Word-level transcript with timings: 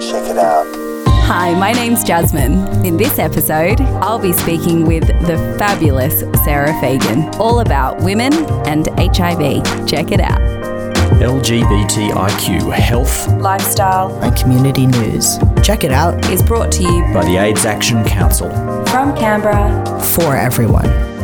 Check 0.00 0.28
it 0.28 0.38
out. 0.38 0.66
Hi, 1.26 1.54
my 1.54 1.72
name's 1.72 2.04
Jasmine. 2.04 2.84
In 2.84 2.96
this 2.96 3.18
episode, 3.18 3.80
I'll 3.80 4.18
be 4.18 4.32
speaking 4.32 4.86
with 4.86 5.06
the 5.06 5.56
fabulous 5.58 6.20
Sarah 6.44 6.78
Fagan, 6.80 7.28
all 7.36 7.60
about 7.60 8.02
women 8.02 8.32
and 8.66 8.88
HIV. 8.98 9.86
Check 9.86 10.12
it 10.12 10.20
out. 10.20 10.55
LGBTIQ 11.20 12.72
health 12.72 13.26
Lifestyle 13.40 14.22
and 14.22 14.36
community 14.36 14.86
news. 14.86 15.38
Check 15.62 15.82
it 15.82 15.90
out 15.90 16.30
is 16.30 16.42
brought 16.42 16.70
to 16.72 16.82
you 16.82 17.02
by 17.14 17.24
the 17.24 17.38
AIDS 17.38 17.64
Action 17.64 18.04
Council. 18.04 18.50
from 18.86 19.16
Canberra. 19.16 20.00
for 20.02 20.36
everyone. 20.36 21.15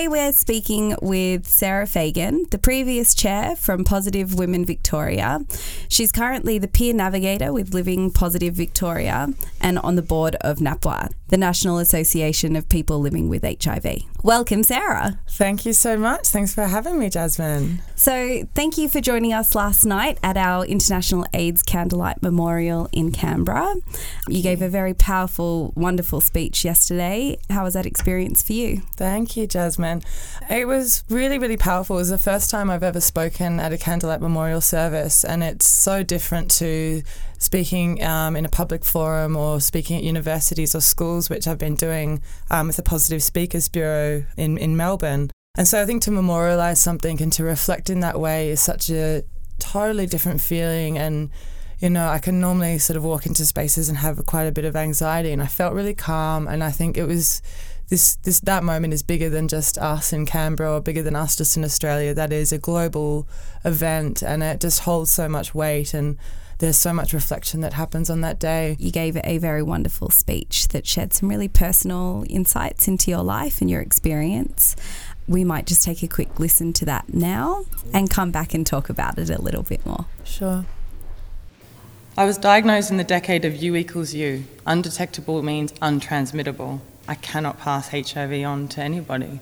Today 0.00 0.08
we're 0.08 0.32
speaking 0.32 0.96
with 1.02 1.46
Sarah 1.46 1.86
Fagan, 1.86 2.46
the 2.50 2.56
previous 2.56 3.14
chair 3.14 3.54
from 3.54 3.84
Positive 3.84 4.34
Women 4.34 4.64
Victoria. 4.64 5.40
She's 5.90 6.10
currently 6.10 6.56
the 6.56 6.68
peer 6.68 6.94
navigator 6.94 7.52
with 7.52 7.74
Living 7.74 8.10
Positive 8.10 8.54
Victoria 8.54 9.28
and 9.60 9.78
on 9.80 9.96
the 9.96 10.02
board 10.02 10.36
of 10.40 10.56
NAPWHA, 10.56 11.10
the 11.28 11.36
National 11.36 11.76
Association 11.76 12.56
of 12.56 12.66
People 12.70 12.98
Living 12.98 13.28
with 13.28 13.42
HIV. 13.42 14.04
Welcome, 14.22 14.62
Sarah. 14.62 15.18
Thank 15.28 15.66
you 15.66 15.74
so 15.74 15.98
much. 15.98 16.28
Thanks 16.28 16.54
for 16.54 16.64
having 16.64 16.98
me, 16.98 17.10
Jasmine. 17.10 17.82
So, 17.94 18.44
thank 18.54 18.78
you 18.78 18.88
for 18.88 19.02
joining 19.02 19.34
us 19.34 19.54
last 19.54 19.84
night 19.84 20.18
at 20.22 20.38
our 20.38 20.64
International 20.64 21.26
AIDS 21.34 21.62
Candlelight 21.62 22.22
Memorial 22.22 22.88
in 22.92 23.12
Canberra. 23.12 23.74
You 24.28 24.42
gave 24.42 24.62
a 24.62 24.68
very 24.68 24.94
powerful, 24.94 25.74
wonderful 25.76 26.22
speech 26.22 26.64
yesterday. 26.64 27.38
How 27.50 27.64
was 27.64 27.74
that 27.74 27.84
experience 27.84 28.42
for 28.42 28.54
you? 28.54 28.82
Thank 28.96 29.36
you, 29.36 29.46
Jasmine. 29.46 29.89
It 30.48 30.66
was 30.66 31.04
really, 31.08 31.38
really 31.38 31.56
powerful. 31.56 31.96
It 31.96 32.00
was 32.00 32.08
the 32.10 32.18
first 32.18 32.50
time 32.50 32.70
I've 32.70 32.82
ever 32.82 33.00
spoken 33.00 33.60
at 33.60 33.72
a 33.72 33.78
candlelight 33.78 34.20
memorial 34.20 34.60
service, 34.60 35.24
and 35.24 35.42
it's 35.42 35.68
so 35.68 36.02
different 36.02 36.50
to 36.52 37.02
speaking 37.38 38.04
um, 38.04 38.36
in 38.36 38.44
a 38.44 38.48
public 38.48 38.84
forum 38.84 39.34
or 39.36 39.60
speaking 39.60 39.96
at 39.96 40.02
universities 40.02 40.74
or 40.74 40.80
schools, 40.80 41.30
which 41.30 41.48
I've 41.48 41.58
been 41.58 41.74
doing 41.74 42.22
um, 42.50 42.66
with 42.66 42.76
the 42.76 42.82
Positive 42.82 43.22
Speakers 43.22 43.68
Bureau 43.68 44.24
in, 44.36 44.58
in 44.58 44.76
Melbourne. 44.76 45.30
And 45.56 45.66
so 45.66 45.82
I 45.82 45.86
think 45.86 46.02
to 46.02 46.10
memorialise 46.10 46.76
something 46.76 47.20
and 47.20 47.32
to 47.32 47.44
reflect 47.44 47.90
in 47.90 48.00
that 48.00 48.20
way 48.20 48.50
is 48.50 48.60
such 48.60 48.90
a 48.90 49.24
totally 49.58 50.06
different 50.06 50.40
feeling. 50.40 50.98
And, 50.98 51.30
you 51.80 51.90
know, 51.90 52.08
I 52.08 52.18
can 52.18 52.40
normally 52.40 52.78
sort 52.78 52.96
of 52.96 53.04
walk 53.04 53.26
into 53.26 53.44
spaces 53.46 53.88
and 53.88 53.98
have 53.98 54.24
quite 54.26 54.44
a 54.44 54.52
bit 54.52 54.64
of 54.64 54.76
anxiety, 54.76 55.32
and 55.32 55.42
I 55.42 55.46
felt 55.46 55.74
really 55.74 55.94
calm. 55.94 56.46
And 56.46 56.62
I 56.62 56.70
think 56.70 56.96
it 56.96 57.04
was 57.04 57.42
this 57.90 58.14
this 58.22 58.40
that 58.40 58.64
moment 58.64 58.94
is 58.94 59.02
bigger 59.02 59.28
than 59.28 59.48
just 59.48 59.76
us 59.76 60.12
in 60.12 60.24
Canberra 60.24 60.76
or 60.76 60.80
bigger 60.80 61.02
than 61.02 61.16
us 61.16 61.36
just 61.36 61.56
in 61.56 61.64
Australia. 61.64 62.14
That 62.14 62.32
is 62.32 62.52
a 62.52 62.58
global 62.58 63.28
event, 63.64 64.22
and 64.22 64.42
it 64.42 64.60
just 64.60 64.80
holds 64.80 65.12
so 65.12 65.28
much 65.28 65.54
weight 65.54 65.92
and. 65.92 66.16
There's 66.58 66.76
so 66.76 66.92
much 66.92 67.14
reflection 67.14 67.62
that 67.62 67.72
happens 67.72 68.10
on 68.10 68.20
that 68.20 68.38
day. 68.38 68.76
You 68.78 68.90
gave 68.90 69.16
a 69.24 69.38
very 69.38 69.62
wonderful 69.62 70.10
speech 70.10 70.68
that 70.68 70.86
shared 70.86 71.14
some 71.14 71.30
really 71.30 71.48
personal 71.48 72.26
insights 72.28 72.86
into 72.86 73.10
your 73.10 73.22
life 73.22 73.62
and 73.62 73.70
your 73.70 73.80
experience. 73.80 74.76
We 75.26 75.42
might 75.42 75.66
just 75.66 75.82
take 75.82 76.02
a 76.02 76.06
quick 76.06 76.38
listen 76.38 76.74
to 76.74 76.84
that 76.84 77.14
now 77.14 77.64
and 77.94 78.10
come 78.10 78.30
back 78.30 78.52
and 78.52 78.66
talk 78.66 78.90
about 78.90 79.18
it 79.18 79.30
a 79.30 79.40
little 79.40 79.62
bit 79.62 79.86
more. 79.86 80.04
Sure. 80.22 80.66
I 82.18 82.26
was 82.26 82.36
diagnosed 82.36 82.90
in 82.90 82.98
the 82.98 83.04
decade 83.04 83.46
of 83.46 83.56
U 83.56 83.74
equals 83.74 84.12
U. 84.12 84.44
Undetectable 84.66 85.42
means 85.42 85.72
untransmittable. 85.80 86.82
I 87.10 87.16
cannot 87.16 87.58
pass 87.58 87.88
HIV 87.88 88.44
on 88.44 88.68
to 88.68 88.80
anybody. 88.80 89.40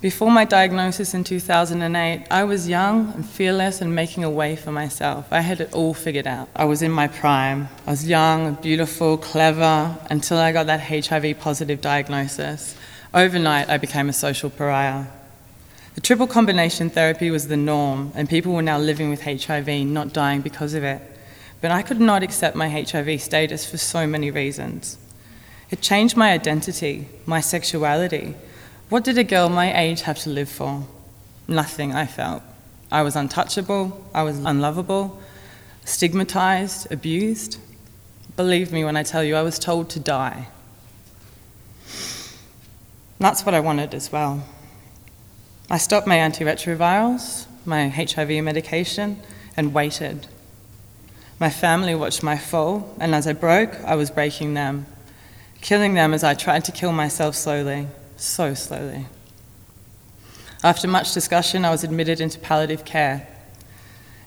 Before 0.00 0.30
my 0.30 0.44
diagnosis 0.44 1.12
in 1.12 1.24
2008, 1.24 2.28
I 2.30 2.44
was 2.44 2.68
young 2.68 3.12
and 3.12 3.28
fearless 3.28 3.80
and 3.80 3.92
making 3.92 4.22
a 4.22 4.30
way 4.30 4.54
for 4.54 4.70
myself. 4.70 5.26
I 5.32 5.40
had 5.40 5.60
it 5.60 5.72
all 5.72 5.94
figured 5.94 6.28
out. 6.28 6.48
I 6.54 6.64
was 6.66 6.80
in 6.80 6.92
my 6.92 7.08
prime. 7.08 7.68
I 7.88 7.90
was 7.90 8.08
young, 8.08 8.54
beautiful, 8.54 9.18
clever, 9.18 9.98
until 10.10 10.38
I 10.38 10.52
got 10.52 10.66
that 10.68 10.80
HIV 10.80 11.40
positive 11.40 11.80
diagnosis. 11.80 12.76
Overnight, 13.12 13.68
I 13.68 13.76
became 13.76 14.08
a 14.08 14.12
social 14.12 14.48
pariah. 14.48 15.06
The 15.96 16.02
triple 16.02 16.28
combination 16.28 16.88
therapy 16.88 17.32
was 17.32 17.48
the 17.48 17.56
norm, 17.56 18.12
and 18.14 18.28
people 18.28 18.52
were 18.52 18.62
now 18.62 18.78
living 18.78 19.10
with 19.10 19.22
HIV, 19.22 19.68
not 19.86 20.12
dying 20.12 20.40
because 20.40 20.74
of 20.74 20.84
it. 20.84 21.02
But 21.60 21.72
I 21.72 21.82
could 21.82 22.00
not 22.00 22.22
accept 22.22 22.54
my 22.54 22.68
HIV 22.68 23.20
status 23.20 23.68
for 23.68 23.76
so 23.76 24.06
many 24.06 24.30
reasons. 24.30 24.98
It 25.74 25.80
changed 25.80 26.16
my 26.16 26.30
identity, 26.30 27.08
my 27.26 27.40
sexuality. 27.40 28.36
What 28.90 29.02
did 29.02 29.18
a 29.18 29.24
girl 29.24 29.48
my 29.48 29.76
age 29.76 30.02
have 30.02 30.20
to 30.20 30.30
live 30.30 30.48
for? 30.48 30.86
Nothing, 31.48 31.92
I 31.92 32.06
felt. 32.06 32.44
I 32.92 33.02
was 33.02 33.16
untouchable, 33.16 34.08
I 34.14 34.22
was 34.22 34.38
unlovable, 34.38 35.20
stigmatized, 35.84 36.92
abused. 36.92 37.58
Believe 38.36 38.70
me 38.70 38.84
when 38.84 38.96
I 38.96 39.02
tell 39.02 39.24
you, 39.24 39.34
I 39.34 39.42
was 39.42 39.58
told 39.58 39.90
to 39.90 39.98
die. 39.98 40.46
That's 43.18 43.44
what 43.44 43.56
I 43.56 43.58
wanted 43.58 43.94
as 43.94 44.12
well. 44.12 44.44
I 45.68 45.78
stopped 45.78 46.06
my 46.06 46.18
antiretrovirals, 46.18 47.46
my 47.64 47.88
HIV 47.88 48.44
medication, 48.44 49.20
and 49.56 49.74
waited. 49.74 50.28
My 51.40 51.50
family 51.50 51.96
watched 51.96 52.22
my 52.22 52.38
fall, 52.38 52.94
and 53.00 53.12
as 53.12 53.26
I 53.26 53.32
broke, 53.32 53.74
I 53.82 53.96
was 53.96 54.12
breaking 54.12 54.54
them, 54.54 54.86
killing 55.64 55.94
them 55.94 56.12
as 56.12 56.22
I 56.22 56.34
tried 56.34 56.62
to 56.66 56.72
kill 56.72 56.92
myself 56.92 57.34
slowly, 57.34 57.88
so 58.18 58.52
slowly. 58.52 59.06
After 60.62 60.86
much 60.86 61.14
discussion, 61.14 61.64
I 61.64 61.70
was 61.70 61.82
admitted 61.82 62.20
into 62.20 62.38
palliative 62.38 62.84
care. 62.84 63.26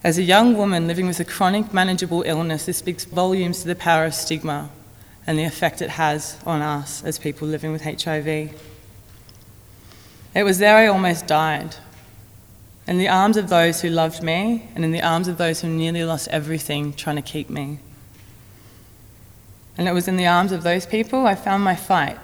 As 0.03 0.17
a 0.17 0.23
young 0.23 0.57
woman 0.57 0.87
living 0.87 1.05
with 1.05 1.19
a 1.19 1.25
chronic, 1.25 1.71
manageable 1.71 2.23
illness, 2.23 2.65
this 2.65 2.79
speaks 2.79 3.05
volumes 3.05 3.61
to 3.61 3.67
the 3.67 3.75
power 3.75 4.05
of 4.05 4.15
stigma 4.15 4.71
and 5.27 5.37
the 5.37 5.43
effect 5.43 5.79
it 5.79 5.91
has 5.91 6.37
on 6.43 6.63
us 6.63 7.03
as 7.03 7.19
people 7.19 7.47
living 7.47 7.71
with 7.71 7.83
HIV. 7.83 8.27
It 10.33 10.43
was 10.43 10.57
there 10.57 10.77
I 10.77 10.87
almost 10.87 11.27
died. 11.27 11.75
In 12.87 12.97
the 12.97 13.09
arms 13.09 13.37
of 13.37 13.49
those 13.49 13.81
who 13.81 13.89
loved 13.89 14.23
me, 14.23 14.69
and 14.73 14.83
in 14.83 14.91
the 14.91 15.03
arms 15.03 15.27
of 15.27 15.37
those 15.37 15.61
who 15.61 15.67
nearly 15.67 16.03
lost 16.03 16.29
everything 16.29 16.93
trying 16.93 17.17
to 17.17 17.21
keep 17.21 17.47
me. 17.47 17.77
And 19.77 19.87
it 19.87 19.93
was 19.93 20.07
in 20.07 20.17
the 20.17 20.27
arms 20.27 20.51
of 20.51 20.63
those 20.63 20.85
people 20.85 21.25
I 21.25 21.35
found 21.35 21.63
my 21.63 21.75
fight. 21.75 22.17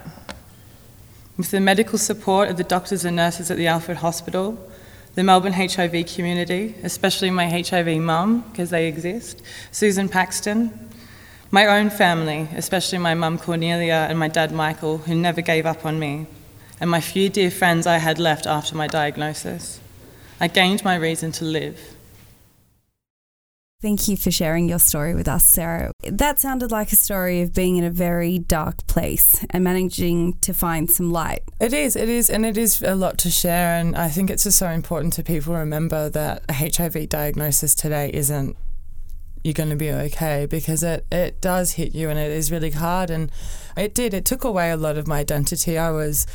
With 1.36 1.50
the 1.50 1.60
medical 1.60 1.98
support 1.98 2.48
of 2.48 2.56
the 2.56 2.64
doctors 2.64 3.04
and 3.04 3.16
nurses 3.16 3.50
at 3.50 3.56
the 3.56 3.66
Alfred 3.66 3.98
Hospital, 3.98 4.58
the 5.14 5.22
Melbourne 5.22 5.52
HIV 5.52 6.06
community, 6.06 6.74
especially 6.82 7.30
my 7.30 7.48
HIV 7.48 7.98
mum, 7.98 8.44
because 8.50 8.70
they 8.70 8.88
exist, 8.88 9.42
Susan 9.70 10.08
Paxton, 10.08 10.90
my 11.50 11.66
own 11.66 11.88
family, 11.88 12.48
especially 12.56 12.98
my 12.98 13.14
mum 13.14 13.38
Cornelia 13.38 14.06
and 14.08 14.18
my 14.18 14.26
dad 14.26 14.50
Michael, 14.50 14.98
who 14.98 15.14
never 15.14 15.40
gave 15.40 15.66
up 15.66 15.86
on 15.86 16.00
me, 16.00 16.26
and 16.80 16.90
my 16.90 17.00
few 17.00 17.28
dear 17.28 17.50
friends 17.50 17.86
I 17.86 17.98
had 17.98 18.18
left 18.18 18.46
after 18.46 18.74
my 18.74 18.88
diagnosis. 18.88 19.78
I 20.40 20.48
gained 20.48 20.84
my 20.84 20.96
reason 20.96 21.30
to 21.32 21.44
live. 21.44 21.93
Thank 23.84 24.08
you 24.08 24.16
for 24.16 24.30
sharing 24.30 24.66
your 24.66 24.78
story 24.78 25.14
with 25.14 25.28
us, 25.28 25.44
Sarah. 25.44 25.92
That 26.04 26.40
sounded 26.40 26.70
like 26.70 26.90
a 26.90 26.96
story 26.96 27.42
of 27.42 27.52
being 27.52 27.76
in 27.76 27.84
a 27.84 27.90
very 27.90 28.38
dark 28.38 28.86
place 28.86 29.44
and 29.50 29.62
managing 29.62 30.38
to 30.38 30.54
find 30.54 30.90
some 30.90 31.12
light. 31.12 31.42
It 31.60 31.74
is, 31.74 31.94
it 31.94 32.08
is, 32.08 32.30
and 32.30 32.46
it 32.46 32.56
is 32.56 32.80
a 32.80 32.94
lot 32.94 33.18
to 33.18 33.30
share. 33.30 33.78
And 33.78 33.94
I 33.94 34.08
think 34.08 34.30
it's 34.30 34.44
just 34.44 34.56
so 34.56 34.70
important 34.70 35.12
to 35.14 35.22
people 35.22 35.52
remember 35.54 36.08
that 36.08 36.44
a 36.48 36.54
HIV 36.54 37.10
diagnosis 37.10 37.74
today 37.74 38.10
isn't 38.14 38.56
you're 39.42 39.52
going 39.52 39.68
to 39.68 39.76
be 39.76 39.92
okay 39.92 40.46
because 40.46 40.82
it, 40.82 41.04
it 41.12 41.42
does 41.42 41.72
hit 41.72 41.94
you 41.94 42.08
and 42.08 42.18
it 42.18 42.30
is 42.30 42.50
really 42.50 42.70
hard. 42.70 43.10
And 43.10 43.30
it 43.76 43.94
did, 43.94 44.14
it 44.14 44.24
took 44.24 44.44
away 44.44 44.70
a 44.70 44.78
lot 44.78 44.96
of 44.96 45.06
my 45.06 45.18
identity. 45.18 45.76
I 45.76 45.90
was, 45.90 46.26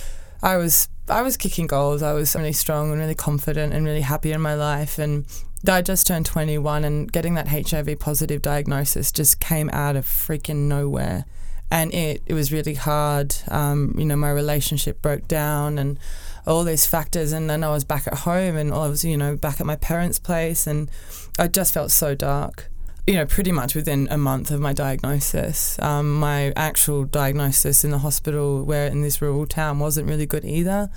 I 0.44 0.58
was, 0.58 0.88
I 1.08 1.24
was 1.24 1.36
kicking 1.36 1.66
goals. 1.66 2.04
I 2.04 2.14
was 2.14 2.36
really 2.36 2.54
strong 2.54 2.92
and 2.92 3.00
really 3.00 3.16
confident 3.16 3.74
and 3.74 3.88
really 3.88 4.02
happy 4.02 4.34
in 4.34 4.40
my 4.40 4.54
life. 4.54 5.00
And 5.00 5.26
I 5.68 5.82
just 5.82 6.08
turned 6.08 6.26
21 6.26 6.86
and 6.86 7.12
getting 7.12 7.34
that 7.34 7.50
HIV 7.50 8.00
positive 8.00 8.42
diagnosis 8.42 9.12
just 9.12 9.40
came 9.40 9.70
out 9.72 9.96
of 9.96 10.06
freaking 10.06 10.68
nowhere. 10.68 11.26
And 11.72 11.94
it, 11.94 12.24
it 12.26 12.34
was 12.34 12.52
really 12.52 12.76
hard. 12.76 13.36
Um, 13.50 13.94
you 13.98 14.06
know, 14.06 14.16
my 14.16 14.32
relationship 14.32 15.02
broke 15.02 15.28
down 15.28 15.78
and 15.78 16.00
all 16.48 16.64
these 16.64 16.86
factors. 16.86 17.34
And 17.34 17.50
then 17.50 17.64
I 17.64 17.70
was 17.70 17.84
back 17.84 18.08
at 18.08 18.20
home 18.20 18.56
and 18.56 18.74
I 18.74 18.88
was, 18.88 19.04
you 19.04 19.18
know, 19.18 19.36
back 19.36 19.60
at 19.60 19.68
my 19.68 19.76
parents' 19.76 20.18
place. 20.18 20.66
And 20.66 20.90
I 21.38 21.48
just 21.48 21.74
felt 21.74 21.92
so 21.92 22.16
dark. 22.16 22.70
You 23.06 23.16
know, 23.16 23.26
pretty 23.26 23.52
much 23.52 23.76
within 23.76 24.08
a 24.10 24.18
month 24.18 24.52
of 24.52 24.62
my 24.62 24.72
diagnosis. 24.72 25.78
Um, 25.80 26.20
my 26.20 26.54
actual 26.56 27.04
diagnosis 27.04 27.84
in 27.84 27.92
the 27.92 28.00
hospital, 28.00 28.64
where 28.64 28.88
in 28.88 29.02
this 29.02 29.22
rural 29.22 29.46
town, 29.46 29.80
wasn't 29.80 30.08
really 30.08 30.26
good 30.26 30.46
either. 30.46 30.90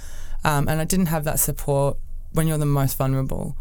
Um, 0.45 0.69
and 0.69 0.81
I 0.81 0.85
didn't 0.85 1.07
have 1.07 1.25
that 1.25 1.39
support 1.39 1.97
when 2.33 2.47
you're 2.47 2.59
the 2.59 2.67
most 2.67 2.97
vulnerable 2.97 3.57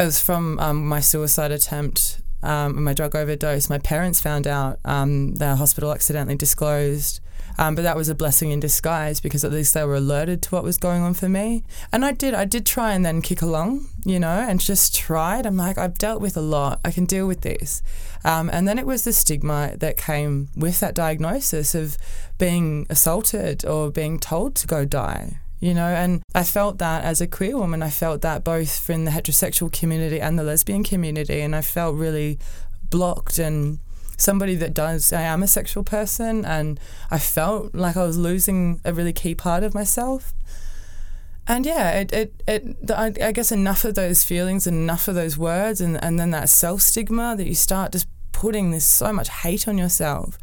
it 0.00 0.06
was 0.06 0.20
from 0.20 0.58
um, 0.58 0.88
my 0.88 1.00
suicide 1.00 1.52
attempt, 1.52 2.22
um, 2.42 2.82
my 2.82 2.94
drug 2.94 3.14
overdose. 3.14 3.68
My 3.68 3.78
parents 3.78 4.20
found 4.20 4.46
out. 4.46 4.78
Um, 4.84 5.34
the 5.34 5.56
hospital 5.56 5.92
accidentally 5.92 6.36
disclosed. 6.36 7.20
Um, 7.58 7.74
but 7.74 7.82
that 7.82 7.96
was 7.96 8.08
a 8.08 8.14
blessing 8.14 8.50
in 8.50 8.60
disguise 8.60 9.20
because 9.20 9.44
at 9.44 9.52
least 9.52 9.74
they 9.74 9.84
were 9.84 9.96
alerted 9.96 10.40
to 10.42 10.50
what 10.50 10.64
was 10.64 10.78
going 10.78 11.02
on 11.02 11.12
for 11.12 11.28
me. 11.28 11.64
And 11.92 12.04
I 12.04 12.12
did, 12.12 12.32
I 12.32 12.46
did 12.46 12.64
try 12.64 12.94
and 12.94 13.04
then 13.04 13.20
kick 13.20 13.42
along, 13.42 13.86
you 14.06 14.18
know, 14.18 14.46
and 14.48 14.58
just 14.58 14.94
tried. 14.94 15.44
I'm 15.44 15.58
like, 15.58 15.76
I've 15.76 15.98
dealt 15.98 16.22
with 16.22 16.38
a 16.38 16.40
lot. 16.40 16.80
I 16.82 16.90
can 16.90 17.04
deal 17.04 17.26
with 17.26 17.42
this. 17.42 17.82
Um, 18.24 18.48
and 18.50 18.66
then 18.66 18.78
it 18.78 18.86
was 18.86 19.04
the 19.04 19.12
stigma 19.12 19.74
that 19.76 19.98
came 19.98 20.48
with 20.56 20.80
that 20.80 20.94
diagnosis 20.94 21.74
of 21.74 21.98
being 22.38 22.86
assaulted 22.88 23.66
or 23.66 23.90
being 23.90 24.18
told 24.18 24.54
to 24.56 24.66
go 24.66 24.86
die 24.86 25.40
you 25.60 25.74
know 25.74 25.86
and 25.86 26.22
i 26.34 26.42
felt 26.42 26.78
that 26.78 27.04
as 27.04 27.20
a 27.20 27.26
queer 27.26 27.56
woman 27.56 27.82
i 27.82 27.90
felt 27.90 28.22
that 28.22 28.42
both 28.42 28.88
in 28.90 29.04
the 29.04 29.10
heterosexual 29.10 29.70
community 29.70 30.20
and 30.20 30.38
the 30.38 30.42
lesbian 30.42 30.82
community 30.82 31.40
and 31.40 31.54
i 31.54 31.60
felt 31.60 31.94
really 31.94 32.38
blocked 32.88 33.38
and 33.38 33.78
somebody 34.16 34.54
that 34.54 34.74
does 34.74 35.12
i 35.12 35.22
am 35.22 35.42
a 35.42 35.46
sexual 35.46 35.84
person 35.84 36.44
and 36.44 36.80
i 37.10 37.18
felt 37.18 37.74
like 37.74 37.96
i 37.96 38.02
was 38.02 38.18
losing 38.18 38.80
a 38.84 38.92
really 38.92 39.12
key 39.12 39.34
part 39.34 39.62
of 39.62 39.74
myself. 39.74 40.32
And 41.46 41.66
yeah 41.66 41.92
it, 41.92 42.12
it, 42.12 42.42
it 42.46 42.90
I, 42.90 43.12
I 43.20 43.32
guess 43.32 43.50
enough 43.50 43.84
of 43.84 43.96
those 43.96 44.22
feelings 44.22 44.68
enough 44.68 45.08
of 45.08 45.16
those 45.16 45.36
words 45.36 45.80
and, 45.80 46.02
and 46.04 46.18
then 46.18 46.30
that 46.30 46.48
self 46.48 46.80
stigma 46.80 47.34
that 47.36 47.46
you 47.46 47.56
start 47.56 47.92
just 47.92 48.06
putting 48.30 48.70
this 48.70 48.84
so 48.84 49.12
much 49.12 49.28
hate 49.28 49.66
on 49.66 49.76
yourself 49.76 50.38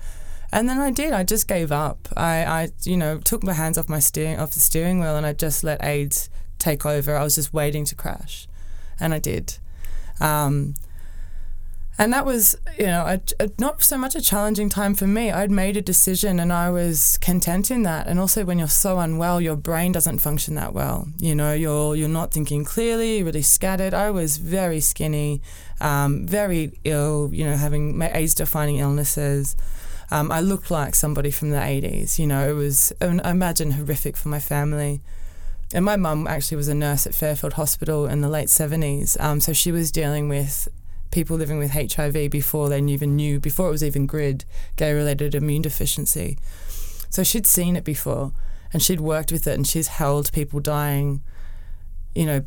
and 0.52 0.68
then 0.68 0.80
I 0.80 0.92
did. 0.92 1.14
I 1.14 1.24
just 1.24 1.48
gave 1.48 1.72
up. 1.72 2.08
I, 2.16 2.46
I, 2.46 2.70
you 2.84 2.98
know, 2.98 3.20
took 3.20 3.44
my 3.44 3.54
hands 3.54 3.78
off 3.78 3.90
my 3.90 4.00
steering 4.00 4.40
off 4.40 4.52
the 4.52 4.60
steering 4.60 5.00
wheel, 5.00 5.16
and 5.16 5.26
I 5.26 5.34
just 5.34 5.64
let 5.64 5.84
AIDS 5.84 6.30
take 6.58 6.86
over. 6.86 7.16
I 7.16 7.24
was 7.24 7.36
just 7.36 7.54
waiting 7.54 7.86
to 7.86 7.96
crash, 7.96 8.48
and 9.00 9.14
I 9.14 9.20
did. 9.20 9.58
Um, 10.20 10.76
and 12.00 12.14
that 12.14 12.26
was, 12.26 12.56
you 12.78 12.86
know, 12.86 13.06
a, 13.06 13.44
a, 13.44 13.50
not 13.58 13.82
so 13.82 13.98
much 13.98 14.16
a 14.16 14.22
challenging 14.22 14.70
time 14.70 14.94
for 14.94 15.08
me. 15.08 15.32
I'd 15.32 15.50
made 15.50 15.78
a 15.78 15.82
decision 15.82 16.40
and 16.40 16.54
I 16.54 16.70
was 16.70 17.18
content 17.18 17.72
in 17.72 17.82
that. 17.84 18.06
And 18.06 18.20
also, 18.20 18.46
when 18.46 18.60
you're 18.60 18.68
so 18.68 19.00
unwell, 19.00 19.42
your 19.42 19.56
brain 19.56 19.94
doesn't 19.94 20.20
function 20.20 20.54
that 20.56 20.74
well. 20.74 21.08
You 21.18 21.34
know, 21.34 21.54
you're 21.54 21.96
you're 21.96 22.08
not 22.08 22.32
thinking 22.32 22.64
clearly, 22.66 23.24
really 23.24 23.42
scattered. 23.42 23.96
I 23.96 24.12
was 24.12 24.38
very 24.38 24.80
skinny, 24.80 25.42
um, 25.82 26.28
very 26.28 26.74
ill. 26.84 27.32
You 27.34 27.46
know, 27.46 27.58
having 27.58 28.00
AIDS-defining 28.00 28.78
illnesses. 28.78 29.56
Um, 30.10 30.32
I 30.32 30.40
looked 30.40 30.72
like 30.72 30.96
somebody 30.96 31.32
from 31.32 31.50
the 31.50 31.58
80s. 31.58 32.18
You 32.18 32.28
know, 32.28 32.50
it 32.50 32.54
was, 32.54 32.94
I 33.02 33.08
imagine, 33.30 33.72
horrific 33.72 34.16
for 34.16 34.30
my 34.30 34.40
family. 34.40 35.02
And 35.74 35.84
my 35.84 35.98
mum 35.98 36.28
actually 36.28 36.58
was 36.58 36.70
a 36.70 36.76
nurse 36.76 37.06
at 37.06 37.14
Fairfield 37.14 37.54
Hospital 37.54 38.08
in 38.08 38.22
the 38.22 38.30
late 38.30 38.48
70s. 38.48 39.20
Um, 39.20 39.42
so 39.42 39.52
she 39.52 39.72
was 39.72 39.92
dealing 39.92 40.30
with 40.30 40.70
people 41.12 41.38
living 41.38 41.60
with 41.60 41.72
HIV 41.72 42.30
before 42.32 42.70
they 42.70 42.82
even 42.82 43.16
knew, 43.16 43.40
before 43.40 43.68
it 43.68 43.72
was 43.72 43.84
even 43.84 44.08
GRID, 44.08 44.46
gay 44.76 44.94
related 44.94 45.36
immune 45.36 45.62
deficiency. 45.62 46.38
So 47.10 47.24
she'd 47.24 47.48
seen 47.48 47.76
it 47.76 47.84
before 47.84 48.32
and 48.72 48.82
she'd 48.82 49.02
worked 49.02 49.32
with 49.32 49.48
it 49.48 49.56
and 49.56 49.68
she's 49.68 49.88
held 49.88 50.32
people 50.32 50.60
dying, 50.60 51.22
you 52.16 52.26
know, 52.26 52.46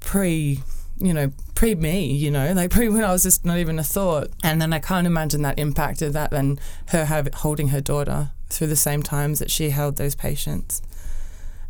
pre 0.00 0.60
you 1.00 1.12
know, 1.12 1.32
pre 1.54 1.74
me, 1.74 2.12
you 2.12 2.30
know, 2.30 2.52
like 2.52 2.70
pre 2.76 2.88
when 2.88 3.04
I 3.04 3.12
was 3.12 3.22
just 3.22 3.44
not 3.44 3.58
even 3.58 3.78
a 3.78 3.84
thought. 3.84 4.30
And 4.42 4.60
then 4.60 4.72
I 4.72 4.78
can't 4.78 5.06
imagine 5.06 5.42
that 5.42 5.58
impact 5.58 6.02
of 6.02 6.12
that 6.12 6.32
and 6.32 6.60
her 6.88 7.06
have, 7.06 7.32
holding 7.34 7.68
her 7.68 7.80
daughter 7.80 8.30
through 8.48 8.68
the 8.68 8.76
same 8.76 9.02
times 9.02 9.38
that 9.38 9.50
she 9.50 9.70
held 9.70 9.96
those 9.96 10.14
patients. 10.14 10.82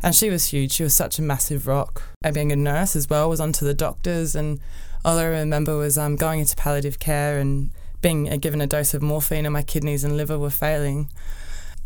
And 0.03 0.15
she 0.15 0.29
was 0.29 0.47
huge. 0.47 0.71
She 0.71 0.83
was 0.83 0.95
such 0.95 1.19
a 1.19 1.21
massive 1.21 1.67
rock. 1.67 2.01
And 2.23 2.33
being 2.33 2.51
a 2.51 2.55
nurse 2.55 2.95
as 2.95 3.09
well 3.09 3.29
was 3.29 3.39
onto 3.39 3.65
the 3.65 3.73
doctors. 3.73 4.35
And 4.35 4.59
all 5.05 5.17
I 5.17 5.25
remember 5.25 5.77
was 5.77 5.97
um, 5.97 6.15
going 6.15 6.39
into 6.39 6.55
palliative 6.55 6.99
care 6.99 7.37
and 7.37 7.71
being 8.01 8.27
uh, 8.31 8.37
given 8.37 8.61
a 8.61 8.67
dose 8.67 8.95
of 8.95 9.03
morphine, 9.03 9.45
and 9.45 9.53
my 9.53 9.61
kidneys 9.61 10.03
and 10.03 10.17
liver 10.17 10.39
were 10.39 10.49
failing. 10.49 11.09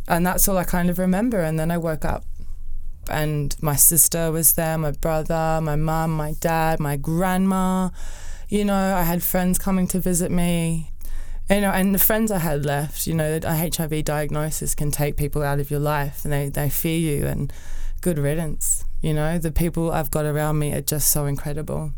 And 0.08 0.26
that's 0.26 0.48
all 0.48 0.58
I 0.58 0.64
kind 0.64 0.90
of 0.90 0.98
remember. 0.98 1.42
And 1.42 1.60
then 1.60 1.72
I 1.72 1.78
woke 1.78 2.06
up 2.06 2.24
and 3.10 3.56
my 3.62 3.76
sister 3.76 4.32
was 4.32 4.54
there, 4.54 4.78
my 4.78 4.92
brother, 4.92 5.60
my 5.62 5.76
mum, 5.76 6.12
my 6.12 6.34
dad, 6.40 6.80
my 6.80 6.98
grandma. 6.98 7.90
You 8.50 8.66
know, 8.66 8.96
I 8.96 9.04
had 9.04 9.24
friends 9.24 9.58
coming 9.58 9.88
to 9.88 10.00
visit 10.00 10.32
me. 10.32 10.92
You 11.50 11.62
know, 11.62 11.72
and 11.72 11.94
the 11.94 12.00
friends 12.00 12.32
I 12.32 12.40
had 12.40 12.66
left, 12.66 13.06
you 13.06 13.14
know, 13.14 13.40
a 13.44 13.70
HIV 13.76 14.04
diagnosis 14.06 14.74
can 14.74 14.90
take 14.90 15.16
people 15.16 15.44
out 15.44 15.60
of 15.60 15.70
your 15.70 15.80
life 15.80 16.26
and 16.26 16.34
they, 16.34 16.50
they 16.50 16.70
fear 16.70 16.98
you 16.98 17.28
and 17.28 17.54
good 18.02 18.18
riddance. 18.18 18.84
You 19.02 19.14
know, 19.14 19.38
the 19.38 19.52
people 19.52 19.92
I've 19.92 20.10
got 20.10 20.26
around 20.26 20.58
me 20.58 20.74
are 20.74 20.82
just 20.82 21.12
so 21.12 21.26
incredible. 21.28 21.94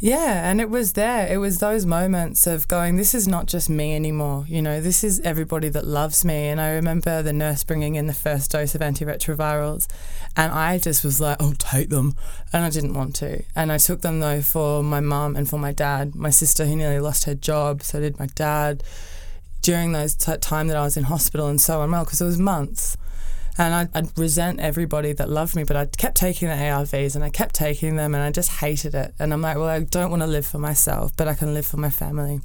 Yeah, 0.00 0.48
and 0.48 0.60
it 0.60 0.70
was 0.70 0.92
there. 0.92 1.26
It 1.26 1.38
was 1.38 1.58
those 1.58 1.84
moments 1.84 2.46
of 2.46 2.68
going, 2.68 2.94
this 2.94 3.16
is 3.16 3.26
not 3.26 3.46
just 3.46 3.68
me 3.68 3.96
anymore. 3.96 4.44
You 4.46 4.62
know, 4.62 4.80
this 4.80 5.02
is 5.02 5.18
everybody 5.20 5.68
that 5.70 5.88
loves 5.88 6.24
me. 6.24 6.46
And 6.46 6.60
I 6.60 6.70
remember 6.70 7.20
the 7.20 7.32
nurse 7.32 7.64
bringing 7.64 7.96
in 7.96 8.06
the 8.06 8.12
first 8.12 8.52
dose 8.52 8.76
of 8.76 8.80
antiretrovirals, 8.80 9.88
and 10.36 10.52
I 10.52 10.78
just 10.78 11.02
was 11.02 11.20
like, 11.20 11.38
oh, 11.40 11.54
take 11.58 11.88
them. 11.88 12.14
And 12.52 12.64
I 12.64 12.70
didn't 12.70 12.94
want 12.94 13.16
to. 13.16 13.42
And 13.56 13.72
I 13.72 13.78
took 13.78 14.02
them, 14.02 14.20
though, 14.20 14.40
for 14.40 14.84
my 14.84 15.00
mum 15.00 15.34
and 15.34 15.48
for 15.48 15.58
my 15.58 15.72
dad. 15.72 16.14
My 16.14 16.30
sister, 16.30 16.64
who 16.66 16.76
nearly 16.76 17.00
lost 17.00 17.24
her 17.24 17.34
job, 17.34 17.82
so 17.82 17.98
did 17.98 18.20
my 18.20 18.26
dad 18.36 18.84
during 19.62 19.90
those 19.90 20.14
t- 20.14 20.36
time 20.36 20.68
that 20.68 20.76
I 20.76 20.82
was 20.82 20.96
in 20.96 21.04
hospital 21.04 21.48
and 21.48 21.60
so 21.60 21.82
unwell, 21.82 22.04
because 22.04 22.20
it 22.20 22.24
was 22.24 22.38
months 22.38 22.96
and 23.58 23.74
I'd, 23.74 23.96
I'd, 23.96 24.16
resent 24.16 24.60
everybody 24.60 25.12
that 25.12 25.28
loved 25.28 25.56
me, 25.56 25.64
but 25.64 25.76
I 25.76 25.86
kept 25.86 26.16
taking 26.16 26.48
the 26.48 26.54
ARVs 26.54 27.16
and 27.16 27.24
I 27.24 27.28
kept 27.30 27.56
taking 27.56 27.96
them 27.96 28.14
and 28.14 28.22
I 28.22 28.30
just 28.30 28.60
hated 28.60 28.94
it. 28.94 29.14
And 29.18 29.32
I'm 29.32 29.42
like, 29.42 29.56
well, 29.56 29.66
I 29.66 29.80
don't 29.80 30.10
want 30.10 30.22
to 30.22 30.28
live 30.28 30.46
for 30.46 30.58
myself, 30.58 31.12
but 31.16 31.26
I 31.26 31.34
can 31.34 31.54
live 31.54 31.66
for 31.66 31.76
my 31.76 31.90
family. 31.90 32.40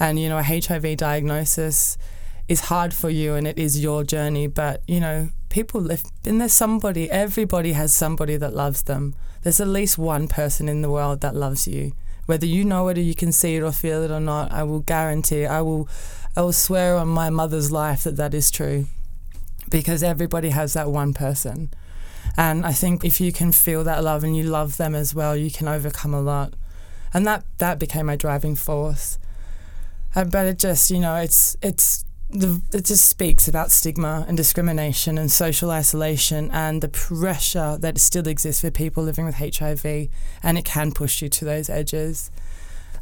And, 0.00 0.18
you 0.18 0.28
know, 0.28 0.38
a 0.38 0.42
HIV 0.42 0.96
diagnosis 0.96 1.96
is 2.48 2.62
hard 2.62 2.92
for 2.92 3.08
you 3.08 3.34
and 3.34 3.46
it 3.46 3.56
is 3.56 3.80
your 3.80 4.02
journey, 4.02 4.48
but, 4.48 4.82
you 4.88 4.98
know, 4.98 5.28
people 5.48 5.80
live, 5.80 6.02
and 6.24 6.40
there's 6.40 6.52
somebody, 6.52 7.08
everybody 7.08 7.72
has 7.72 7.94
somebody 7.94 8.36
that 8.36 8.52
loves 8.52 8.82
them. 8.82 9.14
There's 9.42 9.60
at 9.60 9.68
least 9.68 9.96
one 9.96 10.26
person 10.26 10.68
in 10.68 10.82
the 10.82 10.90
world 10.90 11.20
that 11.20 11.36
loves 11.36 11.68
you. 11.68 11.92
Whether 12.26 12.46
you 12.46 12.64
know 12.64 12.88
it 12.88 12.98
or 12.98 13.02
you 13.02 13.14
can 13.14 13.30
see 13.30 13.54
it 13.54 13.62
or 13.62 13.70
feel 13.70 14.02
it 14.02 14.10
or 14.10 14.18
not, 14.18 14.50
I 14.50 14.64
will 14.64 14.80
guarantee, 14.80 15.46
I 15.46 15.60
will, 15.60 15.88
I 16.36 16.40
will 16.40 16.52
swear 16.52 16.96
on 16.96 17.06
my 17.06 17.30
mother's 17.30 17.70
life 17.70 18.02
that 18.02 18.16
that 18.16 18.34
is 18.34 18.50
true 18.50 18.86
because 19.70 20.02
everybody 20.02 20.50
has 20.50 20.72
that 20.74 20.90
one 20.90 21.12
person. 21.12 21.70
And 22.36 22.66
I 22.66 22.72
think 22.72 23.04
if 23.04 23.20
you 23.20 23.32
can 23.32 23.52
feel 23.52 23.84
that 23.84 24.04
love 24.04 24.24
and 24.24 24.36
you 24.36 24.44
love 24.44 24.76
them 24.76 24.94
as 24.94 25.14
well, 25.14 25.36
you 25.36 25.50
can 25.50 25.68
overcome 25.68 26.14
a 26.14 26.20
lot. 26.20 26.54
And 27.14 27.26
that, 27.26 27.44
that 27.58 27.78
became 27.78 28.06
my 28.06 28.16
driving 28.16 28.56
force. 28.56 29.18
Uh, 30.14 30.24
but 30.24 30.46
it 30.46 30.58
just, 30.58 30.90
you 30.90 30.98
know, 30.98 31.16
it's, 31.16 31.56
it's, 31.62 32.04
the, 32.28 32.60
it 32.72 32.84
just 32.84 33.08
speaks 33.08 33.46
about 33.46 33.70
stigma 33.70 34.24
and 34.28 34.36
discrimination 34.36 35.16
and 35.16 35.30
social 35.30 35.70
isolation 35.70 36.50
and 36.50 36.82
the 36.82 36.88
pressure 36.88 37.78
that 37.80 37.98
still 37.98 38.26
exists 38.26 38.62
for 38.62 38.70
people 38.70 39.04
living 39.04 39.24
with 39.24 39.36
HIV, 39.36 40.08
and 40.42 40.58
it 40.58 40.64
can 40.64 40.92
push 40.92 41.22
you 41.22 41.28
to 41.28 41.44
those 41.44 41.70
edges. 41.70 42.30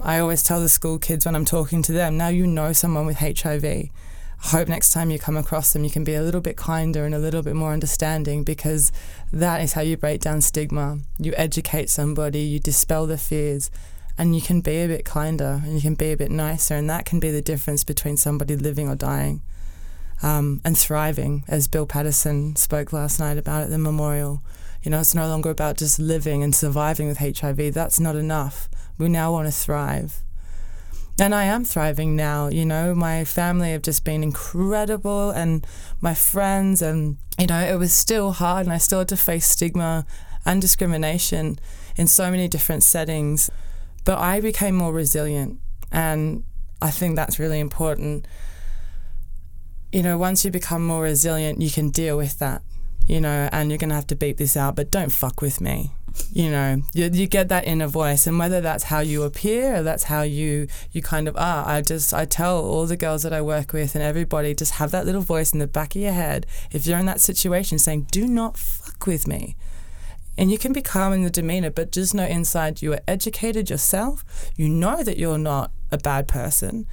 I 0.00 0.18
always 0.18 0.42
tell 0.42 0.60
the 0.60 0.68
school 0.68 0.98
kids 0.98 1.24
when 1.24 1.34
I'm 1.34 1.44
talking 1.44 1.82
to 1.82 1.92
them, 1.92 2.16
now 2.16 2.28
you 2.28 2.46
know 2.46 2.72
someone 2.72 3.06
with 3.06 3.18
HIV 3.18 3.90
hope 4.38 4.68
next 4.68 4.90
time 4.90 5.10
you 5.10 5.18
come 5.18 5.36
across 5.36 5.72
them, 5.72 5.84
you 5.84 5.90
can 5.90 6.04
be 6.04 6.14
a 6.14 6.22
little 6.22 6.40
bit 6.40 6.56
kinder 6.56 7.04
and 7.04 7.14
a 7.14 7.18
little 7.18 7.42
bit 7.42 7.54
more 7.54 7.72
understanding 7.72 8.44
because 8.44 8.92
that 9.32 9.60
is 9.60 9.72
how 9.72 9.80
you 9.80 9.96
break 9.96 10.20
down 10.20 10.40
stigma. 10.40 10.98
You 11.18 11.32
educate 11.36 11.90
somebody, 11.90 12.40
you 12.40 12.60
dispel 12.60 13.06
the 13.06 13.18
fears, 13.18 13.70
and 14.18 14.34
you 14.34 14.42
can 14.42 14.60
be 14.60 14.76
a 14.76 14.88
bit 14.88 15.04
kinder 15.04 15.62
and 15.64 15.74
you 15.74 15.80
can 15.80 15.94
be 15.94 16.12
a 16.12 16.16
bit 16.16 16.30
nicer. 16.30 16.74
And 16.74 16.88
that 16.90 17.04
can 17.04 17.20
be 17.20 17.30
the 17.30 17.42
difference 17.42 17.84
between 17.84 18.16
somebody 18.16 18.56
living 18.56 18.88
or 18.88 18.94
dying 18.94 19.42
um, 20.22 20.60
and 20.64 20.76
thriving, 20.76 21.44
as 21.48 21.68
Bill 21.68 21.86
Patterson 21.86 22.56
spoke 22.56 22.92
last 22.92 23.18
night 23.18 23.38
about 23.38 23.64
at 23.64 23.70
the 23.70 23.78
memorial. 23.78 24.42
You 24.82 24.90
know, 24.90 25.00
it's 25.00 25.14
no 25.14 25.26
longer 25.26 25.50
about 25.50 25.78
just 25.78 25.98
living 25.98 26.42
and 26.42 26.54
surviving 26.54 27.08
with 27.08 27.18
HIV. 27.18 27.72
That's 27.72 27.98
not 27.98 28.16
enough. 28.16 28.68
We 28.98 29.08
now 29.08 29.32
want 29.32 29.48
to 29.48 29.52
thrive 29.52 30.22
and 31.18 31.34
I 31.34 31.44
am 31.44 31.64
thriving 31.64 32.16
now. 32.16 32.48
You 32.48 32.64
know, 32.64 32.94
my 32.94 33.24
family 33.24 33.72
have 33.72 33.82
just 33.82 34.04
been 34.04 34.22
incredible, 34.22 35.30
and 35.30 35.66
my 36.00 36.14
friends, 36.14 36.82
and 36.82 37.16
you 37.38 37.46
know, 37.46 37.60
it 37.60 37.78
was 37.78 37.92
still 37.92 38.32
hard, 38.32 38.66
and 38.66 38.72
I 38.72 38.78
still 38.78 39.00
had 39.00 39.08
to 39.08 39.16
face 39.16 39.46
stigma 39.46 40.06
and 40.44 40.60
discrimination 40.60 41.58
in 41.96 42.06
so 42.06 42.30
many 42.30 42.48
different 42.48 42.82
settings. 42.82 43.50
But 44.04 44.18
I 44.18 44.40
became 44.40 44.74
more 44.74 44.92
resilient, 44.92 45.58
and 45.90 46.44
I 46.82 46.90
think 46.90 47.16
that's 47.16 47.38
really 47.38 47.60
important. 47.60 48.26
You 49.92 50.02
know, 50.02 50.18
once 50.18 50.44
you 50.44 50.50
become 50.50 50.84
more 50.84 51.02
resilient, 51.02 51.62
you 51.62 51.70
can 51.70 51.90
deal 51.90 52.16
with 52.16 52.40
that, 52.40 52.62
you 53.06 53.20
know, 53.20 53.48
and 53.52 53.70
you're 53.70 53.78
going 53.78 53.90
to 53.90 53.94
have 53.94 54.08
to 54.08 54.16
beat 54.16 54.36
this 54.36 54.56
out, 54.56 54.74
but 54.74 54.90
don't 54.90 55.12
fuck 55.12 55.40
with 55.40 55.60
me 55.60 55.92
you 56.32 56.50
know 56.50 56.80
you, 56.92 57.10
you 57.12 57.26
get 57.26 57.48
that 57.48 57.66
inner 57.66 57.86
voice 57.86 58.26
and 58.26 58.38
whether 58.38 58.60
that's 58.60 58.84
how 58.84 59.00
you 59.00 59.22
appear 59.22 59.76
or 59.76 59.82
that's 59.82 60.04
how 60.04 60.22
you 60.22 60.66
you 60.92 61.02
kind 61.02 61.26
of 61.26 61.36
are 61.36 61.66
i 61.66 61.80
just 61.80 62.14
i 62.14 62.24
tell 62.24 62.64
all 62.64 62.86
the 62.86 62.96
girls 62.96 63.22
that 63.22 63.32
i 63.32 63.40
work 63.42 63.72
with 63.72 63.94
and 63.94 64.04
everybody 64.04 64.54
just 64.54 64.74
have 64.74 64.90
that 64.90 65.04
little 65.06 65.22
voice 65.22 65.52
in 65.52 65.58
the 65.58 65.66
back 65.66 65.94
of 65.96 66.02
your 66.02 66.12
head 66.12 66.46
if 66.70 66.86
you're 66.86 66.98
in 66.98 67.06
that 67.06 67.20
situation 67.20 67.78
saying 67.78 68.06
do 68.10 68.26
not 68.26 68.56
fuck 68.56 69.06
with 69.06 69.26
me 69.26 69.56
And 70.36 70.50
you 70.50 70.58
can 70.58 70.72
be 70.72 70.82
calm 70.82 71.12
in 71.12 71.22
the 71.22 71.30
demeanor, 71.30 71.70
but 71.70 71.92
just 71.92 72.14
know 72.14 72.24
inside 72.26 72.82
you 72.82 72.92
are 72.92 73.00
educated 73.06 73.70
yourself. 73.70 74.24
You 74.56 74.68
know 74.68 75.02
that 75.04 75.16
you're 75.16 75.38
not 75.38 75.70
a 75.92 75.98
bad 75.98 76.26
person. 76.26 76.86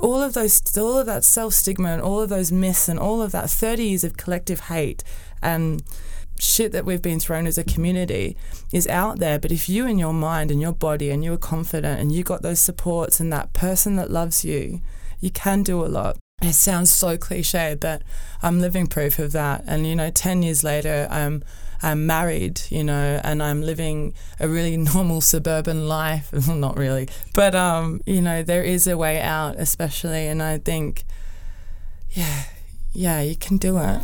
All 0.00 0.20
of 0.22 0.32
those, 0.32 0.60
all 0.76 0.98
of 0.98 1.06
that 1.06 1.24
self 1.24 1.52
stigma 1.54 1.90
and 1.90 2.02
all 2.02 2.20
of 2.20 2.28
those 2.28 2.50
myths 2.50 2.88
and 2.88 2.98
all 2.98 3.22
of 3.22 3.30
that 3.32 3.50
30 3.50 3.84
years 3.84 4.04
of 4.04 4.16
collective 4.16 4.60
hate 4.60 5.04
and 5.42 5.82
shit 6.40 6.72
that 6.72 6.84
we've 6.84 7.02
been 7.02 7.20
thrown 7.20 7.46
as 7.46 7.58
a 7.58 7.64
community 7.64 8.36
is 8.72 8.86
out 8.88 9.18
there. 9.18 9.38
But 9.38 9.52
if 9.52 9.68
you 9.68 9.86
in 9.86 9.98
your 9.98 10.14
mind 10.14 10.50
and 10.50 10.60
your 10.60 10.72
body 10.72 11.10
and 11.10 11.24
you're 11.24 11.36
confident 11.36 12.00
and 12.00 12.12
you 12.12 12.22
got 12.22 12.42
those 12.42 12.60
supports 12.60 13.20
and 13.20 13.32
that 13.32 13.52
person 13.52 13.96
that 13.96 14.10
loves 14.10 14.44
you, 14.44 14.80
you 15.20 15.30
can 15.30 15.62
do 15.62 15.84
a 15.84 15.86
lot. 15.86 16.16
It 16.42 16.54
sounds 16.54 16.90
so 16.90 17.18
cliche, 17.18 17.76
but 17.78 18.02
I'm 18.42 18.60
living 18.60 18.86
proof 18.86 19.18
of 19.18 19.32
that. 19.32 19.62
And 19.66 19.86
you 19.86 19.94
know, 19.94 20.10
ten 20.10 20.42
years 20.42 20.64
later, 20.64 21.06
I'm 21.10 21.44
I'm 21.82 22.06
married, 22.06 22.62
you 22.70 22.84
know, 22.84 23.20
and 23.22 23.42
I'm 23.42 23.62
living 23.62 24.14
a 24.38 24.48
really 24.48 24.76
normal 24.94 25.20
suburban 25.20 25.86
life. 25.86 26.32
Not 26.48 26.78
really, 26.78 27.08
but 27.34 27.54
um, 27.54 28.00
you 28.06 28.22
know, 28.22 28.42
there 28.42 28.62
is 28.62 28.86
a 28.86 28.96
way 28.96 29.20
out, 29.20 29.56
especially, 29.56 30.26
and 30.26 30.42
I 30.42 30.56
think, 30.58 31.04
yeah, 32.10 32.44
yeah, 32.92 33.20
you 33.20 33.36
can 33.36 33.58
do 33.58 33.78
it. 33.78 34.00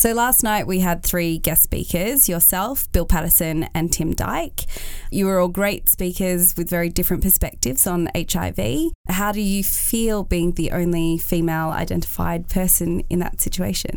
So 0.00 0.14
last 0.14 0.42
night 0.42 0.66
we 0.66 0.80
had 0.80 1.02
three 1.02 1.36
guest 1.36 1.62
speakers 1.62 2.26
yourself, 2.26 2.90
Bill 2.90 3.04
Patterson, 3.04 3.64
and 3.74 3.92
Tim 3.92 4.14
Dyke. 4.14 4.64
You 5.10 5.26
were 5.26 5.38
all 5.38 5.48
great 5.48 5.90
speakers 5.90 6.56
with 6.56 6.70
very 6.70 6.88
different 6.88 7.22
perspectives 7.22 7.86
on 7.86 8.08
HIV. 8.16 8.92
How 9.10 9.30
do 9.30 9.42
you 9.42 9.62
feel 9.62 10.24
being 10.24 10.52
the 10.52 10.70
only 10.70 11.18
female 11.18 11.68
identified 11.68 12.48
person 12.48 13.00
in 13.10 13.18
that 13.18 13.42
situation? 13.42 13.94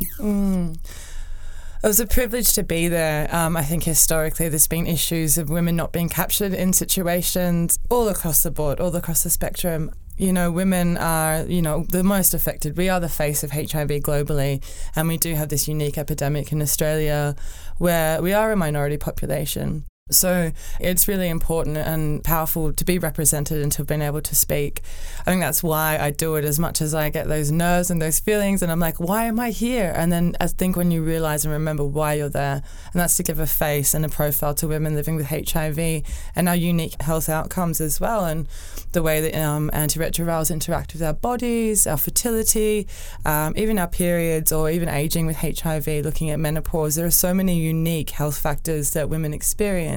It 1.82 1.88
was 1.88 2.02
a 2.02 2.06
privilege 2.06 2.52
to 2.56 2.64
be 2.64 2.90
there. 2.90 3.34
Um, 3.34 3.56
I 3.56 3.64
think 3.64 3.86
historically 3.86 4.50
there's 4.50 4.68
been 4.68 4.88
issues 4.88 5.38
of 5.38 5.50
women 5.50 5.78
not 5.78 5.94
being 5.94 6.10
captured 6.10 6.54
in 6.54 6.74
situations 6.74 7.80
all 7.90 8.10
across 8.10 8.44
the 8.44 8.52
board, 8.52 8.82
all 8.82 8.94
across 8.94 9.24
the 9.24 9.30
spectrum. 9.30 9.90
You 10.18 10.32
know, 10.32 10.52
women 10.52 10.98
are, 10.98 11.44
you 11.48 11.62
know, 11.62 11.86
the 11.90 12.04
most 12.04 12.34
affected. 12.34 12.78
We 12.78 12.88
are 12.90 13.00
the 13.00 13.10
face 13.10 13.44
of 13.44 13.52
HIV 13.52 13.90
globally, 14.04 14.64
and 14.96 15.08
we 15.08 15.18
do 15.18 15.34
have 15.36 15.50
this 15.50 15.68
unique 15.68 15.98
epidemic 15.98 16.52
in 16.52 16.62
Australia 16.62 17.36
where 17.78 18.22
we 18.22 18.32
are 18.34 18.52
a 18.52 18.56
minority 18.56 18.98
population. 18.98 19.86
So 20.12 20.52
it's 20.82 21.08
really 21.08 21.30
important 21.30 21.78
and 21.78 22.22
powerful 22.26 22.74
to 22.74 22.84
be 22.86 23.00
represented 23.00 23.62
and 23.62 23.72
to 23.72 23.78
have 23.80 23.88
been 23.88 24.02
able 24.02 24.22
to 24.22 24.36
speak. 24.36 24.82
I 25.22 25.24
think 25.24 25.42
that's 25.42 25.64
why 25.64 25.98
I 25.98 26.12
do 26.12 26.36
it 26.36 26.44
as 26.44 26.60
much 26.60 26.82
as 26.82 26.94
I 26.94 27.10
get 27.10 27.30
those 27.30 27.52
nerves 27.52 27.90
and 27.90 28.02
those 28.02 28.20
feelings. 28.20 28.62
And 28.62 28.70
I'm 28.70 28.82
like, 28.82 29.00
why 29.00 29.26
am 29.26 29.40
I 29.40 29.52
here? 29.52 29.94
And 29.96 30.12
then 30.12 30.36
I 30.42 30.48
think 30.48 30.76
when 30.76 30.92
you 30.92 31.04
realize 31.04 31.46
and 31.46 31.54
remember 31.54 31.86
why 31.86 32.16
you're 32.16 32.28
there, 32.28 32.62
and 32.92 33.02
that's 33.02 33.16
to 33.18 33.24
give 33.24 33.40
a 33.40 33.48
face 33.48 33.94
and 33.94 34.04
a 34.04 34.10
profile 34.10 34.54
to 34.56 34.68
women 34.68 34.94
living 34.94 35.16
with 35.16 35.28
HIV 35.28 36.04
and 36.36 36.50
our 36.50 36.56
unique 36.56 37.02
health 37.02 37.30
outcomes 37.30 37.80
as 37.80 38.02
well, 38.02 38.26
and 38.26 38.48
the 38.92 39.02
way 39.02 39.22
that 39.22 39.42
um, 39.42 39.72
antiretrovirals 39.74 40.52
interact 40.52 40.94
with 40.94 41.02
our 41.02 41.14
bodies, 41.14 41.88
our 41.88 41.98
fertility, 41.98 42.88
um, 43.26 43.54
even 43.56 43.80
our 43.80 43.88
periods, 43.88 44.52
or 44.52 44.70
even 44.70 44.90
aging 44.90 45.26
with 45.26 45.38
HIV, 45.38 45.88
looking 45.88 46.30
at 46.30 46.40
menopause. 46.40 46.96
There 46.96 47.06
are 47.06 47.12
so 47.12 47.34
many 47.34 47.58
unique 47.58 48.12
health 48.12 48.38
factors 48.38 48.92
that 48.92 49.08
women 49.08 49.34
experience. 49.34 49.93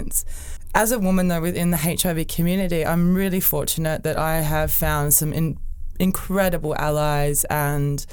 As 0.74 0.92
a 0.92 0.98
woman, 0.98 1.28
though, 1.28 1.40
within 1.40 1.70
the 1.70 1.78
HIV 1.78 2.26
community, 2.28 2.84
I'm 2.84 3.14
really 3.14 3.40
fortunate 3.40 4.02
that 4.02 4.18
I 4.18 4.40
have 4.42 4.70
found 4.70 5.14
some 5.14 5.32
in, 5.32 5.58
incredible 5.98 6.74
allies 6.76 7.44
and 7.44 8.04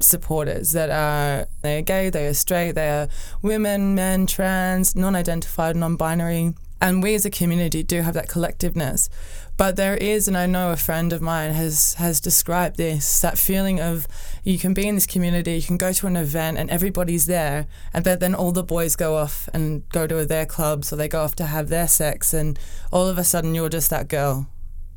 supporters 0.00 0.72
that 0.72 0.90
are 0.90 1.46
they 1.62 1.78
are 1.78 1.82
gay, 1.82 2.10
they 2.10 2.26
are 2.26 2.34
straight, 2.34 2.72
they 2.72 2.88
are 2.88 3.08
women, 3.42 3.94
men, 3.94 4.26
trans, 4.26 4.94
non-identified, 4.94 5.76
non-binary. 5.76 6.54
And 6.80 7.02
we 7.02 7.14
as 7.14 7.26
a 7.26 7.30
community 7.30 7.82
do 7.82 8.00
have 8.02 8.14
that 8.14 8.28
collectiveness. 8.28 9.08
But 9.58 9.76
there 9.76 9.96
is, 9.96 10.26
and 10.26 10.38
I 10.38 10.46
know 10.46 10.72
a 10.72 10.76
friend 10.76 11.12
of 11.12 11.20
mine 11.20 11.52
has 11.52 11.92
has 11.94 12.18
described 12.18 12.78
this, 12.78 13.20
that 13.20 13.36
feeling 13.36 13.78
of 13.78 14.08
you 14.42 14.58
can 14.58 14.72
be 14.72 14.88
in 14.88 14.94
this 14.94 15.06
community, 15.06 15.56
you 15.56 15.62
can 15.62 15.76
go 15.76 15.92
to 15.92 16.06
an 16.06 16.16
event 16.16 16.56
and 16.56 16.70
everybody's 16.70 17.26
there, 17.26 17.66
and 17.92 18.06
then, 18.06 18.20
then 18.20 18.34
all 18.34 18.52
the 18.52 18.62
boys 18.62 18.96
go 18.96 19.16
off 19.16 19.50
and 19.52 19.86
go 19.90 20.06
to 20.06 20.24
their 20.24 20.46
clubs 20.46 20.90
or 20.90 20.96
they 20.96 21.08
go 21.08 21.22
off 21.22 21.36
to 21.36 21.44
have 21.44 21.68
their 21.68 21.86
sex, 21.86 22.32
and 22.32 22.58
all 22.90 23.06
of 23.06 23.18
a 23.18 23.24
sudden 23.24 23.54
you're 23.54 23.68
just 23.68 23.90
that 23.90 24.08
girl. 24.08 24.48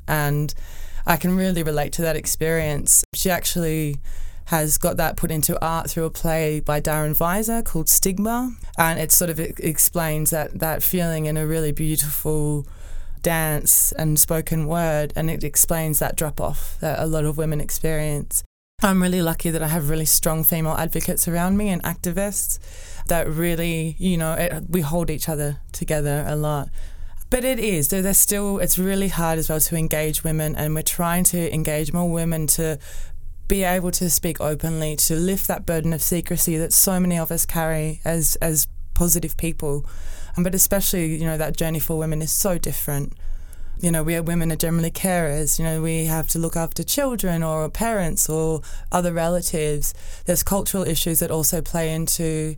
And 0.08 0.54
I 1.06 1.18
can 1.18 1.36
really 1.36 1.63
relate 1.63 1.92
to 1.94 2.02
that 2.04 2.16
experience. 2.16 3.04
She 3.13 3.30
actually 3.30 3.98
has 4.45 4.77
got 4.77 4.97
that 4.97 5.15
put 5.17 5.31
into 5.31 5.59
art 5.65 5.89
through 5.89 6.05
a 6.05 6.09
play 6.09 6.59
by 6.59 6.81
Darren 6.81 7.17
Weiser 7.17 7.63
called 7.63 7.89
Stigma, 7.89 8.51
and 8.77 9.00
it 9.00 9.12
sort 9.12 9.29
of 9.29 9.39
explains 9.39 10.29
that 10.31 10.59
that 10.59 10.83
feeling 10.83 11.25
in 11.25 11.38
a 11.38 11.47
really 11.47 11.71
beautiful 11.71 12.65
dance 13.21 13.91
and 13.93 14.19
spoken 14.19 14.67
word, 14.67 15.13
and 15.15 15.29
it 15.29 15.43
explains 15.43 16.00
that 16.00 16.15
drop 16.15 16.41
off 16.41 16.77
that 16.81 17.00
a 17.00 17.05
lot 17.05 17.25
of 17.25 17.38
women 17.38 17.62
experience. 17.62 18.43
I'm 18.81 19.01
really 19.01 19.21
lucky 19.21 19.50
that 19.50 19.63
I 19.63 19.67
have 19.69 19.89
really 19.89 20.05
strong 20.05 20.43
female 20.43 20.73
advocates 20.73 21.25
around 21.27 21.55
me 21.55 21.69
and 21.69 21.81
activists 21.83 22.59
that 23.07 23.29
really, 23.29 23.95
you 23.97 24.17
know, 24.17 24.33
it, 24.33 24.63
we 24.69 24.81
hold 24.81 25.09
each 25.09 25.29
other 25.29 25.59
together 25.71 26.25
a 26.27 26.35
lot. 26.35 26.67
But 27.29 27.45
it 27.45 27.59
is, 27.59 27.88
there- 27.88 28.01
there's 28.01 28.17
still, 28.17 28.59
it's 28.59 28.77
really 28.77 29.07
hard 29.07 29.39
as 29.39 29.47
well 29.50 29.62
to 29.62 29.75
engage 29.77 30.25
women, 30.25 30.53
and 30.55 30.75
we're 30.75 30.81
trying 30.83 31.23
to 31.25 31.53
engage 31.53 31.93
more 31.93 32.12
women 32.12 32.45
to 32.47 32.77
be 33.53 33.63
able 33.63 33.91
to 33.91 34.10
speak 34.10 34.41
openly, 34.41 34.95
to 34.95 35.15
lift 35.15 35.45
that 35.45 35.63
burden 35.63 35.93
of 35.93 36.01
secrecy 36.01 36.57
that 36.57 36.74
so 36.74 37.00
many 37.00 37.19
of 37.19 37.31
us 37.31 37.45
carry 37.45 38.01
as 38.03 38.36
as 38.38 38.67
positive 38.95 39.38
people. 39.38 39.86
Um, 40.36 40.43
but 40.43 40.55
especially, 40.55 41.15
you 41.17 41.25
know, 41.25 41.38
that 41.38 41.55
journey 41.55 41.79
for 41.79 41.95
women 41.95 42.24
is 42.24 42.31
so 42.31 42.57
different. 42.57 43.13
You 43.79 43.91
know, 43.91 44.01
we 44.01 44.15
are 44.15 44.24
women 44.24 44.51
are 44.51 44.55
generally 44.55 44.89
carers. 44.89 45.60
You 45.60 45.65
know, 45.65 45.83
we 45.83 46.05
have 46.05 46.27
to 46.29 46.39
look 46.39 46.55
after 46.55 46.83
children 46.83 47.43
or 47.43 47.69
parents 47.69 48.27
or 48.27 48.62
other 48.91 49.13
relatives. 49.13 49.93
There's 50.25 50.41
cultural 50.41 50.88
issues 50.88 51.19
that 51.19 51.29
also 51.29 51.62
play 51.62 51.93
into 51.93 52.55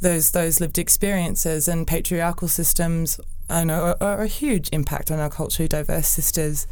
those 0.00 0.30
those 0.30 0.60
lived 0.60 0.78
experiences 0.78 1.66
and 1.66 1.88
patriarchal 1.88 2.46
systems 2.46 3.18
I 3.50 3.64
know 3.64 3.82
are, 3.82 3.96
are 4.00 4.22
a 4.22 4.26
huge 4.26 4.68
impact 4.72 5.10
on 5.10 5.18
our 5.18 5.28
culturally 5.28 5.68
diverse 5.68 6.08
sisters. 6.08 6.66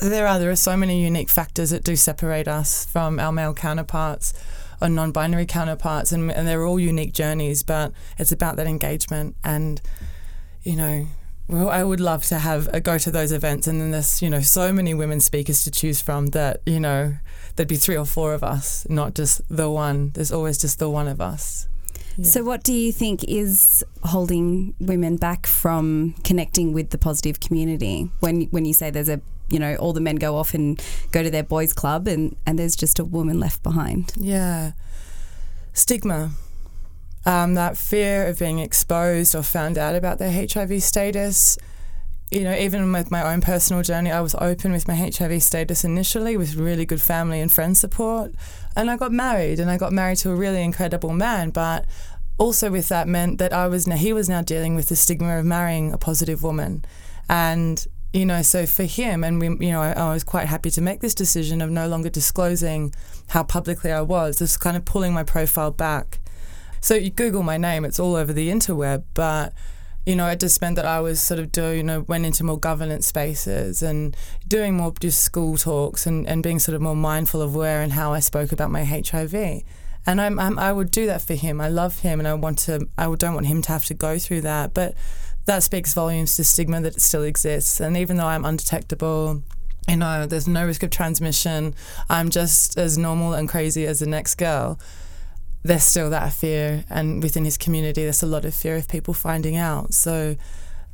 There 0.00 0.26
are 0.26 0.38
there 0.38 0.50
are 0.50 0.56
so 0.56 0.76
many 0.76 1.02
unique 1.02 1.28
factors 1.28 1.70
that 1.70 1.84
do 1.84 1.96
separate 1.96 2.48
us 2.48 2.86
from 2.86 3.20
our 3.20 3.32
male 3.32 3.54
counterparts 3.54 4.32
or 4.80 4.88
non-binary 4.88 5.46
counterparts, 5.46 6.10
and, 6.10 6.30
and 6.32 6.48
they're 6.48 6.64
all 6.64 6.80
unique 6.80 7.12
journeys. 7.12 7.62
But 7.62 7.92
it's 8.18 8.32
about 8.32 8.56
that 8.56 8.66
engagement, 8.66 9.36
and 9.44 9.80
you 10.62 10.76
know, 10.76 11.06
well, 11.48 11.68
I 11.68 11.84
would 11.84 12.00
love 12.00 12.24
to 12.26 12.38
have 12.38 12.68
a 12.72 12.80
go 12.80 12.98
to 12.98 13.10
those 13.10 13.32
events, 13.32 13.66
and 13.66 13.80
then 13.80 13.90
there's 13.90 14.22
you 14.22 14.30
know 14.30 14.40
so 14.40 14.72
many 14.72 14.94
women 14.94 15.20
speakers 15.20 15.64
to 15.64 15.70
choose 15.70 16.00
from 16.00 16.28
that 16.28 16.62
you 16.66 16.80
know 16.80 17.16
there'd 17.56 17.68
be 17.68 17.76
three 17.76 17.96
or 17.96 18.06
four 18.06 18.32
of 18.32 18.42
us, 18.42 18.86
not 18.88 19.14
just 19.14 19.42
the 19.54 19.70
one. 19.70 20.10
There's 20.14 20.32
always 20.32 20.58
just 20.58 20.78
the 20.78 20.88
one 20.88 21.08
of 21.08 21.20
us. 21.20 21.68
So, 22.22 22.44
what 22.44 22.62
do 22.62 22.72
you 22.72 22.92
think 22.92 23.24
is 23.24 23.84
holding 24.04 24.74
women 24.78 25.16
back 25.16 25.46
from 25.46 26.14
connecting 26.24 26.72
with 26.72 26.90
the 26.90 26.98
positive 26.98 27.40
community? 27.40 28.10
When 28.20 28.42
when 28.50 28.64
you 28.64 28.74
say 28.74 28.90
there's 28.90 29.08
a 29.08 29.20
you 29.48 29.58
know 29.58 29.76
all 29.76 29.92
the 29.92 30.00
men 30.00 30.16
go 30.16 30.36
off 30.36 30.54
and 30.54 30.82
go 31.10 31.22
to 31.22 31.30
their 31.30 31.42
boys' 31.42 31.72
club 31.72 32.08
and 32.08 32.36
and 32.46 32.58
there's 32.58 32.76
just 32.76 32.98
a 32.98 33.04
woman 33.04 33.40
left 33.40 33.62
behind. 33.62 34.12
Yeah. 34.16 34.72
Stigma. 35.72 36.30
Um, 37.24 37.54
that 37.54 37.76
fear 37.76 38.26
of 38.26 38.38
being 38.38 38.58
exposed 38.58 39.34
or 39.34 39.42
found 39.42 39.78
out 39.78 39.94
about 39.94 40.18
their 40.18 40.32
HIV 40.32 40.82
status. 40.82 41.56
You 42.30 42.44
know, 42.44 42.54
even 42.54 42.90
with 42.92 43.10
my 43.10 43.30
own 43.32 43.42
personal 43.42 43.82
journey, 43.82 44.10
I 44.10 44.22
was 44.22 44.34
open 44.36 44.72
with 44.72 44.88
my 44.88 44.94
HIV 44.94 45.42
status 45.42 45.84
initially 45.84 46.36
with 46.36 46.56
really 46.56 46.86
good 46.86 47.02
family 47.02 47.40
and 47.40 47.52
friend 47.52 47.76
support. 47.76 48.32
And 48.74 48.90
I 48.90 48.96
got 48.96 49.12
married, 49.12 49.60
and 49.60 49.70
I 49.70 49.76
got 49.76 49.92
married 49.92 50.16
to 50.18 50.30
a 50.30 50.34
really 50.34 50.62
incredible 50.62 51.12
man. 51.12 51.50
But 51.50 51.84
also 52.42 52.72
with 52.72 52.88
that 52.88 53.06
meant 53.06 53.38
that 53.38 53.52
I 53.52 53.68
was 53.68 53.86
now, 53.86 53.94
he 53.94 54.12
was 54.12 54.28
now 54.28 54.42
dealing 54.42 54.74
with 54.74 54.88
the 54.88 54.96
stigma 54.96 55.38
of 55.38 55.44
marrying 55.44 55.92
a 55.92 55.98
positive 55.98 56.42
woman. 56.42 56.84
And 57.28 57.86
you 58.12 58.26
know, 58.26 58.42
so 58.42 58.66
for 58.66 58.82
him, 58.82 59.24
and 59.24 59.40
we, 59.40 59.46
you 59.66 59.72
know, 59.72 59.80
I, 59.80 59.92
I 59.92 60.12
was 60.12 60.24
quite 60.24 60.48
happy 60.48 60.68
to 60.70 60.82
make 60.82 61.00
this 61.00 61.14
decision 61.14 61.62
of 61.62 61.70
no 61.70 61.88
longer 61.88 62.10
disclosing 62.10 62.92
how 63.28 63.42
publicly 63.42 63.90
I 63.90 64.02
was, 64.02 64.38
just 64.38 64.60
kind 64.60 64.76
of 64.76 64.84
pulling 64.84 65.14
my 65.14 65.22
profile 65.22 65.70
back. 65.70 66.18
So 66.80 66.94
you 66.94 67.10
Google 67.10 67.42
my 67.42 67.56
name, 67.56 67.84
it's 67.84 67.98
all 68.00 68.16
over 68.16 68.32
the 68.32 68.50
interweb, 68.50 69.04
but 69.14 69.54
you 70.04 70.16
know, 70.16 70.26
it 70.26 70.40
just 70.40 70.60
meant 70.60 70.74
that 70.76 70.84
I 70.84 70.98
was 71.00 71.20
sort 71.20 71.38
of 71.38 71.52
doing, 71.52 71.76
you 71.76 71.82
know, 71.84 72.00
went 72.00 72.26
into 72.26 72.42
more 72.42 72.58
governance 72.58 73.06
spaces 73.06 73.82
and 73.82 74.16
doing 74.48 74.76
more 74.76 74.92
just 75.00 75.22
school 75.22 75.56
talks 75.56 76.06
and, 76.06 76.26
and 76.26 76.42
being 76.42 76.58
sort 76.58 76.74
of 76.74 76.82
more 76.82 76.96
mindful 76.96 77.40
of 77.40 77.54
where 77.54 77.80
and 77.80 77.92
how 77.92 78.12
I 78.12 78.18
spoke 78.18 78.50
about 78.50 78.72
my 78.72 78.84
HIV. 78.84 79.62
And 80.06 80.20
I'm, 80.20 80.38
I'm, 80.38 80.58
I 80.58 80.72
would 80.72 80.90
do 80.90 81.06
that 81.06 81.22
for 81.22 81.34
him. 81.34 81.60
I 81.60 81.68
love 81.68 82.00
him 82.00 82.18
and 82.18 82.26
I 82.26 82.34
want 82.34 82.58
to, 82.60 82.88
I 82.98 83.12
don't 83.14 83.34
want 83.34 83.46
him 83.46 83.62
to 83.62 83.68
have 83.72 83.84
to 83.86 83.94
go 83.94 84.18
through 84.18 84.40
that. 84.42 84.74
But 84.74 84.94
that 85.46 85.62
speaks 85.62 85.92
volumes 85.92 86.36
to 86.36 86.44
stigma 86.44 86.80
that 86.80 87.00
still 87.00 87.22
exists. 87.22 87.80
And 87.80 87.96
even 87.96 88.16
though 88.16 88.26
I'm 88.26 88.44
undetectable, 88.44 89.42
you 89.88 89.96
know, 89.96 90.26
there's 90.26 90.46
no 90.46 90.64
risk 90.64 90.82
of 90.82 90.90
transmission. 90.90 91.74
I'm 92.08 92.30
just 92.30 92.78
as 92.78 92.96
normal 92.96 93.34
and 93.34 93.48
crazy 93.48 93.86
as 93.86 94.00
the 94.00 94.06
next 94.06 94.36
girl. 94.36 94.78
There's 95.64 95.84
still 95.84 96.10
that 96.10 96.32
fear, 96.32 96.84
and 96.90 97.22
within 97.22 97.44
his 97.44 97.56
community, 97.56 98.02
there's 98.02 98.22
a 98.22 98.26
lot 98.26 98.44
of 98.44 98.52
fear 98.52 98.76
of 98.76 98.88
people 98.88 99.14
finding 99.14 99.56
out. 99.56 99.94
So 99.94 100.36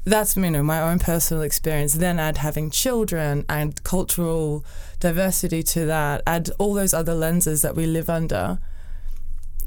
that's 0.05 0.37
you 0.37 0.51
know 0.51 0.63
my 0.63 0.83
own 0.83 0.99
personal 0.99 1.43
experience. 1.43 1.95
Then 1.95 2.19
add 2.19 2.39
having 2.39 2.71
children 2.71 3.45
and 3.49 3.83
cultural 3.83 4.65
diversity 5.01 5.63
to 5.63 5.87
that. 5.87 6.23
Add 6.27 6.51
all 6.59 6.75
those 6.75 6.93
other 6.93 7.15
lenses 7.15 7.63
that 7.63 7.77
we 7.77 7.87
live 7.87 8.11
under. 8.11 8.59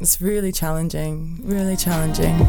It's 0.01 0.19
really 0.19 0.51
challenging. 0.51 1.41
Really 1.43 1.77
challenging. 1.77 2.39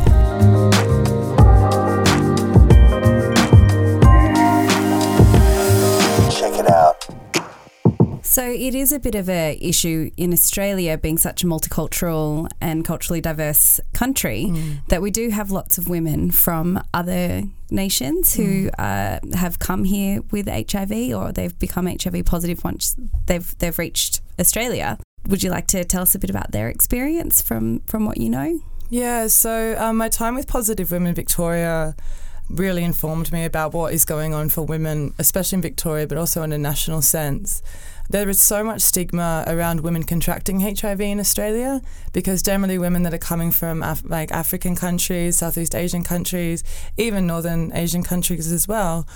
Check 6.30 6.58
it 6.58 6.70
out. 6.70 7.06
So 8.24 8.42
it 8.48 8.74
is 8.74 8.90
a 8.90 8.98
bit 8.98 9.14
of 9.14 9.28
a 9.28 9.58
issue 9.60 10.10
in 10.16 10.32
Australia 10.32 10.96
being 10.96 11.18
such 11.18 11.44
a 11.44 11.46
multicultural 11.46 12.48
and 12.62 12.86
culturally 12.86 13.20
diverse 13.20 13.80
country 13.92 14.50
that 14.88 15.02
we 15.02 15.10
do 15.10 15.28
have 15.28 15.50
lots 15.50 15.76
of 15.76 15.90
women 15.90 16.30
from 16.30 16.82
other 16.94 17.42
nations 17.70 18.34
who 18.34 18.70
uh, 18.78 19.18
have 19.34 19.58
come 19.58 19.84
here 19.84 20.22
with 20.30 20.48
HIV 20.48 21.14
or 21.14 21.32
they've 21.32 21.58
become 21.58 21.84
HIV 21.84 22.24
positive 22.24 22.64
once 22.64 22.96
they've 23.26 23.58
they've 23.58 23.78
reached 23.78 24.22
Australia. 24.40 24.96
Would 25.28 25.42
you 25.42 25.50
like 25.50 25.66
to 25.68 25.84
tell 25.84 26.02
us 26.02 26.14
a 26.14 26.18
bit 26.18 26.30
about 26.30 26.52
their 26.52 26.68
experience 26.68 27.40
from 27.40 27.80
from 27.86 28.04
what 28.04 28.18
you 28.18 28.28
know? 28.28 28.60
Yeah, 28.90 29.28
so 29.28 29.74
um, 29.78 29.96
my 29.96 30.08
time 30.08 30.34
with 30.34 30.46
Positive 30.46 30.90
Women 30.90 31.14
Victoria 31.14 31.96
really 32.50 32.84
informed 32.84 33.32
me 33.32 33.44
about 33.44 33.72
what 33.72 33.94
is 33.94 34.04
going 34.04 34.34
on 34.34 34.50
for 34.50 34.62
women, 34.62 35.14
especially 35.18 35.56
in 35.56 35.62
Victoria, 35.62 36.06
but 36.06 36.18
also 36.18 36.42
in 36.42 36.52
a 36.52 36.58
national 36.58 37.00
sense. 37.00 37.62
There 38.10 38.28
is 38.28 38.42
so 38.42 38.62
much 38.62 38.82
stigma 38.82 39.44
around 39.46 39.80
women 39.80 40.02
contracting 40.02 40.60
HIV 40.60 41.00
in 41.00 41.18
Australia 41.20 41.80
because 42.12 42.42
generally 42.42 42.76
women 42.76 43.04
that 43.04 43.14
are 43.14 43.18
coming 43.18 43.50
from 43.50 43.82
Af- 43.82 44.02
like 44.04 44.30
African 44.30 44.76
countries, 44.76 45.38
Southeast 45.38 45.74
Asian 45.74 46.02
countries, 46.02 46.62
even 46.98 47.26
Northern 47.26 47.72
Asian 47.72 48.02
countries 48.02 48.52
as 48.52 48.68
well, 48.68 49.06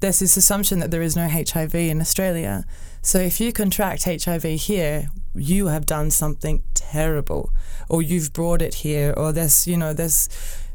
there's 0.00 0.20
this 0.20 0.36
assumption 0.36 0.78
that 0.78 0.90
there 0.90 1.02
is 1.02 1.16
no 1.16 1.28
HIV 1.28 1.74
in 1.74 2.00
Australia. 2.00 2.64
So 3.02 3.18
if 3.18 3.40
you 3.40 3.52
contract 3.52 4.04
HIV 4.04 4.42
here, 4.42 5.10
you 5.34 5.66
have 5.68 5.86
done 5.86 6.10
something 6.10 6.62
terrible, 6.74 7.50
or 7.88 8.02
you've 8.02 8.32
brought 8.32 8.62
it 8.62 8.74
here, 8.74 9.12
or 9.16 9.32
there's 9.32 9.66
you 9.66 9.76
know 9.76 9.92
there's 9.92 10.28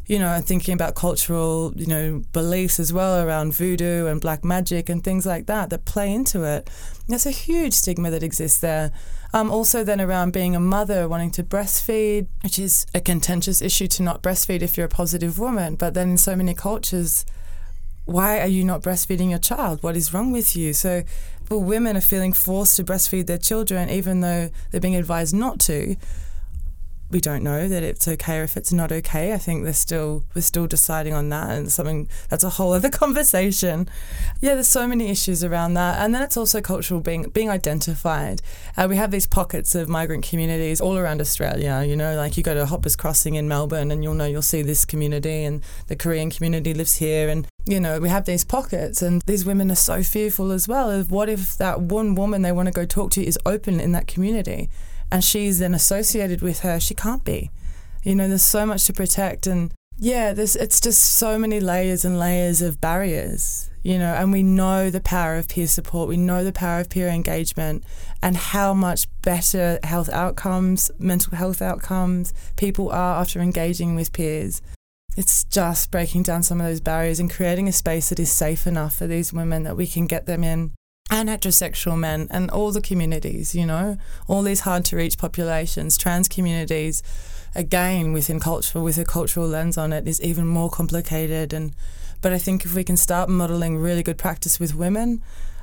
you 0.05 0.19
know 0.19 0.41
thinking 0.41 0.73
about 0.73 0.95
cultural 0.95 1.73
you 1.77 1.85
know 1.85 2.21
beliefs 2.33 2.79
as 2.79 2.91
well 2.91 3.25
around 3.25 3.53
voodoo 3.53 4.05
and 4.07 4.19
black 4.19 4.43
magic 4.43 4.89
and 4.89 5.03
things 5.03 5.25
like 5.25 5.45
that 5.45 5.69
that 5.69 5.85
play 5.85 6.13
into 6.13 6.43
it. 6.43 6.69
There's 7.07 7.25
a 7.25 7.31
huge 7.31 7.73
stigma 7.73 8.09
that 8.11 8.23
exists 8.23 8.59
there. 8.59 8.91
Um, 9.35 9.49
also, 9.49 9.83
then 9.83 9.99
around 9.99 10.31
being 10.31 10.55
a 10.55 10.59
mother, 10.59 11.07
wanting 11.07 11.31
to 11.31 11.43
breastfeed, 11.43 12.27
which 12.43 12.59
is 12.59 12.85
a 12.93 13.01
contentious 13.01 13.63
issue 13.63 13.87
to 13.87 14.03
not 14.03 14.21
breastfeed 14.21 14.61
if 14.61 14.77
you're 14.77 14.85
a 14.85 14.89
positive 14.89 15.39
woman. 15.39 15.75
But 15.75 15.95
then 15.95 16.11
in 16.11 16.17
so 16.17 16.35
many 16.35 16.53
cultures, 16.53 17.25
why 18.05 18.39
are 18.39 18.47
you 18.47 18.63
not 18.63 18.81
breastfeeding 18.81 19.29
your 19.29 19.39
child? 19.39 19.81
What 19.81 19.95
is 19.95 20.13
wrong 20.13 20.31
with 20.31 20.55
you? 20.55 20.73
So, 20.73 21.03
well, 21.49 21.61
women 21.61 21.95
are 21.95 22.01
feeling 22.01 22.33
forced 22.33 22.75
to 22.77 22.83
breastfeed 22.83 23.27
their 23.27 23.37
children, 23.37 23.89
even 23.89 24.21
though 24.21 24.49
they're 24.71 24.81
being 24.81 24.95
advised 24.95 25.33
not 25.33 25.59
to. 25.61 25.95
We 27.13 27.21
don't 27.21 27.43
know 27.43 27.67
that 27.67 27.83
it's 27.83 28.07
okay 28.07 28.39
or 28.39 28.43
if 28.43 28.57
it's 28.57 28.73
not 28.73 28.91
okay. 28.91 29.33
I 29.33 29.37
think 29.37 29.63
they're 29.63 29.73
still 29.73 30.23
we're 30.33 30.41
still 30.41 30.65
deciding 30.65 31.13
on 31.13 31.29
that, 31.29 31.51
and 31.51 31.71
something 31.71 32.09
that's 32.27 32.43
a 32.43 32.49
whole 32.49 32.73
other 32.73 32.89
conversation. 33.03 33.87
Yeah, 34.41 34.55
there's 34.55 34.67
so 34.67 34.87
many 34.87 35.09
issues 35.09 35.43
around 35.43 35.75
that, 35.75 35.99
and 35.99 36.13
then 36.13 36.23
it's 36.23 36.35
also 36.35 36.59
cultural 36.59 36.99
being 36.99 37.29
being 37.29 37.51
identified. 37.51 38.41
Uh, 38.75 38.87
we 38.89 38.95
have 38.95 39.11
these 39.11 39.27
pockets 39.27 39.75
of 39.75 39.87
migrant 39.87 40.27
communities 40.27 40.81
all 40.81 40.97
around 40.97 41.21
Australia. 41.21 41.83
You 41.87 41.95
know, 41.95 42.15
like 42.15 42.35
you 42.35 42.41
go 42.41 42.55
to 42.55 42.65
Hoppers 42.65 42.95
Crossing 42.95 43.35
in 43.35 43.47
Melbourne, 43.47 43.91
and 43.91 44.03
you'll 44.03 44.15
know 44.15 44.25
you'll 44.25 44.41
see 44.41 44.63
this 44.63 44.83
community, 44.83 45.43
and 45.43 45.63
the 45.87 45.95
Korean 45.95 46.31
community 46.31 46.73
lives 46.73 46.95
here, 46.95 47.29
and 47.29 47.47
you 47.65 47.79
know, 47.79 47.99
we 47.99 48.09
have 48.09 48.25
these 48.25 48.43
pockets, 48.43 49.01
and 49.01 49.21
these 49.21 49.45
women 49.45 49.71
are 49.71 49.75
so 49.75 50.03
fearful 50.03 50.51
as 50.51 50.67
well 50.67 50.89
of 50.89 51.11
what 51.11 51.29
if 51.29 51.55
that 51.57 51.79
one 51.79 52.15
woman 52.15 52.41
they 52.41 52.51
want 52.51 52.67
to 52.67 52.73
go 52.73 52.85
talk 52.85 53.11
to 53.11 53.23
is 53.23 53.39
open 53.45 53.79
in 53.79 53.91
that 53.93 54.07
community, 54.07 54.69
and 55.13 55.23
she's 55.23 55.59
then 55.59 55.75
associated 55.75 56.41
with 56.41 56.61
her. 56.61 56.79
She 56.79 56.95
can't 56.95 57.23
be. 57.23 57.51
You 58.03 58.15
know, 58.15 58.27
there's 58.27 58.41
so 58.41 58.65
much 58.65 58.85
to 58.85 58.93
protect, 58.93 59.45
and 59.45 59.71
yeah, 59.95 60.33
there's 60.33 60.55
it's 60.55 60.81
just 60.81 61.01
so 61.01 61.37
many 61.37 61.59
layers 61.59 62.03
and 62.03 62.19
layers 62.19 62.63
of 62.63 62.81
barriers. 62.81 63.69
You 63.83 63.99
know, 63.99 64.13
and 64.15 64.31
we 64.31 64.41
know 64.41 64.89
the 64.89 65.01
power 65.01 65.35
of 65.35 65.49
peer 65.49 65.67
support. 65.67 66.09
We 66.09 66.17
know 66.17 66.43
the 66.43 66.51
power 66.51 66.79
of 66.79 66.89
peer 66.89 67.09
engagement, 67.09 67.83
and 68.23 68.35
how 68.35 68.73
much 68.73 69.05
better 69.21 69.79
health 69.83 70.09
outcomes, 70.09 70.89
mental 70.97 71.37
health 71.37 71.61
outcomes, 71.61 72.33
people 72.55 72.89
are 72.89 73.21
after 73.21 73.39
engaging 73.39 73.95
with 73.95 74.11
peers 74.11 74.61
it's 75.15 75.43
just 75.43 75.91
breaking 75.91 76.23
down 76.23 76.41
some 76.41 76.59
of 76.59 76.65
those 76.65 76.81
barriers 76.81 77.19
and 77.19 77.31
creating 77.31 77.67
a 77.67 77.71
space 77.71 78.09
that 78.09 78.19
is 78.19 78.31
safe 78.31 78.65
enough 78.65 78.95
for 78.95 79.05
these 79.05 79.31
women 79.31 79.61
that 79.61 79.77
we 79.77 79.85
can 79.85 80.07
get 80.07 80.25
them 80.25 80.43
in 80.43 80.71
and 81.13 81.29
heterosexual 81.29 81.95
men 81.95 82.27
and 82.31 82.49
all 82.49 82.71
the 82.71 82.81
communities, 82.81 83.53
you 83.53 83.67
know, 83.67 83.97
all 84.27 84.41
these 84.41 84.61
hard 84.61 84.83
to 84.83 84.95
reach 84.95 85.15
populations, 85.15 85.95
trans 85.95 86.27
communities, 86.27 87.03
again, 87.53 88.13
within 88.13 88.39
culture, 88.39 88.81
with 88.81 88.97
a 88.97 89.05
cultural 89.05 89.47
lens 89.47 89.77
on 89.77 89.93
it, 89.93 90.07
is 90.07 90.19
even 90.21 90.47
more 90.47 90.71
complicated. 90.71 91.53
And 91.53 91.75
but 92.21 92.33
I 92.33 92.39
think 92.39 92.65
if 92.65 92.73
we 92.73 92.83
can 92.83 92.97
start 92.97 93.29
modeling 93.29 93.77
really 93.77 94.01
good 94.01 94.17
practice 94.17 94.59
with 94.59 94.73
women, 94.73 95.21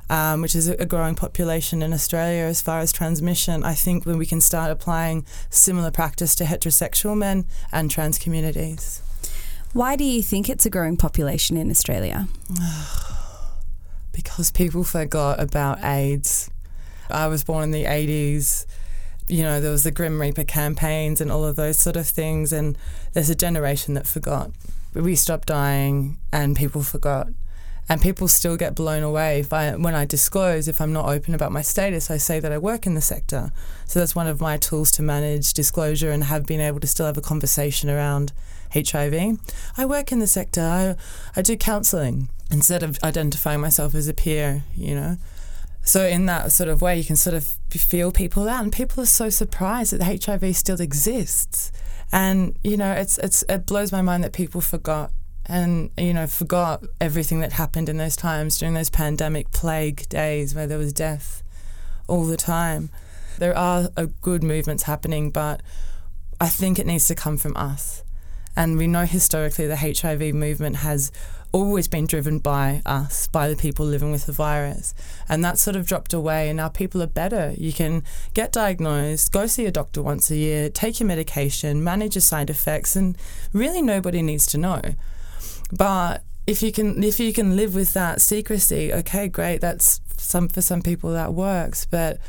um, 0.09 0.41
which 0.41 0.55
is 0.55 0.69
a 0.69 0.85
growing 0.85 1.15
population 1.15 1.81
in 1.81 1.91
Australia 1.91 2.43
as 2.43 2.61
far 2.61 2.79
as 2.79 2.93
transmission, 2.93 3.61
I 3.61 3.73
think 3.73 4.05
when 4.05 4.17
we 4.17 4.25
can 4.25 4.39
start 4.39 4.71
applying 4.71 5.25
similar 5.49 5.91
practice 5.91 6.33
to 6.35 6.45
heterosexual 6.45 7.17
men 7.17 7.43
and 7.73 7.91
trans 7.91 8.17
communities. 8.17 9.01
Why 9.73 9.97
do 9.97 10.05
you 10.05 10.23
think 10.23 10.49
it's 10.49 10.65
a 10.65 10.69
growing 10.69 10.95
population 10.95 11.57
in 11.57 11.69
Australia? 11.69 12.29
because 14.11 14.51
people 14.51 14.83
forgot 14.83 15.39
about 15.39 15.83
AIDS. 15.83 16.49
I 17.09 17.27
was 17.27 17.43
born 17.43 17.63
in 17.63 17.71
the 17.71 17.85
80s. 17.85 18.65
You 19.27 19.43
know, 19.43 19.61
there 19.61 19.71
was 19.71 19.83
the 19.83 19.91
Grim 19.91 20.19
Reaper 20.19 20.43
campaigns 20.43 21.21
and 21.21 21.31
all 21.31 21.45
of 21.45 21.55
those 21.55 21.79
sort 21.79 21.95
of 21.95 22.07
things. 22.07 22.51
And 22.51 22.77
there's 23.13 23.29
a 23.29 23.35
generation 23.35 23.93
that 23.93 24.07
forgot. 24.07 24.51
We 24.93 25.15
stopped 25.15 25.47
dying 25.47 26.17
and 26.33 26.55
people 26.55 26.83
forgot. 26.83 27.27
And 27.89 28.01
people 28.01 28.27
still 28.29 28.55
get 28.55 28.73
blown 28.73 29.03
away 29.03 29.43
I, 29.51 29.75
when 29.75 29.95
I 29.95 30.05
disclose, 30.05 30.69
if 30.69 30.79
I'm 30.79 30.93
not 30.93 31.09
open 31.09 31.33
about 31.33 31.51
my 31.51 31.61
status, 31.61 32.09
I 32.09 32.17
say 32.17 32.39
that 32.39 32.51
I 32.51 32.57
work 32.57 32.85
in 32.85 32.95
the 32.95 33.01
sector. 33.01 33.51
So 33.85 33.99
that's 33.99 34.15
one 34.15 34.27
of 34.27 34.39
my 34.39 34.57
tools 34.57 34.91
to 34.93 35.03
manage 35.03 35.53
disclosure 35.53 36.11
and 36.11 36.23
have 36.25 36.45
been 36.45 36.61
able 36.61 36.79
to 36.79 36.87
still 36.87 37.05
have 37.05 37.17
a 37.17 37.21
conversation 37.21 37.89
around 37.89 38.31
HIV. 38.73 39.39
I 39.77 39.85
work 39.85 40.11
in 40.11 40.19
the 40.19 40.27
sector. 40.27 40.61
I, 40.61 40.95
I 41.35 41.41
do 41.41 41.55
counselling 41.57 42.29
instead 42.49 42.83
of 42.83 42.99
identifying 43.03 43.61
myself 43.61 43.95
as 43.95 44.07
a 44.07 44.13
peer, 44.13 44.63
you 44.75 44.95
know. 44.95 45.17
So 45.83 46.05
in 46.05 46.25
that 46.27 46.51
sort 46.51 46.69
of 46.69 46.81
way, 46.81 46.97
you 46.97 47.03
can 47.03 47.15
sort 47.15 47.35
of 47.35 47.57
feel 47.69 48.11
people 48.11 48.47
out, 48.47 48.63
and 48.63 48.71
people 48.71 49.01
are 49.03 49.07
so 49.07 49.29
surprised 49.29 49.93
that 49.93 50.23
HIV 50.23 50.55
still 50.55 50.79
exists. 50.79 51.71
And 52.11 52.57
you 52.63 52.77
know, 52.77 52.91
it's 52.91 53.17
it's 53.17 53.43
it 53.49 53.65
blows 53.65 53.91
my 53.91 54.01
mind 54.01 54.23
that 54.23 54.33
people 54.33 54.61
forgot 54.61 55.11
and 55.47 55.89
you 55.97 56.13
know 56.13 56.27
forgot 56.27 56.83
everything 56.99 57.39
that 57.39 57.53
happened 57.53 57.89
in 57.89 57.97
those 57.97 58.15
times 58.15 58.57
during 58.57 58.75
those 58.75 58.89
pandemic 58.89 59.51
plague 59.51 60.07
days 60.07 60.53
where 60.53 60.67
there 60.67 60.77
was 60.77 60.93
death 60.93 61.41
all 62.07 62.25
the 62.25 62.37
time. 62.37 62.89
There 63.39 63.57
are 63.57 63.89
uh, 63.97 64.07
good 64.21 64.43
movements 64.43 64.83
happening, 64.83 65.31
but 65.31 65.61
I 66.39 66.47
think 66.47 66.77
it 66.77 66.85
needs 66.85 67.07
to 67.07 67.15
come 67.15 67.37
from 67.37 67.55
us. 67.57 68.03
And 68.55 68.77
we 68.77 68.87
know 68.87 69.05
historically 69.05 69.67
the 69.67 69.77
HIV 69.77 70.33
movement 70.33 70.77
has 70.77 71.11
always 71.51 71.87
been 71.87 72.05
driven 72.05 72.39
by 72.39 72.81
us, 72.85 73.27
by 73.27 73.49
the 73.49 73.55
people 73.55 73.85
living 73.85 74.11
with 74.11 74.25
the 74.25 74.31
virus. 74.31 74.93
And 75.27 75.43
that 75.43 75.57
sort 75.57 75.75
of 75.75 75.85
dropped 75.85 76.13
away, 76.13 76.49
and 76.49 76.57
now 76.57 76.69
people 76.69 77.01
are 77.01 77.07
better. 77.07 77.53
You 77.57 77.73
can 77.73 78.03
get 78.33 78.51
diagnosed, 78.51 79.31
go 79.31 79.47
see 79.47 79.65
a 79.65 79.71
doctor 79.71 80.01
once 80.01 80.31
a 80.31 80.35
year, 80.35 80.69
take 80.69 80.99
your 80.99 81.07
medication, 81.07 81.83
manage 81.83 82.15
your 82.15 82.21
side 82.21 82.49
effects, 82.49 82.95
and 82.95 83.17
really 83.53 83.81
nobody 83.81 84.21
needs 84.21 84.45
to 84.47 84.57
know. 84.57 84.81
But 85.71 86.23
if 86.47 86.63
you 86.63 86.71
can 86.71 87.03
if 87.03 87.19
you 87.19 87.33
can 87.33 87.55
live 87.55 87.75
with 87.75 87.93
that 87.93 88.21
secrecy, 88.21 88.91
okay, 88.93 89.27
great. 89.27 89.61
That's 89.61 90.01
some 90.17 90.47
for 90.47 90.61
some 90.61 90.81
people 90.81 91.11
that 91.13 91.33
works. 91.33 91.85
But 91.85 92.19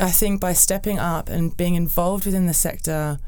I 0.00 0.10
think 0.10 0.40
by 0.40 0.52
stepping 0.52 0.98
up 0.98 1.28
and 1.28 1.56
being 1.56 1.74
involved 1.74 2.26
within 2.26 2.46
the 2.46 2.54
sector, 2.54 3.18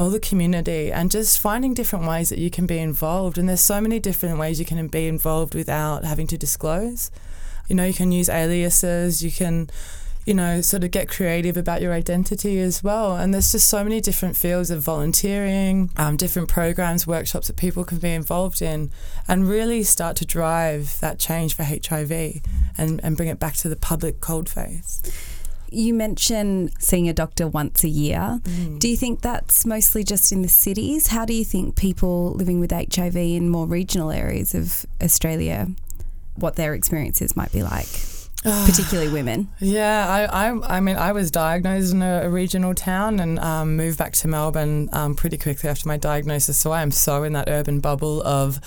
or 0.00 0.08
the 0.08 0.18
community, 0.18 0.90
and 0.90 1.10
just 1.10 1.38
finding 1.38 1.74
different 1.74 2.06
ways 2.06 2.30
that 2.30 2.38
you 2.38 2.50
can 2.50 2.64
be 2.64 2.78
involved. 2.78 3.36
And 3.36 3.46
there's 3.46 3.60
so 3.60 3.82
many 3.82 4.00
different 4.00 4.38
ways 4.38 4.58
you 4.58 4.64
can 4.64 4.88
be 4.88 5.06
involved 5.06 5.54
without 5.54 6.06
having 6.06 6.26
to 6.28 6.38
disclose. 6.38 7.10
You 7.68 7.76
know, 7.76 7.84
you 7.84 7.92
can 7.92 8.10
use 8.10 8.30
aliases. 8.30 9.22
You 9.22 9.30
can 9.30 9.68
you 10.26 10.34
know, 10.34 10.60
sort 10.60 10.84
of 10.84 10.90
get 10.90 11.08
creative 11.08 11.56
about 11.56 11.80
your 11.82 11.92
identity 11.92 12.60
as 12.60 12.84
well. 12.84 13.16
And 13.16 13.32
there's 13.32 13.52
just 13.52 13.68
so 13.68 13.82
many 13.82 14.00
different 14.00 14.36
fields 14.36 14.70
of 14.70 14.82
volunteering, 14.82 15.90
um, 15.96 16.16
different 16.16 16.48
programs, 16.48 17.06
workshops 17.06 17.48
that 17.48 17.56
people 17.56 17.84
can 17.84 17.98
be 17.98 18.12
involved 18.12 18.62
in, 18.62 18.90
and 19.26 19.48
really 19.48 19.82
start 19.82 20.16
to 20.16 20.26
drive 20.26 21.00
that 21.00 21.18
change 21.18 21.54
for 21.54 21.64
HIV 21.64 22.42
and, 22.78 23.00
and 23.02 23.16
bring 23.16 23.28
it 23.28 23.38
back 23.38 23.54
to 23.56 23.68
the 23.68 23.76
public 23.76 24.20
cold 24.20 24.48
face. 24.48 25.00
You 25.70 25.94
mentioned 25.94 26.72
seeing 26.78 27.08
a 27.08 27.12
doctor 27.12 27.46
once 27.46 27.84
a 27.84 27.88
year. 27.88 28.40
Mm. 28.42 28.78
Do 28.78 28.88
you 28.88 28.96
think 28.96 29.20
that's 29.20 29.64
mostly 29.64 30.04
just 30.04 30.32
in 30.32 30.42
the 30.42 30.48
cities? 30.48 31.08
How 31.08 31.24
do 31.24 31.32
you 31.32 31.44
think 31.44 31.76
people 31.76 32.32
living 32.32 32.60
with 32.60 32.72
HIV 32.72 33.16
in 33.16 33.48
more 33.48 33.66
regional 33.66 34.10
areas 34.10 34.54
of 34.54 34.84
Australia, 35.02 35.68
what 36.34 36.56
their 36.56 36.74
experiences 36.74 37.36
might 37.36 37.52
be 37.52 37.62
like, 37.62 37.86
particularly 38.42 39.12
women? 39.12 39.48
Yeah, 39.60 40.08
I, 40.08 40.48
I, 40.48 40.76
I 40.76 40.80
mean, 40.80 40.96
I 40.96 41.12
was 41.12 41.30
diagnosed 41.30 41.92
in 41.92 42.02
a, 42.02 42.22
a 42.24 42.30
regional 42.30 42.74
town 42.74 43.20
and 43.20 43.38
um, 43.38 43.76
moved 43.76 43.98
back 43.98 44.14
to 44.14 44.28
Melbourne 44.28 44.88
um, 44.92 45.14
pretty 45.14 45.38
quickly 45.38 45.70
after 45.70 45.86
my 45.86 45.96
diagnosis. 45.96 46.58
So 46.58 46.72
I 46.72 46.82
am 46.82 46.90
so 46.90 47.22
in 47.22 47.32
that 47.34 47.48
urban 47.48 47.80
bubble 47.80 48.22
of 48.22 48.60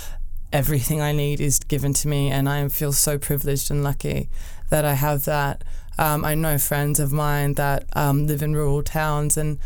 everything 0.53 1.01
I 1.01 1.11
need 1.11 1.41
is 1.41 1.59
given 1.59 1.93
to 1.95 2.07
me, 2.07 2.29
and 2.29 2.47
I 2.47 2.67
feel 2.69 2.93
so 2.93 3.17
privileged 3.17 3.71
and 3.71 3.83
lucky 3.83 4.29
that 4.69 4.85
I 4.85 4.93
have 4.93 5.25
that. 5.25 5.63
Um, 5.97 6.25
I 6.25 6.35
know 6.35 6.57
friends 6.57 6.99
of 6.99 7.11
mine 7.11 7.53
that 7.55 7.85
um, 7.93 8.27
live 8.27 8.41
in 8.41 8.55
rural 8.55 8.83
towns, 8.83 9.37
and 9.37 9.59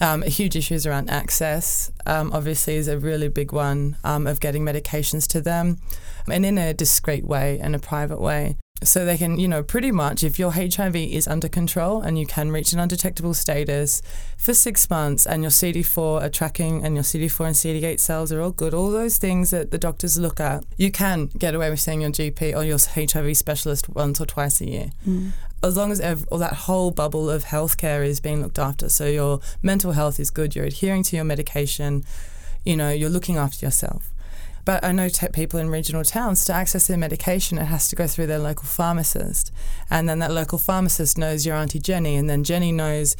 um, 0.00 0.22
huge 0.22 0.56
issues 0.56 0.86
around 0.86 1.10
access. 1.10 1.90
Um, 2.06 2.32
obviously, 2.32 2.76
is 2.76 2.88
a 2.88 2.98
really 2.98 3.28
big 3.28 3.52
one 3.52 3.96
um, 4.04 4.26
of 4.26 4.40
getting 4.40 4.64
medications 4.64 5.26
to 5.28 5.40
them, 5.40 5.78
and 6.30 6.44
in 6.44 6.58
a 6.58 6.74
discreet 6.74 7.24
way 7.24 7.58
and 7.60 7.74
a 7.74 7.78
private 7.78 8.20
way 8.20 8.56
so 8.82 9.04
they 9.04 9.18
can, 9.18 9.38
you 9.38 9.46
know, 9.46 9.62
pretty 9.62 9.92
much 9.92 10.24
if 10.24 10.38
your 10.38 10.52
HIV 10.52 10.96
is 10.96 11.28
under 11.28 11.48
control 11.48 12.00
and 12.00 12.18
you 12.18 12.26
can 12.26 12.50
reach 12.50 12.72
an 12.72 12.78
undetectable 12.78 13.34
status 13.34 14.00
for 14.38 14.54
six 14.54 14.88
months 14.88 15.26
and 15.26 15.42
your 15.42 15.50
CD4 15.50 16.22
are 16.22 16.28
tracking 16.30 16.84
and 16.84 16.94
your 16.94 17.04
CD4 17.04 17.46
and 17.46 17.54
CD8 17.54 18.00
cells 18.00 18.32
are 18.32 18.40
all 18.40 18.52
good, 18.52 18.72
all 18.72 18.90
those 18.90 19.18
things 19.18 19.50
that 19.50 19.70
the 19.70 19.78
doctors 19.78 20.18
look 20.18 20.40
at, 20.40 20.64
you 20.78 20.90
can 20.90 21.26
get 21.26 21.54
away 21.54 21.68
with 21.68 21.80
seeing 21.80 22.00
your 22.00 22.10
GP 22.10 22.56
or 22.56 22.64
your 22.64 22.78
HIV 22.78 23.36
specialist 23.36 23.88
once 23.90 24.20
or 24.20 24.26
twice 24.26 24.60
a 24.60 24.66
year. 24.66 24.90
As 25.62 25.76
long 25.76 25.92
as 25.92 26.00
or 26.30 26.38
that 26.38 26.54
whole 26.54 26.90
bubble 26.90 27.28
of 27.28 27.44
healthcare 27.44 28.04
is 28.06 28.18
being 28.20 28.42
looked 28.42 28.58
after. 28.58 28.88
So 28.88 29.06
your 29.06 29.40
mental 29.62 29.92
health 29.92 30.18
is 30.18 30.30
good, 30.30 30.56
you're 30.56 30.64
adhering 30.64 31.02
to 31.04 31.16
your 31.16 31.24
medication, 31.24 32.04
you 32.64 32.76
know, 32.76 32.90
you're 32.90 33.10
looking 33.10 33.36
after 33.36 33.66
yourself. 33.66 34.10
But 34.64 34.84
I 34.84 34.92
know 34.92 35.08
te- 35.08 35.28
people 35.28 35.58
in 35.58 35.70
regional 35.70 36.04
towns 36.04 36.44
to 36.46 36.52
access 36.52 36.86
their 36.86 36.96
medication, 36.96 37.58
it 37.58 37.64
has 37.64 37.88
to 37.88 37.96
go 37.96 38.06
through 38.06 38.26
their 38.26 38.38
local 38.38 38.66
pharmacist, 38.66 39.52
and 39.88 40.08
then 40.08 40.18
that 40.18 40.32
local 40.32 40.58
pharmacist 40.58 41.18
knows 41.18 41.46
your 41.46 41.56
auntie 41.56 41.78
Jenny, 41.78 42.16
and 42.16 42.28
then 42.28 42.44
Jenny 42.44 42.72
knows 42.72 43.16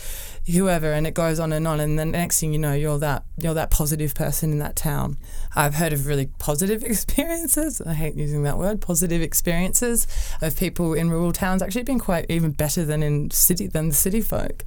whoever, 0.50 0.92
and 0.92 1.06
it 1.06 1.14
goes 1.14 1.40
on 1.40 1.52
and 1.52 1.66
on. 1.66 1.80
And 1.80 1.98
then 1.98 2.12
the 2.12 2.18
next 2.18 2.40
thing 2.40 2.52
you 2.52 2.58
know, 2.58 2.74
you're 2.74 2.98
that 2.98 3.24
you're 3.36 3.54
that 3.54 3.70
positive 3.70 4.14
person 4.14 4.52
in 4.52 4.58
that 4.58 4.76
town. 4.76 5.16
I've 5.56 5.74
heard 5.74 5.92
of 5.92 6.06
really 6.06 6.26
positive 6.38 6.82
experiences. 6.84 7.80
I 7.80 7.94
hate 7.94 8.14
using 8.14 8.42
that 8.44 8.58
word, 8.58 8.80
positive 8.80 9.22
experiences 9.22 10.06
of 10.40 10.56
people 10.56 10.94
in 10.94 11.10
rural 11.10 11.32
towns 11.32 11.62
actually 11.62 11.84
being 11.84 11.98
quite 11.98 12.26
even 12.28 12.52
better 12.52 12.84
than 12.84 13.02
in 13.02 13.30
city 13.30 13.66
than 13.66 13.88
the 13.88 13.94
city 13.94 14.20
folk. 14.20 14.64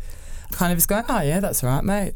Kind 0.52 0.72
of 0.72 0.78
just 0.78 0.88
going, 0.88 1.06
oh 1.10 1.22
yeah, 1.22 1.40
that's 1.40 1.64
all 1.64 1.70
right, 1.70 1.84
mate 1.84 2.14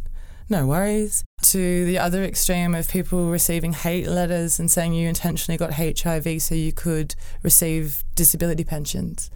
no 0.50 0.66
worries. 0.66 1.24
To 1.44 1.86
the 1.86 2.00
other 2.00 2.24
extreme 2.24 2.74
of 2.76 2.90
people 2.90 3.30
receiving 3.30 3.74
hate 3.74 4.08
letters 4.08 4.60
and 4.60 4.72
saying 4.72 4.94
you 4.94 5.08
intentionally 5.08 5.58
got 5.58 5.74
HIV 5.74 6.42
so 6.42 6.56
you 6.56 6.72
could 6.72 7.16
receive 7.44 8.04
disability 8.16 8.64
pensions. 8.64 9.30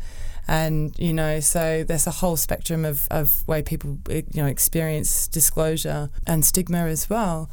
And, 0.48 0.98
you 0.98 1.14
know, 1.14 1.40
so 1.40 1.84
there's 1.84 2.08
a 2.08 2.12
whole 2.12 2.36
spectrum 2.36 2.84
of, 2.84 3.08
of 3.12 3.48
way 3.48 3.62
people, 3.62 4.00
you 4.10 4.24
know, 4.34 4.48
experience 4.48 5.28
disclosure 5.28 6.10
and 6.26 6.44
stigma 6.44 6.80
as 6.80 7.10
well. 7.10 7.50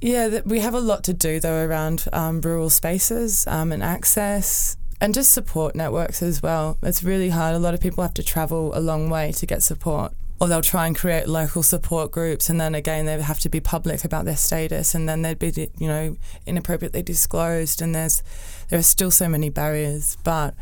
Yeah, 0.00 0.40
we 0.44 0.60
have 0.60 0.74
a 0.74 0.80
lot 0.80 1.04
to 1.04 1.14
do 1.14 1.40
though 1.40 1.64
around 1.64 2.06
um, 2.12 2.40
rural 2.40 2.70
spaces 2.70 3.46
um, 3.46 3.72
and 3.72 3.82
access 3.82 4.76
and 5.00 5.14
just 5.14 5.32
support 5.32 5.74
networks 5.74 6.22
as 6.22 6.42
well. 6.42 6.78
It's 6.82 7.02
really 7.02 7.30
hard. 7.30 7.54
A 7.54 7.58
lot 7.58 7.74
of 7.74 7.80
people 7.80 8.02
have 8.02 8.14
to 8.14 8.22
travel 8.22 8.72
a 8.74 8.80
long 8.80 9.10
way 9.10 9.32
to 9.32 9.46
get 9.46 9.62
support 9.62 10.12
or 10.40 10.48
they'll 10.48 10.60
try 10.60 10.86
and 10.86 10.96
create 10.96 11.28
local 11.28 11.62
support 11.62 12.10
groups 12.10 12.50
and 12.50 12.60
then 12.60 12.74
again 12.74 13.06
they 13.06 13.20
have 13.20 13.40
to 13.40 13.48
be 13.48 13.60
public 13.60 14.04
about 14.04 14.24
their 14.24 14.36
status 14.36 14.94
and 14.94 15.08
then 15.08 15.22
they'd 15.22 15.38
be 15.38 15.70
you 15.78 15.88
know 15.88 16.16
inappropriately 16.44 17.02
disclosed 17.02 17.80
and 17.80 17.94
there's 17.94 18.22
there 18.68 18.78
are 18.78 18.82
still 18.82 19.10
so 19.10 19.28
many 19.28 19.48
barriers. 19.48 20.16
But 20.24 20.54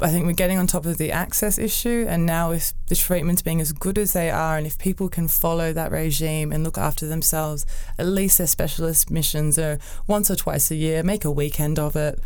I 0.00 0.10
think 0.10 0.26
we're 0.26 0.32
getting 0.32 0.58
on 0.58 0.68
top 0.68 0.86
of 0.86 0.96
the 0.96 1.10
access 1.10 1.58
issue 1.58 2.06
and 2.08 2.24
now 2.24 2.50
with 2.50 2.72
the 2.86 2.94
treatments 2.94 3.42
being 3.42 3.60
as 3.60 3.72
good 3.72 3.98
as 3.98 4.12
they 4.12 4.30
are 4.30 4.56
and 4.56 4.64
if 4.66 4.78
people 4.78 5.08
can 5.08 5.26
follow 5.26 5.72
that 5.72 5.90
regime 5.90 6.52
and 6.52 6.62
look 6.62 6.78
after 6.78 7.06
themselves 7.06 7.66
at 7.98 8.06
least 8.06 8.38
their 8.38 8.46
specialist 8.46 9.10
missions 9.10 9.58
are 9.58 9.78
once 10.06 10.30
or 10.30 10.36
twice 10.36 10.70
a 10.70 10.76
year 10.76 11.02
make 11.02 11.24
a 11.24 11.30
weekend 11.30 11.78
of 11.78 11.96
it. 11.96 12.20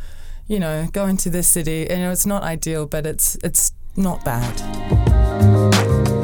You 0.47 0.59
know 0.61 0.89
go 0.93 1.07
into 1.07 1.31
the 1.31 1.43
city 1.43 1.87
you 1.89 1.97
know 1.97 2.11
it's 2.11 2.27
not 2.27 2.43
ideal 2.43 2.87
but 2.87 3.07
it's 3.07 3.37
it's 3.43 3.73
not 3.97 4.25
bad 4.25 6.22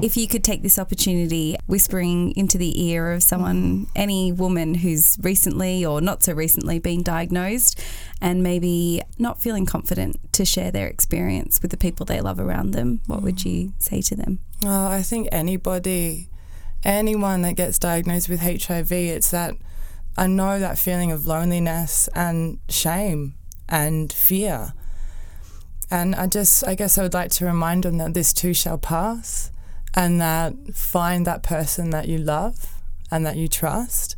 If 0.00 0.16
you 0.16 0.28
could 0.28 0.44
take 0.44 0.62
this 0.62 0.78
opportunity, 0.78 1.56
whispering 1.66 2.32
into 2.36 2.56
the 2.56 2.84
ear 2.84 3.10
of 3.10 3.20
someone, 3.20 3.88
any 3.96 4.30
woman 4.30 4.74
who's 4.74 5.18
recently 5.20 5.84
or 5.84 6.00
not 6.00 6.22
so 6.22 6.34
recently 6.34 6.78
been 6.78 7.02
diagnosed 7.02 7.82
and 8.20 8.40
maybe 8.40 9.02
not 9.18 9.42
feeling 9.42 9.66
confident 9.66 10.16
to 10.34 10.44
share 10.44 10.70
their 10.70 10.86
experience 10.86 11.60
with 11.60 11.72
the 11.72 11.76
people 11.76 12.06
they 12.06 12.20
love 12.20 12.38
around 12.38 12.70
them, 12.70 13.00
what 13.06 13.22
would 13.22 13.44
you 13.44 13.72
say 13.78 14.00
to 14.02 14.14
them? 14.14 14.38
Well, 14.62 14.86
I 14.86 15.02
think 15.02 15.28
anybody, 15.32 16.28
anyone 16.84 17.42
that 17.42 17.56
gets 17.56 17.76
diagnosed 17.76 18.28
with 18.28 18.38
HIV, 18.40 18.92
it's 18.92 19.32
that 19.32 19.56
I 20.16 20.28
know 20.28 20.60
that 20.60 20.78
feeling 20.78 21.10
of 21.10 21.26
loneliness 21.26 22.08
and 22.14 22.60
shame 22.68 23.34
and 23.68 24.12
fear. 24.12 24.74
And 25.90 26.14
I 26.14 26.28
just, 26.28 26.64
I 26.64 26.76
guess 26.76 26.98
I 26.98 27.02
would 27.02 27.14
like 27.14 27.32
to 27.32 27.46
remind 27.46 27.82
them 27.82 27.98
that 27.98 28.14
this 28.14 28.32
too 28.32 28.54
shall 28.54 28.78
pass 28.78 29.50
and 29.94 30.20
that 30.20 30.54
find 30.74 31.26
that 31.26 31.42
person 31.42 31.90
that 31.90 32.08
you 32.08 32.18
love 32.18 32.74
and 33.10 33.24
that 33.26 33.36
you 33.36 33.48
trust. 33.48 34.16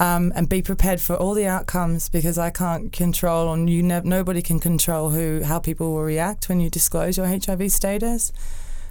Um, 0.00 0.32
and 0.34 0.48
be 0.48 0.60
prepared 0.60 1.00
for 1.00 1.14
all 1.14 1.34
the 1.34 1.46
outcomes 1.46 2.08
because 2.08 2.36
I 2.36 2.50
can't 2.50 2.90
control, 2.92 3.52
and 3.52 3.70
you 3.70 3.80
ne- 3.80 4.00
nobody 4.02 4.42
can 4.42 4.58
control 4.58 5.10
who 5.10 5.44
how 5.44 5.60
people 5.60 5.92
will 5.92 6.02
react 6.02 6.48
when 6.48 6.58
you 6.58 6.68
disclose 6.68 7.16
your 7.16 7.28
HIV 7.28 7.70
status. 7.70 8.32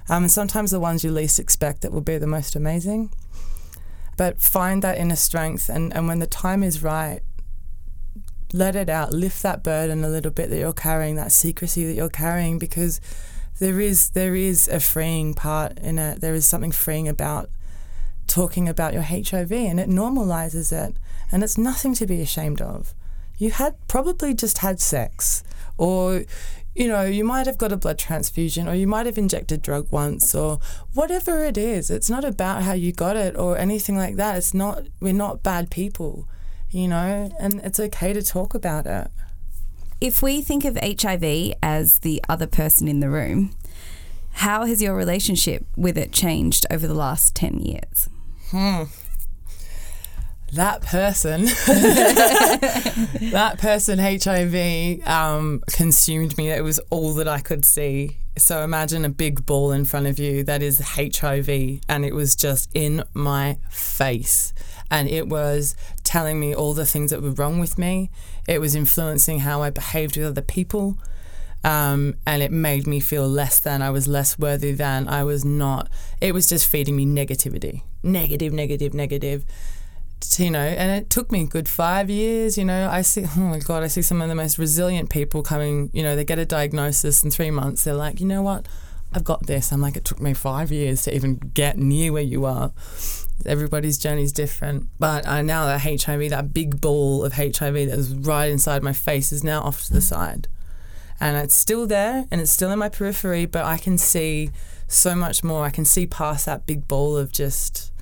Um, 0.07 0.23
and 0.23 0.31
sometimes 0.31 0.71
the 0.71 0.79
ones 0.79 1.03
you 1.03 1.11
least 1.11 1.39
expect 1.39 1.81
that 1.81 1.91
will 1.91 1.99
be 1.99 2.17
the 2.17 2.27
most 2.27 2.55
amazing. 2.55 3.11
But 4.15 4.39
find 4.39 4.81
that 4.81 4.97
inner 4.97 5.17
strength, 5.17 5.67
and, 5.67 5.93
and 5.93 6.07
when 6.07 6.19
the 6.19 6.27
time 6.27 6.63
is 6.63 6.81
right, 6.81 7.19
let 8.53 8.75
it 8.75 8.89
out, 8.89 9.11
lift 9.11 9.41
that 9.43 9.63
burden 9.63 10.05
a 10.05 10.09
little 10.09 10.31
bit 10.31 10.49
that 10.51 10.59
you're 10.59 10.71
carrying, 10.71 11.15
that 11.15 11.31
secrecy 11.31 11.83
that 11.85 11.95
you're 11.95 12.09
carrying, 12.09 12.59
because 12.59 13.01
there 13.59 13.79
is 13.79 14.09
there 14.11 14.35
is 14.35 14.67
a 14.67 14.79
freeing 14.79 15.33
part 15.33 15.77
in 15.79 15.99
it. 15.99 16.21
There 16.21 16.33
is 16.33 16.45
something 16.45 16.71
freeing 16.71 17.07
about 17.07 17.49
talking 18.27 18.67
about 18.69 18.93
your 18.93 19.03
HIV, 19.03 19.51
and 19.51 19.79
it 19.79 19.89
normalizes 19.89 20.71
it, 20.71 20.95
and 21.31 21.43
it's 21.43 21.57
nothing 21.57 21.93
to 21.95 22.07
be 22.07 22.21
ashamed 22.21 22.61
of. 22.61 22.93
You 23.37 23.51
had 23.51 23.75
probably 23.87 24.33
just 24.33 24.59
had 24.59 24.79
sex, 24.79 25.43
or 25.77 26.23
you 26.75 26.87
know, 26.87 27.03
you 27.03 27.23
might 27.23 27.45
have 27.45 27.57
got 27.57 27.71
a 27.71 27.77
blood 27.77 27.99
transfusion, 27.99 28.67
or 28.67 28.73
you 28.73 28.87
might 28.87 29.05
have 29.05 29.17
injected 29.17 29.61
drug 29.61 29.87
once, 29.91 30.33
or 30.33 30.59
whatever 30.93 31.43
it 31.43 31.57
is. 31.57 31.91
It's 31.91 32.09
not 32.09 32.23
about 32.23 32.63
how 32.63 32.73
you 32.73 32.91
got 32.91 33.15
it 33.15 33.35
or 33.35 33.57
anything 33.57 33.97
like 33.97 34.15
that. 34.15 34.37
It's 34.37 34.53
not. 34.53 34.83
We're 34.99 35.13
not 35.13 35.43
bad 35.43 35.69
people 35.69 36.27
you 36.73 36.87
know, 36.87 37.31
and 37.39 37.61
it's 37.63 37.79
okay 37.79 38.13
to 38.13 38.21
talk 38.21 38.55
about 38.55 38.87
it. 38.87 39.07
If 40.03 40.21
we 40.21 40.41
think 40.41 40.65
of 40.65 40.75
HIV 40.75 41.53
as 41.63 41.99
the 41.99 42.21
other 42.27 42.45
person 42.45 42.89
in 42.89 42.99
the 42.99 43.09
room, 43.09 43.51
how 44.33 44.65
has 44.65 44.81
your 44.81 44.97
relationship 44.97 45.65
with 45.77 45.97
it 45.97 46.11
changed 46.11 46.65
over 46.69 46.85
the 46.85 46.93
last 46.93 47.33
10 47.35 47.59
years? 47.59 48.09
Hmm. 48.49 48.83
That 50.51 50.81
person, 50.81 51.45
that 53.31 53.55
person, 53.59 53.97
HIV, 53.97 55.07
um, 55.07 55.63
consumed 55.69 56.37
me. 56.37 56.49
It 56.49 56.65
was 56.65 56.79
all 56.89 57.13
that 57.13 57.29
I 57.29 57.39
could 57.39 57.63
see. 57.63 58.17
So 58.35 58.63
imagine 58.63 59.05
a 59.05 59.09
big 59.09 59.45
ball 59.45 59.71
in 59.71 59.85
front 59.85 60.07
of 60.07 60.17
you 60.17 60.43
that 60.43 60.63
is 60.63 60.79
HIV, 60.79 61.49
and 61.87 62.03
it 62.03 62.15
was 62.15 62.35
just 62.35 62.69
in 62.73 63.03
my 63.13 63.57
face. 63.69 64.53
And 64.89 65.07
it 65.07 65.27
was 65.27 65.75
telling 66.03 66.39
me 66.39 66.53
all 66.53 66.73
the 66.73 66.85
things 66.85 67.11
that 67.11 67.21
were 67.21 67.31
wrong 67.31 67.59
with 67.59 67.77
me. 67.77 68.09
It 68.47 68.59
was 68.59 68.75
influencing 68.75 69.39
how 69.39 69.61
I 69.61 69.69
behaved 69.69 70.17
with 70.17 70.25
other 70.25 70.41
people. 70.41 70.97
Um, 71.63 72.15
and 72.27 72.43
it 72.43 72.51
made 72.51 72.87
me 72.87 72.99
feel 72.99 73.27
less 73.27 73.59
than. 73.59 73.81
I 73.81 73.91
was 73.91 74.07
less 74.07 74.37
worthy 74.37 74.73
than. 74.73 75.07
I 75.07 75.23
was 75.23 75.45
not. 75.45 75.89
It 76.19 76.33
was 76.33 76.47
just 76.47 76.67
feeding 76.67 76.95
me 76.95 77.05
negativity. 77.05 77.83
Negative, 78.03 78.51
negative, 78.51 78.93
negative 78.93 79.45
you 80.39 80.51
know, 80.51 80.59
and 80.59 80.91
it 80.91 81.09
took 81.09 81.31
me 81.31 81.43
a 81.43 81.45
good 81.45 81.67
five 81.67 82.09
years. 82.09 82.57
You 82.57 82.65
know, 82.65 82.89
I 82.89 83.01
see, 83.01 83.25
oh 83.37 83.41
my 83.41 83.59
God, 83.59 83.83
I 83.83 83.87
see 83.87 84.01
some 84.01 84.21
of 84.21 84.29
the 84.29 84.35
most 84.35 84.57
resilient 84.57 85.09
people 85.09 85.43
coming, 85.43 85.89
you 85.93 86.03
know, 86.03 86.15
they 86.15 86.25
get 86.25 86.39
a 86.39 86.45
diagnosis 86.45 87.23
in 87.23 87.31
three 87.31 87.51
months. 87.51 87.83
They're 87.83 87.93
like, 87.93 88.19
you 88.19 88.25
know 88.25 88.41
what? 88.41 88.67
I've 89.13 89.23
got 89.23 89.45
this. 89.45 89.71
I'm 89.71 89.81
like, 89.81 89.95
it 89.95 90.05
took 90.05 90.19
me 90.19 90.33
five 90.33 90.71
years 90.71 91.03
to 91.03 91.15
even 91.15 91.35
get 91.35 91.77
near 91.77 92.11
where 92.11 92.23
you 92.23 92.45
are. 92.45 92.71
Everybody's 93.45 93.97
journey 93.97 94.23
is 94.23 94.31
different. 94.31 94.87
But 94.99 95.27
uh, 95.27 95.31
I 95.31 95.41
now 95.41 95.65
that 95.65 95.81
HIV, 95.81 96.29
that 96.31 96.53
big 96.53 96.81
ball 96.81 97.23
of 97.23 97.33
HIV 97.33 97.59
that 97.59 97.97
was 97.97 98.13
right 98.13 98.49
inside 98.49 98.81
my 98.81 98.93
face, 98.93 99.31
is 99.31 99.43
now 99.43 99.61
off 99.61 99.83
to 99.85 99.93
the 99.93 100.01
side. 100.01 100.47
And 101.19 101.37
it's 101.37 101.55
still 101.55 101.85
there 101.85 102.25
and 102.31 102.41
it's 102.41 102.51
still 102.51 102.71
in 102.71 102.79
my 102.79 102.89
periphery, 102.89 103.45
but 103.45 103.63
I 103.63 103.77
can 103.77 103.97
see 103.97 104.49
so 104.87 105.15
much 105.15 105.43
more. 105.43 105.63
I 105.63 105.69
can 105.69 105.85
see 105.85 106.05
past 106.05 106.45
that 106.47 106.65
big 106.65 106.87
ball 106.87 107.15
of 107.15 107.31
just 107.31 107.92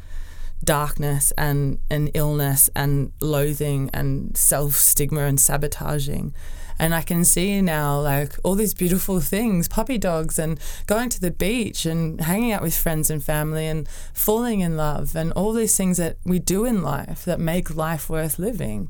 darkness 0.64 1.32
and, 1.38 1.80
and 1.90 2.12
illness 2.14 2.70
and 2.76 3.12
loathing 3.22 3.90
and 3.94 4.36
self 4.38 4.76
stigma 4.76 5.22
and 5.22 5.40
sabotaging. 5.40 6.34
And 6.80 6.96
I 6.96 7.04
can 7.04 7.24
see 7.24 7.62
now 7.62 8.02
like 8.02 8.34
all 8.44 8.56
these 8.56 8.74
beautiful 8.74 9.20
things, 9.20 9.68
puppy 9.68 10.00
dogs 10.00 10.40
and 10.40 10.60
going 10.88 11.10
to 11.10 11.22
the 11.22 11.30
beach 11.30 11.86
and 11.86 12.20
hanging 12.22 12.52
out 12.52 12.64
with 12.64 12.76
friends 12.76 13.12
and 13.12 13.24
family 13.24 13.68
and 13.68 13.88
falling 14.14 14.62
in 14.62 14.78
love 14.78 15.16
and 15.16 15.32
all 15.34 15.54
these 15.54 15.78
things 15.78 15.98
that 15.98 16.18
we 16.26 16.40
do 16.40 16.66
in 16.66 16.82
life 16.82 17.24
that 17.26 17.40
make 17.40 17.76
life 17.76 18.10
worth 18.10 18.40
living. 18.40 18.90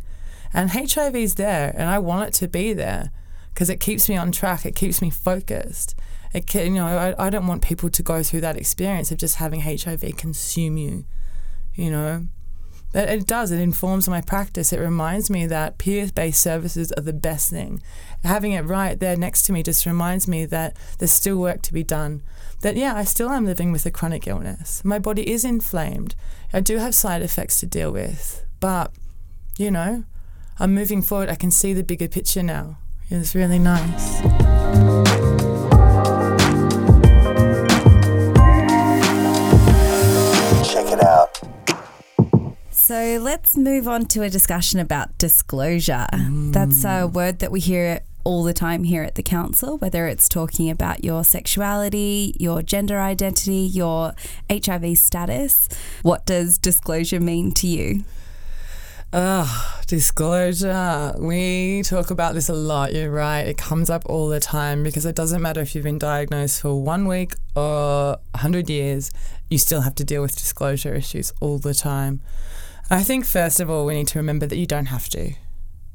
And 0.53 0.71
HIV 0.71 1.15
is 1.15 1.35
there 1.35 1.73
and 1.77 1.89
I 1.89 1.99
want 1.99 2.29
it 2.29 2.33
to 2.35 2.47
be 2.47 2.71
there 2.71 3.11
because 3.53 3.69
it 3.69 3.81
keeps 3.81 4.07
me 4.07 4.15
on 4.15 4.31
track, 4.31 4.65
it 4.65 4.75
keeps 4.75 5.01
me 5.01 5.09
focused. 5.09 5.95
It 6.33 6.47
can, 6.47 6.73
you 6.73 6.81
know, 6.81 6.87
I, 6.87 7.27
I 7.27 7.29
don't 7.29 7.47
want 7.47 7.61
people 7.61 7.89
to 7.89 8.01
go 8.01 8.23
through 8.23 8.41
that 8.41 8.55
experience 8.55 9.11
of 9.11 9.17
just 9.17 9.35
having 9.35 9.61
HIV 9.61 10.15
consume 10.15 10.77
you, 10.77 11.03
you 11.75 11.89
know. 11.89 12.27
But 12.93 13.07
it 13.07 13.25
does, 13.25 13.51
it 13.51 13.59
informs 13.59 14.09
my 14.09 14.19
practice. 14.21 14.73
It 14.73 14.79
reminds 14.79 15.29
me 15.29 15.45
that 15.47 15.77
peer 15.77 16.09
based 16.13 16.41
services 16.41 16.91
are 16.97 17.01
the 17.01 17.13
best 17.13 17.49
thing. 17.49 17.81
Having 18.23 18.51
it 18.51 18.65
right 18.65 18.99
there 18.99 19.15
next 19.15 19.43
to 19.43 19.53
me 19.53 19.63
just 19.63 19.85
reminds 19.85 20.27
me 20.27 20.45
that 20.45 20.75
there's 20.99 21.11
still 21.11 21.37
work 21.37 21.61
to 21.63 21.73
be 21.73 21.83
done. 21.83 22.21
That, 22.61 22.75
yeah, 22.75 22.95
I 22.95 23.05
still 23.05 23.29
am 23.29 23.45
living 23.45 23.71
with 23.71 23.85
a 23.85 23.91
chronic 23.91 24.27
illness. 24.27 24.83
My 24.83 24.99
body 24.99 25.29
is 25.29 25.45
inflamed. 25.45 26.15
I 26.53 26.59
do 26.59 26.77
have 26.77 26.93
side 26.93 27.21
effects 27.21 27.59
to 27.61 27.65
deal 27.65 27.91
with. 27.91 28.45
But, 28.59 28.91
you 29.57 29.71
know, 29.71 30.03
I'm 30.59 30.75
moving 30.75 31.01
forward. 31.01 31.29
I 31.29 31.35
can 31.35 31.49
see 31.49 31.73
the 31.73 31.83
bigger 31.83 32.07
picture 32.07 32.43
now. 32.43 32.77
It's 33.09 33.33
really 33.33 33.59
nice. 33.59 34.21
So 42.91 43.19
let's 43.21 43.55
move 43.55 43.87
on 43.87 44.07
to 44.07 44.21
a 44.21 44.29
discussion 44.29 44.77
about 44.77 45.17
disclosure. 45.17 46.07
That's 46.11 46.83
a 46.83 47.07
mm. 47.07 47.13
word 47.13 47.39
that 47.39 47.49
we 47.49 47.61
hear 47.61 48.01
all 48.25 48.43
the 48.43 48.53
time 48.53 48.83
here 48.83 49.01
at 49.01 49.15
the 49.15 49.23
council, 49.23 49.77
whether 49.77 50.07
it's 50.07 50.27
talking 50.27 50.69
about 50.69 51.01
your 51.01 51.23
sexuality, 51.23 52.35
your 52.37 52.61
gender 52.61 52.99
identity, 52.99 53.59
your 53.59 54.13
HIV 54.49 54.97
status. 54.97 55.69
What 56.01 56.25
does 56.25 56.57
disclosure 56.57 57.21
mean 57.21 57.53
to 57.53 57.67
you? 57.67 58.03
Ugh, 59.13 59.85
disclosure. 59.87 61.13
We 61.17 61.83
talk 61.83 62.11
about 62.11 62.33
this 62.33 62.49
a 62.49 62.53
lot, 62.53 62.93
you're 62.93 63.09
right. 63.09 63.47
It 63.47 63.57
comes 63.57 63.89
up 63.89 64.05
all 64.07 64.27
the 64.27 64.41
time 64.41 64.83
because 64.83 65.05
it 65.05 65.15
doesn't 65.15 65.41
matter 65.41 65.61
if 65.61 65.75
you've 65.75 65.85
been 65.85 65.97
diagnosed 65.97 66.59
for 66.59 66.75
one 66.75 67.07
week 67.07 67.35
or 67.55 68.17
100 68.31 68.69
years, 68.69 69.11
you 69.49 69.57
still 69.57 69.79
have 69.79 69.95
to 69.95 70.03
deal 70.03 70.21
with 70.21 70.35
disclosure 70.35 70.93
issues 70.93 71.31
all 71.39 71.57
the 71.57 71.73
time. 71.73 72.19
I 72.91 73.03
think, 73.03 73.25
first 73.25 73.61
of 73.61 73.69
all, 73.69 73.85
we 73.85 73.93
need 73.93 74.09
to 74.09 74.19
remember 74.19 74.45
that 74.45 74.57
you 74.57 74.65
don't 74.65 74.87
have 74.87 75.07
to. 75.09 75.33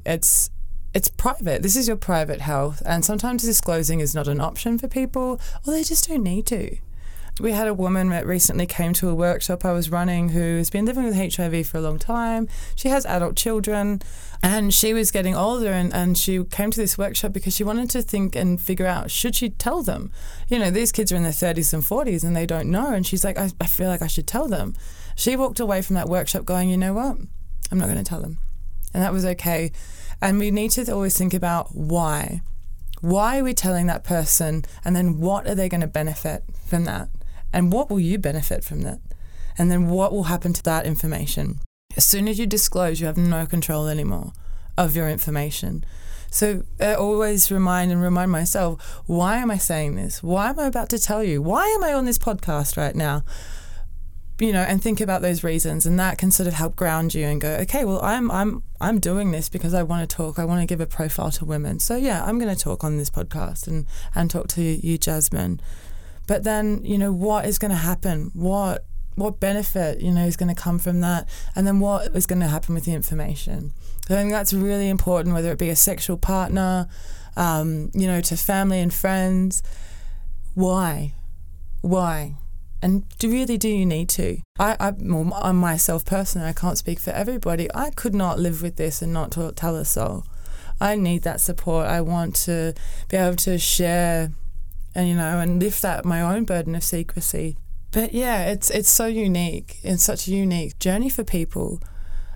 It's 0.03 0.49
it's 0.95 1.09
private. 1.09 1.61
This 1.61 1.75
is 1.75 1.87
your 1.87 1.95
private 1.95 2.41
health, 2.41 2.81
and 2.87 3.05
sometimes 3.05 3.43
disclosing 3.43 3.99
is 3.99 4.15
not 4.15 4.27
an 4.27 4.41
option 4.41 4.79
for 4.79 4.87
people, 4.87 5.39
or 5.67 5.73
they 5.73 5.83
just 5.83 6.07
don't 6.07 6.23
need 6.23 6.47
to. 6.47 6.77
We 7.39 7.51
had 7.51 7.67
a 7.67 7.73
woman 7.73 8.09
that 8.09 8.25
recently 8.25 8.65
came 8.65 8.93
to 8.93 9.09
a 9.09 9.13
workshop 9.13 9.63
I 9.63 9.73
was 9.73 9.91
running 9.91 10.29
who 10.29 10.57
has 10.57 10.71
been 10.71 10.85
living 10.85 11.03
with 11.03 11.15
HIV 11.15 11.67
for 11.67 11.77
a 11.77 11.81
long 11.81 11.99
time. 11.99 12.47
She 12.75 12.89
has 12.89 13.05
adult 13.05 13.35
children 13.35 14.01
and 14.41 14.73
she 14.73 14.91
was 14.91 15.11
getting 15.11 15.35
older 15.35 15.71
and, 15.71 15.93
and 15.93 16.17
she 16.17 16.43
came 16.45 16.71
to 16.71 16.79
this 16.79 16.97
workshop 16.97 17.33
because 17.33 17.55
she 17.55 17.63
wanted 17.63 17.91
to 17.91 18.01
think 18.01 18.35
and 18.35 18.59
figure 18.59 18.87
out 18.87 19.11
should 19.11 19.35
she 19.35 19.51
tell 19.51 19.83
them? 19.83 20.11
You 20.47 20.57
know, 20.57 20.71
these 20.71 20.91
kids 20.91 21.11
are 21.11 21.15
in 21.15 21.21
their 21.21 21.31
30s 21.31 21.75
and 21.75 21.83
40s 21.83 22.23
and 22.23 22.35
they 22.35 22.47
don't 22.47 22.71
know. 22.71 22.91
And 22.91 23.05
she's 23.05 23.23
like, 23.23 23.37
I, 23.37 23.51
I 23.61 23.67
feel 23.67 23.87
like 23.87 24.01
I 24.01 24.07
should 24.07 24.25
tell 24.25 24.47
them. 24.47 24.73
She 25.17 25.35
walked 25.35 25.59
away 25.59 25.81
from 25.81 25.95
that 25.95 26.07
workshop 26.07 26.45
going, 26.45 26.69
you 26.69 26.77
know 26.77 26.93
what? 26.93 27.17
I'm 27.71 27.79
not 27.79 27.87
going 27.87 27.97
to 27.97 28.03
tell 28.03 28.21
them. 28.21 28.37
And 28.93 29.01
that 29.01 29.11
was 29.11 29.25
okay. 29.25 29.71
And 30.21 30.37
we 30.37 30.51
need 30.51 30.71
to 30.71 30.93
always 30.93 31.17
think 31.17 31.33
about 31.33 31.75
why. 31.75 32.41
Why 33.01 33.39
are 33.39 33.43
we 33.43 33.55
telling 33.55 33.87
that 33.87 34.03
person? 34.03 34.63
And 34.85 34.95
then 34.95 35.19
what 35.19 35.47
are 35.47 35.55
they 35.55 35.69
going 35.69 35.81
to 35.81 35.87
benefit 35.87 36.43
from 36.67 36.85
that? 36.85 37.09
And 37.51 37.73
what 37.73 37.89
will 37.89 37.99
you 37.99 38.19
benefit 38.19 38.63
from 38.63 38.81
that? 38.81 38.99
And 39.57 39.71
then 39.71 39.87
what 39.87 40.11
will 40.11 40.25
happen 40.25 40.53
to 40.53 40.63
that 40.63 40.85
information? 40.85 41.61
As 41.95 42.05
soon 42.05 42.27
as 42.27 42.37
you 42.37 42.45
disclose, 42.45 43.01
you 43.01 43.07
have 43.07 43.17
no 43.17 43.47
control 43.47 43.87
anymore 43.87 44.33
of 44.77 44.95
your 44.95 45.09
information. 45.09 45.83
So 46.29 46.63
I 46.79 46.93
always 46.93 47.51
remind 47.51 47.91
and 47.91 48.03
remind 48.03 48.31
myself, 48.31 49.01
why 49.07 49.37
am 49.37 49.49
I 49.49 49.57
saying 49.57 49.95
this? 49.95 50.21
Why 50.21 50.49
am 50.49 50.59
I 50.59 50.67
about 50.67 50.89
to 50.89 50.99
tell 50.99 51.23
you? 51.23 51.41
Why 51.41 51.65
am 51.65 51.83
I 51.83 51.93
on 51.93 52.05
this 52.05 52.19
podcast 52.19 52.77
right 52.77 52.95
now? 52.95 53.23
You 54.39 54.53
know, 54.53 54.61
and 54.61 54.81
think 54.81 55.01
about 55.01 55.23
those 55.23 55.43
reasons, 55.43 55.87
and 55.87 55.99
that 55.99 56.19
can 56.19 56.29
sort 56.29 56.45
of 56.45 56.53
help 56.53 56.75
ground 56.75 57.15
you 57.15 57.25
and 57.25 57.41
go, 57.41 57.55
okay, 57.61 57.85
well, 57.85 58.01
I'm 58.03 58.29
I'm 58.29 58.61
I'm 58.79 58.99
doing 58.99 59.31
this 59.31 59.49
because 59.49 59.73
I 59.73 59.81
want 59.81 60.07
to 60.07 60.15
talk. 60.15 60.37
I 60.37 60.45
want 60.45 60.61
to 60.61 60.67
give 60.67 60.79
a 60.79 60.85
profile 60.85 61.31
to 61.31 61.45
women. 61.45 61.79
So 61.79 61.95
yeah, 61.95 62.23
I'm 62.23 62.37
going 62.37 62.53
to 62.53 62.61
talk 62.61 62.83
on 62.83 62.97
this 62.97 63.09
podcast 63.09 63.67
and 63.67 63.87
and 64.13 64.29
talk 64.29 64.47
to 64.49 64.61
you, 64.61 64.97
Jasmine. 64.99 65.59
But 66.27 66.43
then, 66.43 66.83
you 66.83 66.97
know, 66.97 67.11
what 67.11 67.45
is 67.45 67.57
going 67.57 67.71
to 67.71 67.77
happen? 67.77 68.31
What 68.33 68.85
what 69.15 69.39
benefit, 69.39 69.99
you 69.99 70.11
know, 70.11 70.25
is 70.25 70.37
going 70.37 70.53
to 70.53 70.61
come 70.61 70.77
from 70.77 71.01
that? 71.01 71.27
And 71.55 71.65
then 71.65 71.79
what 71.79 72.15
is 72.15 72.27
going 72.27 72.41
to 72.41 72.47
happen 72.47 72.75
with 72.75 72.85
the 72.85 72.93
information? 72.93 73.73
I 74.03 74.13
think 74.13 74.31
that's 74.31 74.53
really 74.53 74.89
important, 74.89 75.33
whether 75.33 75.51
it 75.51 75.57
be 75.57 75.69
a 75.69 75.75
sexual 75.75 76.17
partner, 76.17 76.87
um, 77.35 77.89
you 77.95 78.05
know, 78.05 78.21
to 78.21 78.37
family 78.37 78.79
and 78.79 78.93
friends. 78.93 79.63
Why? 80.53 81.13
Why? 81.81 82.35
And 82.81 83.09
do 83.17 83.31
really 83.31 83.57
do 83.57 83.69
you 83.69 83.85
need 83.85 84.09
to? 84.09 84.37
I, 84.59 84.77
I 84.79 84.91
well, 84.91 85.53
myself 85.53 86.05
personally, 86.05 86.47
I 86.47 86.53
can't 86.53 86.77
speak 86.77 86.99
for 86.99 87.09
everybody. 87.11 87.67
I 87.73 87.89
could 87.89 88.13
not 88.13 88.39
live 88.39 88.61
with 88.61 88.75
this 88.75 89.01
and 89.01 89.11
not 89.11 89.31
to 89.31 89.51
tell 89.51 89.75
a 89.75 89.85
soul. 89.85 90.25
I 90.79 90.95
need 90.95 91.23
that 91.23 91.41
support. 91.41 91.87
I 91.87 92.01
want 92.01 92.35
to 92.45 92.75
be 93.09 93.17
able 93.17 93.35
to 93.37 93.57
share 93.57 94.31
and 94.97 95.07
you 95.07 95.15
know 95.15 95.39
and 95.39 95.61
lift 95.61 95.81
that 95.83 96.03
my 96.03 96.21
own 96.21 96.43
burden 96.43 96.75
of 96.75 96.83
secrecy 96.83 97.55
but 97.91 98.13
yeah 98.13 98.45
it's 98.45 98.69
it's 98.71 98.89
so 98.89 99.05
unique 99.05 99.77
it's 99.83 100.03
such 100.03 100.27
a 100.27 100.31
unique 100.31 100.77
journey 100.79 101.07
for 101.07 101.23
people 101.23 101.79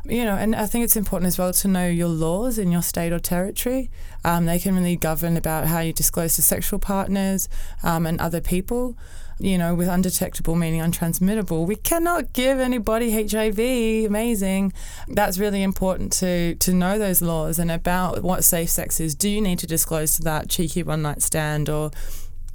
you 0.06 0.24
know 0.24 0.36
and 0.36 0.56
i 0.56 0.66
think 0.68 0.84
it's 0.84 0.96
important 0.96 1.28
as 1.28 1.40
well 1.40 1.52
to 1.52 1.68
know 1.68 1.88
your 1.88 2.08
laws 2.08 2.60
in 2.60 2.72
your 2.72 2.84
state 2.84 3.12
or 3.12 3.20
territory 3.20 3.90
um, 4.24 4.46
they 4.46 4.60
can 4.60 4.76
really 4.76 4.96
govern 4.96 5.36
about 5.36 5.68
how 5.68 5.80
you 5.80 5.92
disclose 5.92 6.36
to 6.36 6.44
sexual 6.44 6.78
partners 6.78 7.50
um, 7.82 8.06
and 8.06 8.22
other 8.22 8.42
people 8.42 8.96
you 9.42 9.58
know 9.58 9.74
with 9.74 9.88
undetectable 9.88 10.56
meaning 10.56 10.80
untransmittable 10.80 11.66
we 11.66 11.76
cannot 11.76 12.32
give 12.34 12.60
anybody 12.60 13.12
hiv 13.12 13.60
amazing. 13.60 14.74
That's 15.08 15.38
really 15.38 15.64
important 15.64 16.12
to 16.14 16.56
to 16.56 16.74
know 16.74 16.98
those 16.98 17.22
laws 17.22 17.60
and 17.60 17.72
about 17.72 18.24
what 18.24 18.44
safe 18.44 18.70
sex 18.70 19.00
is. 19.00 19.16
Do 19.16 19.30
you 19.30 19.42
need 19.42 19.60
to 19.60 19.68
disclose 19.68 20.16
to 20.18 20.24
that 20.24 20.50
cheeky 20.50 20.84
one 20.84 21.02
night 21.02 21.22
stand 21.22 21.70
or 21.70 21.92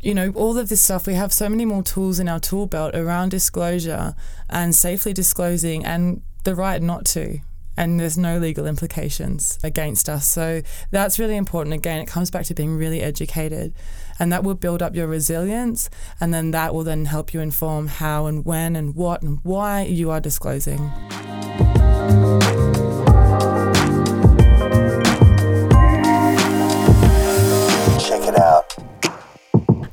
you 0.01 0.15
know, 0.15 0.31
all 0.37 0.57
of 0.57 0.69
this 0.69 0.83
stuff, 0.83 1.07
we 1.07 1.15
have 1.15 1.33
so 1.33 1.49
many 1.49 1.65
more 1.65 1.83
tools 1.83 2.21
in 2.21 2.29
our 2.29 2.39
tool 2.39 2.67
belt 2.67 2.95
around 2.95 3.31
disclosure 3.31 4.15
and 4.49 4.75
safely 4.75 5.13
disclosing 5.13 5.85
and 5.85 6.23
the 6.45 6.55
right 6.55 6.81
not 6.81 7.05
to. 7.07 7.41
And 7.77 8.01
there's 8.01 8.17
no 8.17 8.39
legal 8.39 8.67
implications 8.67 9.59
against 9.63 10.09
us. 10.09 10.27
So 10.27 10.63
that's 10.91 11.19
really 11.19 11.37
important. 11.37 11.75
Again, 11.75 12.01
it 12.01 12.07
comes 12.07 12.31
back 12.31 12.47
to 12.47 12.55
being 12.55 12.77
really 12.77 13.03
educated. 13.03 13.75
And 14.19 14.33
that 14.33 14.43
will 14.45 14.55
build 14.55 14.83
up 14.83 14.95
your 14.95 15.07
resilience. 15.07 15.91
And 16.19 16.33
then 16.33 16.53
that 16.53 16.75
will 16.75 16.85
then 16.85 17.05
help 17.05 17.35
you 17.35 17.41
inform 17.41 17.89
how 17.89 18.27
and 18.27 18.45
when 18.45 18.77
and 18.77 18.95
what 18.95 19.23
and 19.23 19.41
why 19.43 19.83
you 19.83 20.11
are 20.11 20.21
disclosing. 20.21 20.91
Check 27.99 28.23
it 28.23 28.39
out. 28.39 28.75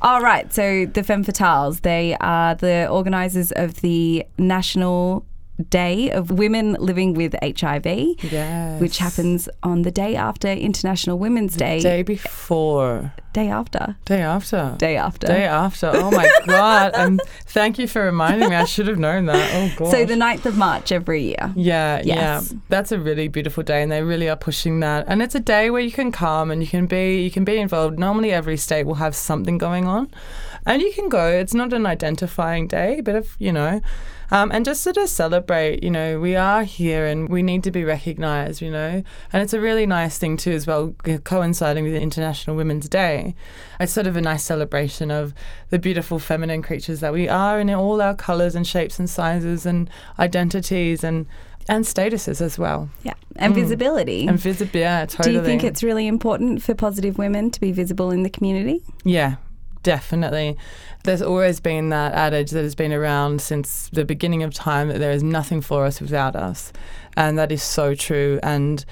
All 0.02 0.22
right. 0.22 0.54
So 0.54 0.86
the 0.86 1.04
Femme 1.04 1.26
Fatales, 1.26 1.82
they 1.82 2.16
are 2.22 2.56
the 2.56 2.88
organisers 2.90 3.52
of 3.52 3.82
the 3.82 4.26
National 4.38 5.26
Day 5.70 6.10
of 6.10 6.32
Women 6.32 6.74
Living 6.80 7.14
with 7.14 7.36
HIV, 7.44 7.86
Yes. 8.32 8.82
which 8.82 8.98
happens 8.98 9.48
on 9.62 9.84
the 9.84 9.92
day 9.92 10.16
after 10.16 10.48
International 10.48 11.20
Women's 11.20 11.56
Day. 11.56 11.78
The 11.78 11.84
Day 11.84 12.02
before. 12.04 13.14
day 13.34 13.50
after? 13.50 13.96
Day 14.06 14.22
after. 14.22 14.76
Day 14.80 14.96
after. 14.98 15.28
Day 15.28 15.44
after. 15.46 15.92
Oh 15.94 16.10
my 16.12 16.28
god! 16.48 16.92
And 16.96 17.22
thank 17.46 17.78
you 17.78 17.88
for 17.88 18.04
reminding 18.04 18.50
me. 18.50 18.56
I 18.56 18.66
should 18.66 18.88
have 18.88 18.98
known 18.98 19.26
that. 19.28 19.50
Oh 19.54 19.72
god. 19.78 19.92
So 19.94 20.06
the 20.06 20.16
9th 20.16 20.46
of 20.46 20.58
March 20.58 20.92
every 20.92 21.22
year. 21.24 21.52
Yeah, 21.56 22.02
Yes. 22.04 22.52
yeah. 22.52 22.60
That's 22.70 22.92
a 22.92 23.00
really 23.00 23.28
beautiful 23.28 23.64
day 23.64 23.82
and 23.84 23.92
they 23.92 24.02
really 24.02 24.30
are 24.30 24.36
pushing 24.36 24.80
that. 24.82 25.06
And 25.08 25.22
it's 25.22 25.36
a 25.36 25.40
day 25.40 25.70
where 25.70 25.82
you 25.82 25.92
can 25.92 26.12
come 26.12 26.50
and 26.52 26.62
you 26.62 26.68
can 26.68 26.88
be 26.88 27.22
you 27.24 27.32
can 27.32 27.44
be 27.46 27.58
involved. 27.58 28.00
Normally 28.00 28.32
every 28.32 28.58
state 28.58 28.86
will 28.88 28.96
have 29.06 29.16
something 29.16 29.58
going 29.60 29.86
on. 29.88 30.10
And 30.66 30.82
you 30.82 30.92
can 30.94 31.10
go. 31.10 31.28
It's 31.28 31.54
not 31.54 31.74
an 31.74 31.86
identifying 31.86 32.68
day, 32.68 33.02
but 33.02 33.16
if 33.16 33.36
you 33.40 33.52
know, 33.52 33.82
um, 34.34 34.52
and 34.52 34.66
just 34.66 34.84
to 34.84 34.92
just 34.92 35.16
celebrate, 35.16 35.84
you 35.84 35.92
know, 35.92 36.20
we 36.20 36.36
are 36.36 36.64
here 36.64 37.06
and 37.06 37.30
we 37.30 37.44
need 37.44 37.64
to 37.66 37.72
be 37.72 37.84
recognised, 37.84 38.64
you 38.64 38.72
know. 38.72 39.04
And 39.32 39.44
it's 39.44 39.54
a 39.54 39.60
really 39.60 39.86
nice 39.86 40.18
thing 40.18 40.38
too 40.38 40.52
as 40.52 40.66
well, 40.66 40.96
coinciding 41.24 41.84
with 41.84 41.94
International 41.94 42.56
Women's 42.56 42.90
Day. 42.90 43.36
It's 43.80 43.94
sort 43.94 44.08
of 44.08 44.18
a 44.18 44.22
nice 44.22 44.44
celebration 44.44 45.12
of 45.12 45.36
the 45.70 45.78
beautiful 45.78 46.18
feminine 46.18 46.64
creatures 46.64 47.00
that 47.02 47.14
we 47.14 47.30
are 47.30 47.60
in 47.60 47.70
all 47.70 48.02
our 48.02 48.16
colours 48.16 48.56
and 48.56 48.66
shapes 48.66 48.98
and 48.98 49.08
sizes 49.08 49.68
and 49.68 49.88
identities 50.18 51.04
and 51.04 51.28
and 51.70 51.86
statuses 51.86 52.42
as 52.42 52.58
well. 52.58 52.90
Yeah. 53.04 53.14
And 53.36 53.54
visibility. 53.54 54.28
And 54.28 54.40
visible, 54.40 54.80
yeah, 54.80 55.06
totally. 55.06 55.34
Do 55.34 55.40
you 55.40 55.46
think 55.46 55.64
it's 55.64 55.84
really 55.84 56.08
important 56.08 56.64
for 56.64 56.74
positive 56.74 57.20
women 57.20 57.52
to 57.52 57.62
be 57.62 57.72
visible 57.72 58.10
in 58.10 58.24
the 58.24 58.30
community? 58.30 58.84
Yeah, 59.04 59.36
definitely. 59.84 60.58
There's 61.04 61.22
always 61.22 61.60
been 61.60 61.90
that 61.90 62.14
adage 62.14 62.52
that 62.52 62.64
has 62.64 62.76
been 62.76 62.94
around 62.94 63.42
since 63.42 63.90
the 63.90 64.06
beginning 64.06 64.42
of 64.42 64.54
time 64.54 64.88
that 64.88 65.00
there 65.00 65.12
is 65.12 65.22
nothing 65.22 65.62
for 65.62 65.86
us 65.86 66.02
without 66.02 66.36
us. 66.36 66.74
And 67.16 67.38
that 67.38 67.52
is 67.52 67.62
so 67.62 67.94
true. 67.94 68.40
And 68.42 68.84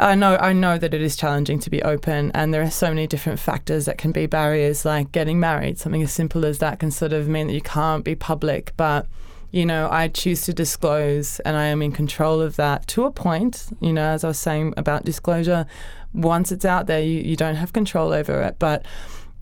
I 0.00 0.14
know 0.14 0.36
I 0.36 0.54
know 0.54 0.78
that 0.78 0.94
it 0.94 1.02
is 1.02 1.14
challenging 1.14 1.58
to 1.60 1.68
be 1.68 1.82
open 1.82 2.30
and 2.32 2.54
there 2.54 2.62
are 2.62 2.70
so 2.70 2.88
many 2.88 3.06
different 3.06 3.38
factors 3.38 3.84
that 3.84 3.98
can 3.98 4.12
be 4.12 4.24
barriers 4.26 4.86
like 4.86 5.12
getting 5.12 5.38
married. 5.38 5.78
Something 5.78 6.02
as 6.02 6.12
simple 6.12 6.46
as 6.46 6.58
that 6.58 6.80
can 6.80 6.90
sort 6.90 7.12
of 7.12 7.28
mean 7.28 7.48
that 7.48 7.52
you 7.52 7.60
can't 7.60 8.02
be 8.02 8.14
public, 8.14 8.72
but 8.78 9.06
you 9.50 9.66
know, 9.66 9.88
I 9.90 10.08
choose 10.08 10.42
to 10.42 10.54
disclose 10.54 11.40
and 11.40 11.56
I 11.56 11.66
am 11.66 11.82
in 11.82 11.92
control 11.92 12.40
of 12.40 12.56
that 12.56 12.86
to 12.88 13.04
a 13.04 13.10
point. 13.10 13.66
You 13.80 13.92
know, 13.92 14.10
as 14.10 14.24
I 14.24 14.28
was 14.28 14.38
saying 14.38 14.74
about 14.76 15.04
disclosure, 15.04 15.66
once 16.14 16.52
it's 16.52 16.64
out 16.64 16.86
there, 16.86 17.00
you, 17.00 17.20
you 17.20 17.36
don't 17.36 17.56
have 17.56 17.72
control 17.72 18.12
over 18.12 18.40
it. 18.42 18.56
But 18.58 18.86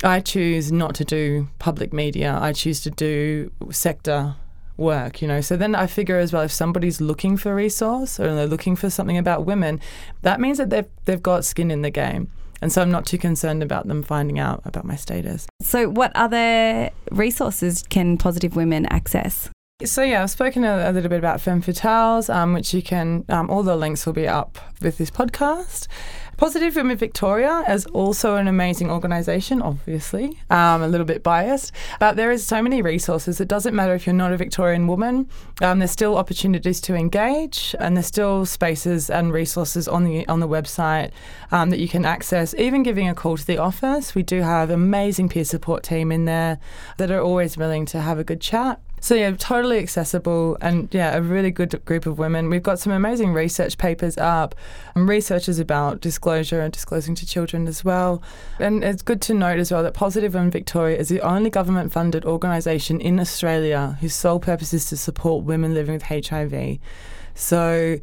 I 0.02 0.20
choose 0.20 0.70
not 0.70 0.94
to 0.96 1.04
do 1.04 1.48
public 1.58 1.92
media. 1.92 2.38
I 2.40 2.52
choose 2.52 2.80
to 2.82 2.90
do 2.90 3.50
sector 3.70 4.36
work, 4.76 5.20
you 5.20 5.28
know. 5.28 5.40
So 5.40 5.56
then 5.56 5.74
I 5.74 5.86
figure 5.86 6.18
as 6.18 6.32
well 6.32 6.42
if 6.42 6.52
somebody's 6.52 7.00
looking 7.00 7.36
for 7.36 7.54
resource 7.54 8.18
or 8.20 8.34
they're 8.34 8.46
looking 8.46 8.76
for 8.76 8.90
something 8.90 9.18
about 9.18 9.44
women, 9.44 9.80
that 10.22 10.40
means 10.40 10.58
that 10.58 10.70
they've 10.70 10.88
they've 11.04 11.22
got 11.22 11.44
skin 11.44 11.70
in 11.70 11.82
the 11.82 11.90
game. 11.90 12.30
And 12.60 12.72
so 12.72 12.82
I'm 12.82 12.90
not 12.90 13.06
too 13.06 13.18
concerned 13.18 13.62
about 13.62 13.86
them 13.86 14.02
finding 14.02 14.38
out 14.38 14.62
about 14.64 14.84
my 14.84 14.96
status. 14.96 15.46
So, 15.62 15.88
what 15.88 16.10
other 16.16 16.90
resources 17.10 17.84
can 17.88 18.18
positive 18.18 18.56
women 18.56 18.86
access? 18.86 19.50
So 19.84 20.02
yeah, 20.02 20.24
I've 20.24 20.30
spoken 20.30 20.64
a, 20.64 20.90
a 20.90 20.92
little 20.92 21.08
bit 21.08 21.20
about 21.20 21.38
Femfatales, 21.38 22.34
um, 22.34 22.52
which 22.52 22.74
you 22.74 22.82
can. 22.82 23.24
Um, 23.28 23.48
all 23.48 23.62
the 23.62 23.76
links 23.76 24.04
will 24.06 24.12
be 24.12 24.26
up 24.26 24.58
with 24.80 24.98
this 24.98 25.08
podcast. 25.08 25.86
Positive 26.38 26.76
Women 26.76 26.96
Victoria 26.96 27.64
is 27.68 27.84
also 27.86 28.36
an 28.36 28.46
amazing 28.46 28.92
organisation, 28.92 29.60
obviously. 29.60 30.38
Um, 30.50 30.82
a 30.82 30.86
little 30.86 31.04
bit 31.04 31.24
biased, 31.24 31.72
but 31.98 32.14
there 32.14 32.30
is 32.30 32.46
so 32.46 32.62
many 32.62 32.80
resources. 32.80 33.40
It 33.40 33.48
doesn't 33.48 33.74
matter 33.74 33.92
if 33.92 34.06
you're 34.06 34.14
not 34.14 34.32
a 34.32 34.36
Victorian 34.36 34.86
woman. 34.86 35.28
Um, 35.60 35.80
there's 35.80 35.90
still 35.90 36.16
opportunities 36.16 36.80
to 36.82 36.94
engage, 36.94 37.74
and 37.80 37.96
there's 37.96 38.06
still 38.06 38.46
spaces 38.46 39.10
and 39.10 39.32
resources 39.32 39.88
on 39.88 40.04
the 40.04 40.28
on 40.28 40.38
the 40.38 40.46
website 40.46 41.10
um, 41.50 41.70
that 41.70 41.80
you 41.80 41.88
can 41.88 42.04
access. 42.04 42.54
Even 42.54 42.84
giving 42.84 43.08
a 43.08 43.16
call 43.16 43.36
to 43.36 43.44
the 43.44 43.58
office, 43.58 44.14
we 44.14 44.22
do 44.22 44.40
have 44.42 44.70
amazing 44.70 45.28
peer 45.28 45.44
support 45.44 45.82
team 45.82 46.12
in 46.12 46.24
there 46.24 46.60
that 46.98 47.10
are 47.10 47.20
always 47.20 47.56
willing 47.56 47.84
to 47.86 48.00
have 48.00 48.20
a 48.20 48.22
good 48.22 48.40
chat. 48.40 48.80
So 49.00 49.14
yeah, 49.14 49.30
totally 49.32 49.78
accessible 49.78 50.56
and 50.60 50.88
yeah, 50.92 51.16
a 51.16 51.22
really 51.22 51.50
good 51.50 51.84
group 51.84 52.06
of 52.06 52.18
women. 52.18 52.48
We've 52.50 52.62
got 52.62 52.78
some 52.78 52.92
amazing 52.92 53.32
research 53.32 53.78
papers 53.78 54.18
up, 54.18 54.54
and 54.94 55.08
researchers 55.08 55.58
about 55.58 56.00
disclosure 56.00 56.60
and 56.60 56.72
disclosing 56.72 57.14
to 57.16 57.26
children 57.26 57.68
as 57.68 57.84
well. 57.84 58.22
And 58.58 58.82
it's 58.82 59.02
good 59.02 59.20
to 59.22 59.34
note 59.34 59.58
as 59.58 59.70
well 59.70 59.82
that 59.82 59.94
Positive 59.94 60.34
Women 60.34 60.50
Victoria 60.50 60.98
is 60.98 61.08
the 61.08 61.20
only 61.20 61.50
government-funded 61.50 62.24
organisation 62.24 63.00
in 63.00 63.20
Australia 63.20 63.96
whose 64.00 64.14
sole 64.14 64.40
purpose 64.40 64.74
is 64.74 64.86
to 64.86 64.96
support 64.96 65.44
women 65.44 65.74
living 65.74 65.94
with 65.94 66.02
HIV. 66.02 66.78
So 67.34 67.98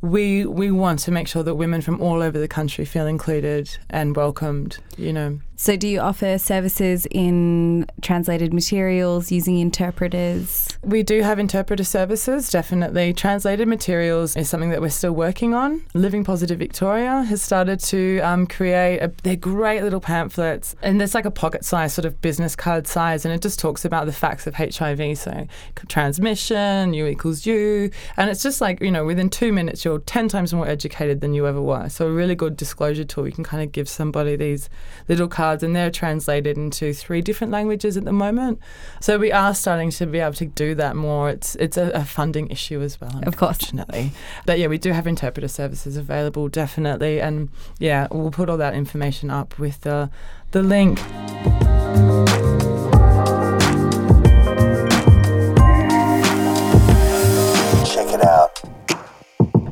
we 0.00 0.46
we 0.46 0.70
want 0.70 1.00
to 1.00 1.10
make 1.10 1.28
sure 1.28 1.42
that 1.42 1.56
women 1.56 1.80
from 1.80 2.00
all 2.00 2.22
over 2.22 2.38
the 2.38 2.48
country 2.48 2.84
feel 2.84 3.06
included 3.06 3.76
and 3.90 4.16
welcomed. 4.16 4.78
You 4.96 5.12
know. 5.12 5.40
So, 5.60 5.76
do 5.76 5.88
you 5.88 5.98
offer 5.98 6.38
services 6.38 7.04
in 7.10 7.84
translated 8.00 8.54
materials 8.54 9.32
using 9.32 9.58
interpreters? 9.58 10.68
We 10.84 11.02
do 11.02 11.20
have 11.22 11.40
interpreter 11.40 11.82
services, 11.82 12.48
definitely. 12.48 13.12
Translated 13.12 13.66
materials 13.66 14.36
is 14.36 14.48
something 14.48 14.70
that 14.70 14.80
we're 14.80 14.90
still 14.90 15.14
working 15.14 15.54
on. 15.54 15.82
Living 15.94 16.22
Positive 16.22 16.60
Victoria 16.60 17.22
has 17.22 17.42
started 17.42 17.80
to 17.80 18.20
um, 18.20 18.46
create, 18.46 19.00
a, 19.00 19.12
they're 19.24 19.34
great 19.34 19.82
little 19.82 20.00
pamphlets, 20.00 20.76
and 20.80 21.00
there's 21.00 21.12
like 21.12 21.24
a 21.24 21.30
pocket 21.30 21.64
size, 21.64 21.92
sort 21.92 22.04
of 22.04 22.20
business 22.20 22.54
card 22.54 22.86
size, 22.86 23.24
and 23.24 23.34
it 23.34 23.42
just 23.42 23.58
talks 23.58 23.84
about 23.84 24.06
the 24.06 24.12
facts 24.12 24.46
of 24.46 24.54
HIV. 24.54 25.18
So, 25.18 25.48
transmission, 25.88 26.94
U 26.94 27.04
equals 27.08 27.46
U, 27.46 27.90
and 28.16 28.30
it's 28.30 28.44
just 28.44 28.60
like, 28.60 28.80
you 28.80 28.92
know, 28.92 29.04
within 29.04 29.28
two 29.28 29.52
minutes, 29.52 29.84
you're 29.84 29.98
10 29.98 30.28
times 30.28 30.54
more 30.54 30.68
educated 30.68 31.20
than 31.20 31.34
you 31.34 31.48
ever 31.48 31.60
were. 31.60 31.88
So, 31.88 32.06
a 32.06 32.12
really 32.12 32.36
good 32.36 32.56
disclosure 32.56 33.04
tool. 33.04 33.26
You 33.26 33.32
can 33.32 33.42
kind 33.42 33.64
of 33.64 33.72
give 33.72 33.88
somebody 33.88 34.36
these 34.36 34.70
little 35.08 35.26
cards, 35.26 35.47
and 35.62 35.74
they're 35.74 35.90
translated 35.90 36.56
into 36.56 36.92
three 36.92 37.20
different 37.20 37.52
languages 37.52 37.96
at 37.96 38.04
the 38.04 38.12
moment. 38.12 38.58
So, 39.00 39.18
we 39.18 39.32
are 39.32 39.54
starting 39.54 39.90
to 39.92 40.06
be 40.06 40.18
able 40.18 40.34
to 40.34 40.46
do 40.46 40.74
that 40.76 40.94
more. 40.96 41.30
It's 41.30 41.54
it's 41.56 41.76
a, 41.76 41.90
a 41.90 42.04
funding 42.04 42.48
issue 42.50 42.80
as 42.82 43.00
well, 43.00 43.10
Of 43.26 43.36
course. 43.36 43.58
unfortunately. 43.60 44.12
But 44.46 44.58
yeah, 44.58 44.66
we 44.68 44.78
do 44.78 44.92
have 44.92 45.06
interpreter 45.06 45.48
services 45.48 45.96
available, 45.96 46.48
definitely. 46.48 47.20
And 47.20 47.48
yeah, 47.78 48.06
we'll 48.10 48.30
put 48.30 48.48
all 48.50 48.56
that 48.58 48.74
information 48.74 49.30
up 49.30 49.58
with 49.58 49.80
the 49.82 50.10
the 50.52 50.62
link. 50.62 50.98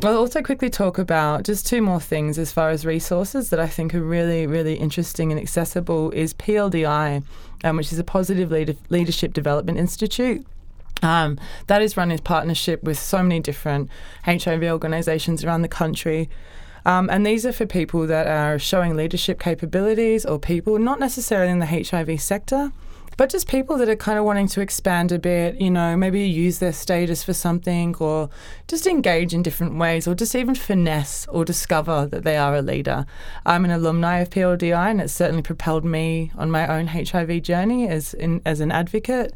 I'll 0.07 0.19
also 0.19 0.40
quickly 0.40 0.71
talk 0.71 0.99
about 0.99 1.42
just 1.42 1.66
two 1.66 1.83
more 1.83 2.01
things 2.01 2.38
as 2.38 2.53
far 2.53 2.71
as 2.71 2.87
resources 2.87 3.51
that 3.51 3.59
I 3.59 3.66
think 3.66 3.92
are 3.95 4.01
really, 4.01 4.47
really 4.47 4.75
interesting 4.75 5.33
and 5.33 5.40
accessible 5.40 6.12
is 6.12 6.33
PLDI, 6.35 7.25
um, 7.64 7.77
which 7.77 7.92
is 7.92 7.99
a 7.99 8.05
Positive 8.05 8.51
Leader- 8.51 8.77
Leadership 8.88 9.33
Development 9.33 9.77
Institute. 9.77 10.47
Um, 11.03 11.38
that 11.66 11.83
is 11.83 11.97
run 11.97 12.11
in 12.11 12.19
partnership 12.21 12.85
with 12.85 12.99
so 12.99 13.23
many 13.23 13.40
different 13.40 13.90
HIV 14.25 14.62
organisations 14.64 15.45
around 15.45 15.62
the 15.62 15.69
country. 15.69 16.31
Um, 16.85 17.11
and 17.11 17.27
these 17.27 17.45
are 17.45 17.53
for 17.53 17.66
people 17.66 18.07
that 18.07 18.29
are 18.29 18.61
showing 18.61 18.97
leadership 18.97 19.40
capabilities 19.40 20.25
or 20.25 20.38
people 20.38 20.79
not 20.79 21.01
necessarily 21.01 21.51
in 21.51 21.59
the 21.59 21.66
HIV 21.66 22.21
sector, 22.21 22.71
but 23.17 23.31
just 23.31 23.49
people 23.49 23.79
that 23.79 23.89
are 23.89 23.97
kind 23.97 24.19
of 24.19 24.25
wanting 24.25 24.49
to 24.49 24.61
expand 24.61 25.11
a 25.11 25.19
bit, 25.19 25.61
you 25.61 25.71
know, 25.71 25.97
maybe 25.97 26.21
use 26.21 26.59
their 26.59 26.73
status 26.73 27.23
for 27.23 27.33
something 27.33 27.95
or 27.97 28.29
just 28.69 28.87
engage 28.87 29.33
in 29.33 29.43
different 29.43 29.79
ways 29.79 30.07
or 30.07 30.15
just 30.15 30.35
even 30.35 30.55
finesse 30.55 31.27
or 31.29 31.45
discover 31.45 32.07
that 32.07 32.25
they 32.25 32.37
are 32.37 32.55
a 32.55 32.63
leader. 32.63 33.07
I'm 33.47 33.65
an 33.65 33.71
alumni 33.71 34.19
of 34.19 34.31
PLDI 34.31 34.91
and 34.91 35.01
it's 35.01 35.13
certainly 35.13 35.43
propelled 35.43 35.85
me 35.85 36.31
on 36.37 36.51
my 36.51 36.67
own 36.67 36.89
HIV 36.89 37.43
journey 37.43 37.89
as, 37.89 38.13
in, 38.13 38.43
as 38.45 38.61
an 38.61 38.71
advocate. 38.71 39.33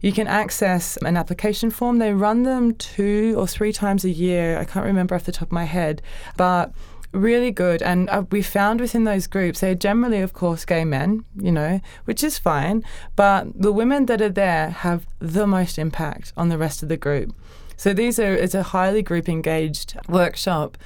You 0.00 0.12
can 0.12 0.26
access 0.26 0.96
an 0.98 1.16
application 1.16 1.70
form. 1.70 1.98
They 1.98 2.12
run 2.12 2.42
them 2.42 2.74
two 2.74 3.34
or 3.36 3.46
three 3.46 3.72
times 3.72 4.04
a 4.04 4.10
year. 4.10 4.58
I 4.58 4.64
can't 4.64 4.84
remember 4.84 5.14
off 5.14 5.24
the 5.24 5.32
top 5.32 5.48
of 5.48 5.52
my 5.52 5.64
head, 5.64 6.02
but 6.36 6.72
really 7.14 7.50
good. 7.50 7.82
And 7.82 8.10
uh, 8.10 8.24
we 8.30 8.42
found 8.42 8.80
within 8.80 9.04
those 9.04 9.26
groups, 9.26 9.60
they're 9.60 9.74
generally, 9.74 10.20
of 10.20 10.32
course, 10.32 10.64
gay 10.64 10.84
men, 10.84 11.24
you 11.36 11.52
know, 11.52 11.80
which 12.04 12.22
is 12.22 12.38
fine. 12.38 12.84
But 13.16 13.46
the 13.54 13.72
women 13.72 14.06
that 14.06 14.20
are 14.20 14.28
there 14.28 14.70
have 14.70 15.06
the 15.20 15.46
most 15.46 15.78
impact 15.78 16.32
on 16.36 16.48
the 16.48 16.58
rest 16.58 16.82
of 16.82 16.88
the 16.88 16.96
group. 16.96 17.34
So 17.76 17.92
these 17.92 18.18
are, 18.18 18.34
it's 18.34 18.54
a 18.54 18.62
highly 18.62 19.02
group 19.02 19.28
engaged 19.28 19.96
workshop. 20.08 20.76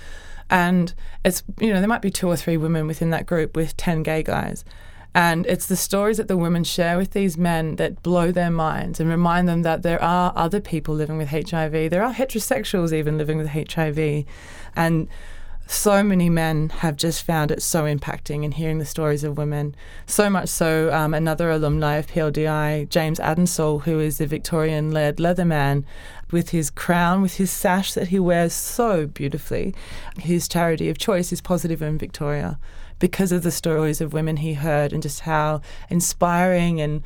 And 0.51 0.95
it's, 1.25 1.43
you 1.61 1.73
know, 1.73 1.81
there 1.81 1.89
might 1.89 2.03
be 2.03 2.11
two 2.11 2.29
or 2.29 2.37
three 2.37 2.57
women 2.57 2.87
within 2.87 3.11
that 3.11 3.27
group 3.27 3.57
with 3.57 3.77
10 3.77 4.03
gay 4.03 4.23
guys. 4.23 4.65
And 5.15 5.47
it's 5.47 5.67
the 5.67 5.77
stories 5.77 6.19
that 6.19 6.29
the 6.29 6.37
women 6.37 6.65
share 6.65 6.97
with 6.97 7.13
these 7.13 7.37
men 7.37 7.77
that 7.77 8.03
blow 8.03 8.31
their 8.31 8.51
minds 8.51 9.01
and 9.01 9.09
remind 9.09 9.49
them 9.49 9.63
that 9.63 9.83
there 9.83 10.01
are 10.03 10.33
other 10.37 10.61
people 10.61 10.95
living 10.95 11.19
with 11.19 11.29
HIV. 11.29 11.91
There 11.91 12.05
are 12.05 12.13
heterosexuals 12.13 12.93
even 12.93 13.19
living 13.19 13.39
with 13.39 13.49
HIV. 13.49 14.25
And 14.77 15.09
so 15.71 16.03
many 16.03 16.31
men 16.31 16.71
have 16.71 16.97
just 16.97 17.23
found 17.23 17.51
it 17.51 17.63
so 17.63 17.85
impacting 17.85 18.43
in 18.43 18.53
hearing 18.53 18.79
the 18.79 18.87
stories 18.87 19.23
of 19.23 19.37
women. 19.37 19.75
So 20.07 20.31
much 20.31 20.49
so, 20.49 20.91
um, 20.95 21.13
another 21.13 21.51
alumni 21.51 21.97
of 21.97 22.07
PLDI, 22.07 22.89
James 22.89 23.19
Adensall, 23.19 23.83
who 23.83 24.01
is 24.01 24.17
the 24.17 24.27
Victorian 24.27 24.93
led 24.93 25.19
Leatherman, 25.19 25.85
with 26.31 26.51
his 26.51 26.71
crown, 26.71 27.21
with 27.21 27.37
his 27.37 27.51
sash 27.51 27.93
that 27.93 28.09
he 28.09 28.19
wears 28.19 28.55
so 28.55 29.07
beautifully. 29.07 29.75
His 30.19 30.49
charity 30.49 30.89
of 30.89 30.97
choice 30.97 31.33
is 31.33 31.43
Positive 31.43 31.83
in 31.83 31.99
Victoria 31.99 32.59
because 32.99 33.31
of 33.31 33.43
the 33.43 33.51
stories 33.51 34.01
of 34.01 34.15
women 34.15 34.39
he 34.39 34.55
heard 34.55 34.95
and 34.95 35.03
just 35.03 35.21
how 35.21 35.61
inspiring 35.91 36.81
and 36.81 37.03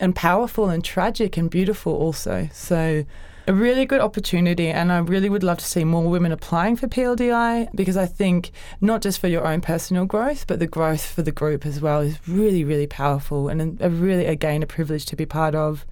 and 0.00 0.14
powerful 0.14 0.68
and 0.68 0.84
tragic 0.84 1.36
and 1.36 1.50
beautiful 1.50 1.92
also. 1.92 2.48
So 2.52 3.04
a 3.48 3.54
really 3.54 3.86
good 3.86 4.00
opportunity 4.00 4.68
and 4.68 4.92
I 4.92 4.98
really 4.98 5.30
would 5.30 5.42
love 5.42 5.58
to 5.58 5.64
see 5.64 5.82
more 5.82 6.06
women 6.08 6.32
applying 6.32 6.76
for 6.76 6.86
PLDI 6.86 7.68
because 7.74 7.96
I 7.96 8.04
think 8.06 8.50
not 8.80 9.00
just 9.00 9.18
for 9.20 9.26
your 9.26 9.46
own 9.46 9.60
personal 9.62 10.04
growth 10.04 10.46
but 10.46 10.58
the 10.58 10.66
growth 10.66 11.04
for 11.14 11.22
the 11.22 11.32
group 11.32 11.64
as 11.64 11.80
well 11.80 12.00
is 12.00 12.18
really 12.28 12.62
really 12.62 12.86
powerful 12.86 13.48
and 13.48 13.80
a 13.80 13.88
really 13.88 14.26
again 14.26 14.62
a 14.62 14.66
privilege 14.66 15.06
to 15.06 15.16
be 15.16 15.24
part 15.26 15.54
of. 15.54 15.86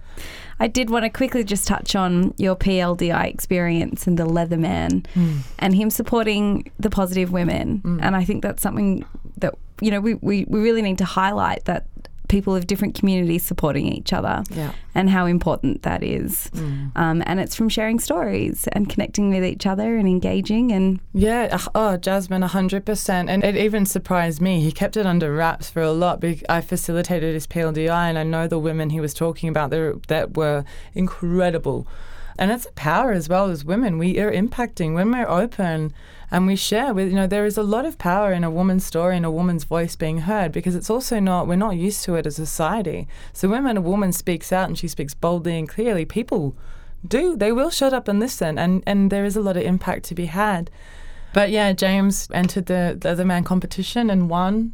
I 0.59 0.67
did 0.67 0.89
want 0.89 1.03
to 1.05 1.09
quickly 1.09 1.43
just 1.43 1.67
touch 1.67 1.95
on 1.95 2.33
your 2.37 2.55
PLDI 2.55 3.25
experience 3.27 4.07
and 4.07 4.17
the 4.17 4.25
Leatherman 4.25 5.05
Mm. 5.15 5.39
and 5.59 5.75
him 5.75 5.89
supporting 5.89 6.71
the 6.79 6.89
positive 6.89 7.31
women. 7.31 7.81
Mm. 7.83 7.99
And 8.01 8.15
I 8.15 8.23
think 8.23 8.41
that's 8.41 8.61
something 8.63 9.05
that, 9.37 9.53
you 9.81 9.91
know, 9.91 9.99
we, 9.99 10.15
we, 10.15 10.45
we 10.47 10.59
really 10.59 10.81
need 10.81 10.97
to 10.97 11.05
highlight 11.05 11.65
that 11.65 11.85
people 12.27 12.55
of 12.55 12.67
different 12.67 12.93
communities 12.95 13.43
supporting 13.43 13.87
each 13.87 14.11
other 14.13 14.43
Yeah. 14.51 14.71
and 14.93 15.09
how 15.09 15.25
important 15.25 15.83
that 15.83 16.03
is. 16.03 16.49
Mm. 16.53 16.91
Um, 16.95 17.23
and 17.25 17.39
it's 17.39 17.55
from 17.55 17.69
sharing 17.69 17.99
stories 17.99 18.67
and 18.73 18.89
connecting 18.89 19.29
with 19.29 19.45
each 19.45 19.65
other 19.65 19.95
and 19.97 20.07
engaging 20.07 20.71
and 20.71 20.99
Yeah, 21.13 21.47
uh, 21.51 21.69
oh, 21.75 21.97
Jasmine, 21.97 22.41
100%. 22.43 23.29
And 23.29 23.43
it 23.43 23.55
even 23.55 23.85
surprised 23.85 24.41
me. 24.41 24.61
He 24.61 24.71
kept 24.71 24.97
it 24.97 25.05
under 25.05 25.33
wraps 25.33 25.69
for 25.69 25.81
a 25.81 25.91
lot. 25.91 26.23
I 26.49 26.61
facilitated 26.61 27.33
his 27.33 27.47
PLDI, 27.47 28.09
and 28.09 28.17
I 28.19 28.23
know 28.23 28.47
the 28.47 28.59
women 28.59 28.89
he 28.89 28.99
was 28.99 29.13
talking 29.13 29.49
about 29.49 29.69
there, 29.69 29.93
that 30.07 30.35
were 30.35 30.65
incredible. 30.93 31.87
And 32.39 32.51
it's 32.51 32.65
a 32.65 32.71
power 32.73 33.11
as 33.13 33.27
well 33.29 33.49
as 33.49 33.65
women. 33.65 33.97
We 33.97 34.19
are 34.19 34.31
impacting 34.31 34.93
when 34.93 35.11
we're 35.11 35.27
open 35.27 35.93
and 36.29 36.45
we 36.45 36.55
share 36.55 36.93
with, 36.93 37.07
you 37.07 37.15
know, 37.15 37.27
there 37.27 37.45
is 37.45 37.57
a 37.57 37.63
lot 37.63 37.85
of 37.85 37.97
power 37.97 38.33
in 38.33 38.43
a 38.43 38.51
woman's 38.51 38.85
story 38.85 39.15
and 39.15 39.25
a 39.25 39.31
woman's 39.31 39.63
voice 39.63 39.95
being 39.95 40.19
heard 40.19 40.51
because 40.51 40.75
it's 40.75 40.89
also 40.89 41.19
not, 41.19 41.47
we're 41.47 41.55
not 41.55 41.77
used 41.77 42.03
to 42.03 42.15
it 42.15 42.27
as 42.27 42.37
a 42.37 42.45
society. 42.45 43.07
So 43.31 43.47
when 43.47 43.77
a 43.77 43.81
woman 43.81 44.11
speaks 44.11 44.51
out 44.51 44.67
and 44.67 44.77
she 44.77 44.89
speaks 44.89 45.13
boldly 45.13 45.57
and 45.57 45.69
clearly, 45.69 46.03
people 46.03 46.55
do, 47.07 47.37
they 47.37 47.53
will 47.53 47.69
shut 47.69 47.93
up 47.93 48.09
and 48.09 48.19
listen. 48.19 48.57
And, 48.57 48.83
and 48.85 49.09
there 49.09 49.23
is 49.23 49.37
a 49.37 49.41
lot 49.41 49.55
of 49.55 49.63
impact 49.63 50.03
to 50.05 50.15
be 50.15 50.25
had. 50.25 50.69
But 51.33 51.49
yeah, 51.49 51.71
James 51.71 52.27
entered 52.33 52.65
the, 52.65 52.97
the 52.99 53.09
Leatherman 53.09 53.45
competition 53.45 54.09
and 54.09 54.29
won. 54.29 54.73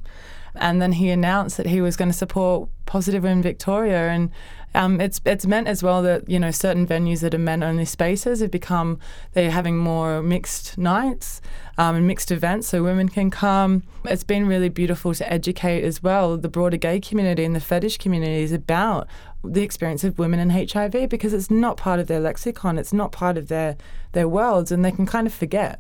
And 0.56 0.82
then 0.82 0.94
he 0.94 1.10
announced 1.10 1.58
that 1.58 1.68
he 1.68 1.82
was 1.82 1.98
going 1.98 2.10
to 2.10 2.18
support 2.18 2.70
Positive 2.86 3.24
Women 3.24 3.44
Victoria. 3.44 4.10
And 4.10 4.32
um, 4.76 5.00
it's 5.00 5.22
it's 5.26 5.46
meant 5.46 5.68
as 5.68 5.84
well 5.84 6.02
that 6.02 6.28
you 6.28 6.40
know 6.40 6.52
certain 6.52 6.88
venues 6.88 7.22
that 7.22 7.34
are 7.34 7.40
men 7.40 7.62
only 7.64 7.86
spaces 7.86 8.40
have 8.40 8.52
become 8.52 9.00
they're 9.34 9.52
having 9.52 9.78
more 9.78 10.24
mixed 10.24 10.78
nights 10.78 11.42
um, 11.78 11.96
and 11.96 12.08
mixed 12.08 12.32
events, 12.32 12.68
so 12.68 12.84
women 12.84 13.10
can 13.10 13.30
come. 13.30 13.84
It's 14.06 14.24
been 14.24 14.48
really 14.48 14.70
beautiful 14.70 15.14
to 15.14 15.32
educate 15.32 15.84
as 15.84 16.04
well 16.04 16.38
the 16.38 16.50
broader 16.50 16.78
gay 16.78 17.00
community 17.00 17.44
and 17.44 17.56
the 17.56 17.60
fetish 17.60 17.98
communities 17.98 18.52
about 18.52 19.08
the 19.44 19.62
experience 19.62 20.04
of 20.04 20.18
women 20.18 20.40
and 20.40 20.72
HIV 20.72 21.10
because 21.10 21.34
it's 21.34 21.52
not 21.52 21.78
part 21.78 22.00
of 22.00 22.08
their 22.08 22.20
lexicon, 22.20 22.78
it's 22.78 22.94
not 22.94 23.12
part 23.12 23.38
of 23.38 23.48
their 23.48 23.78
their 24.14 24.28
worlds, 24.28 24.72
and 24.72 24.84
they 24.84 24.92
can 24.92 25.06
kind 25.06 25.28
of 25.28 25.34
forget. 25.34 25.80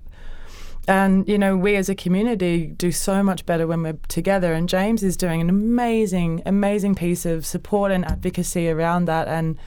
And 0.87 1.27
you 1.27 1.37
know, 1.37 1.55
we 1.55 1.75
as 1.75 1.89
a 1.89 1.95
community 1.95 2.67
do 2.67 2.91
so 2.91 3.23
much 3.23 3.45
better 3.45 3.67
when 3.67 3.83
we're 3.83 3.97
together. 4.07 4.53
And 4.53 4.67
James 4.67 5.03
is 5.03 5.15
doing 5.15 5.41
an 5.41 5.49
amazing, 5.49 6.41
amazing 6.45 6.95
piece 6.95 7.25
of 7.25 7.45
support 7.45 7.91
and 7.91 8.05
advocacy 8.05 8.69
around 8.69 9.05
that, 9.05 9.27
and 9.27 9.57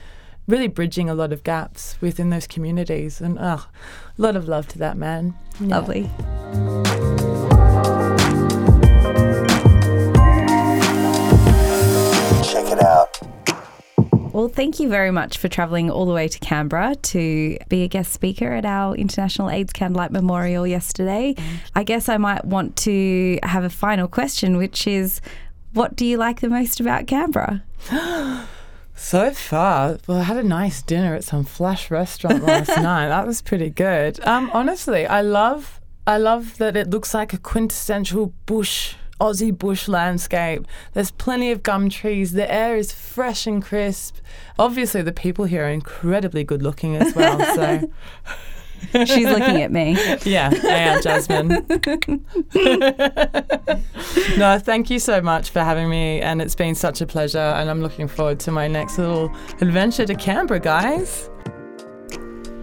really 0.47 0.67
bridging 0.67 1.09
a 1.09 1.15
lot 1.15 1.33
of 1.33 1.43
gaps 1.43 1.97
within 2.01 2.29
those 2.29 2.47
communities. 2.47 3.19
And 3.21 3.37
oh, 3.39 3.67
a 4.17 4.21
lot 4.21 4.35
of 4.35 4.47
love 4.47 4.67
to 4.69 4.77
that 4.79 4.97
man. 4.97 5.33
Yeah. 5.59 5.67
lovely. 5.67 6.09
Check 6.83 7.26
Well, 14.37 14.49
thank 14.49 14.79
you 14.79 14.87
very 14.87 15.09
much 15.09 15.39
for 15.39 15.47
travelling 15.47 15.89
all 15.89 16.05
the 16.05 16.13
way 16.13 16.27
to 16.27 16.37
Canberra 16.37 16.93
to 16.93 17.57
be 17.69 17.81
a 17.81 17.87
guest 17.87 18.13
speaker 18.13 18.51
at 18.53 18.65
our 18.65 18.93
International 18.93 19.49
AIDS 19.49 19.73
Candlelight 19.73 20.11
Memorial 20.11 20.67
yesterday. 20.67 21.33
I 21.73 21.81
guess 21.81 22.07
I 22.07 22.17
might 22.17 22.45
want 22.45 22.75
to 22.85 23.39
have 23.41 23.63
a 23.63 23.69
final 23.71 24.07
question, 24.07 24.57
which 24.57 24.85
is 24.85 25.21
what 25.73 25.95
do 25.95 26.05
you 26.05 26.17
like 26.17 26.41
the 26.41 26.49
most 26.49 26.79
about 26.79 27.07
Canberra? 27.07 27.63
So 28.99 29.29
far, 29.31 29.99
well, 30.07 30.17
I 30.17 30.23
had 30.23 30.37
a 30.37 30.43
nice 30.43 30.81
dinner 30.81 31.13
at 31.13 31.23
some 31.23 31.43
flash 31.43 31.91
restaurant 31.91 32.43
last 32.43 32.69
night. 32.77 33.09
That 33.09 33.27
was 33.27 33.43
pretty 33.43 33.69
good. 33.69 34.19
Um, 34.25 34.49
honestly, 34.53 35.05
I 35.05 35.21
love, 35.21 35.79
I 36.07 36.17
love 36.17 36.57
that 36.57 36.75
it 36.75 36.89
looks 36.89 37.13
like 37.13 37.31
a 37.31 37.37
quintessential 37.37 38.33
bush, 38.47 38.95
Aussie 39.19 39.57
bush 39.57 39.87
landscape. 39.87 40.67
There's 40.93 41.11
plenty 41.11 41.51
of 41.51 41.63
gum 41.63 41.89
trees. 41.89 42.33
The 42.33 42.51
air 42.51 42.77
is 42.77 42.91
fresh 42.91 43.47
and 43.47 43.63
crisp. 43.63 44.17
Obviously, 44.59 45.01
the 45.01 45.11
people 45.11 45.45
here 45.45 45.65
are 45.65 45.69
incredibly 45.69 46.43
good 46.43 46.61
looking 46.61 46.95
as 46.95 47.15
well. 47.15 47.39
So, 47.55 47.89
She's 49.05 49.27
looking 49.27 49.61
at 49.61 49.71
me. 49.71 49.97
yeah, 50.23 50.51
I 50.53 50.67
am 50.67 51.01
Jasmine. 51.01 51.47
no, 54.37 54.59
thank 54.59 54.89
you 54.89 54.99
so 54.99 55.21
much 55.21 55.49
for 55.49 55.61
having 55.61 55.89
me, 55.89 56.21
and 56.21 56.41
it's 56.41 56.55
been 56.55 56.75
such 56.75 57.01
a 57.01 57.07
pleasure. 57.07 57.39
And 57.39 57.69
I'm 57.69 57.81
looking 57.81 58.07
forward 58.07 58.39
to 58.41 58.51
my 58.51 58.67
next 58.67 58.97
little 58.97 59.33
adventure 59.61 60.05
to 60.05 60.15
Canberra, 60.15 60.59
guys. 60.59 61.29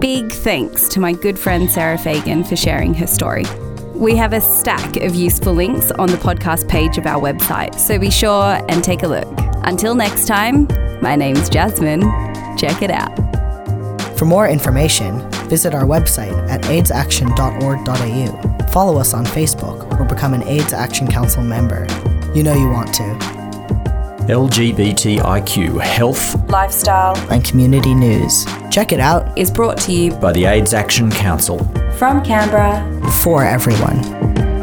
Big 0.00 0.32
thanks 0.32 0.88
to 0.88 1.00
my 1.00 1.12
good 1.12 1.38
friend 1.38 1.70
Sarah 1.70 1.98
Fagan 1.98 2.44
for 2.44 2.56
sharing 2.56 2.94
her 2.94 3.06
story. 3.06 3.44
We 3.94 4.16
have 4.16 4.32
a 4.32 4.40
stack 4.40 4.96
of 4.96 5.14
useful 5.14 5.54
links 5.54 5.92
on 5.92 6.08
the 6.08 6.16
podcast 6.16 6.68
page 6.68 6.98
of 6.98 7.06
our 7.06 7.22
website, 7.22 7.78
so 7.78 7.96
be 7.98 8.10
sure 8.10 8.60
and 8.68 8.82
take 8.82 9.04
a 9.04 9.06
look. 9.06 9.28
Until 9.62 9.94
next 9.94 10.26
time, 10.26 10.66
my 11.00 11.14
name's 11.14 11.48
Jasmine. 11.48 12.00
Check 12.58 12.82
it 12.82 12.90
out. 12.90 13.14
For 14.18 14.24
more 14.24 14.48
information, 14.48 15.20
visit 15.48 15.74
our 15.74 15.84
website 15.84 16.36
at 16.50 16.62
aidsaction.org.au. 16.62 18.66
Follow 18.68 18.98
us 18.98 19.14
on 19.14 19.24
Facebook 19.26 20.00
or 20.00 20.04
become 20.04 20.34
an 20.34 20.42
AIDS 20.42 20.72
Action 20.72 21.06
Council 21.06 21.44
member. 21.44 21.86
You 22.34 22.42
know 22.42 22.54
you 22.54 22.68
want 22.68 22.92
to. 22.94 23.43
LGBTIQ 24.28 25.80
Health 25.80 26.50
Lifestyle 26.50 27.14
And 27.30 27.44
community 27.44 27.94
news. 27.94 28.46
Check 28.70 28.92
it 28.92 29.00
out 29.00 29.36
is 29.36 29.50
brought 29.50 29.76
to 29.82 29.92
you 29.92 30.12
by 30.12 30.32
the 30.32 30.46
AIDS 30.46 30.72
Action 30.72 31.10
Council. 31.10 31.58
from 31.98 32.24
Canberra 32.24 33.10
for 33.22 33.44
everyone. 33.44 34.53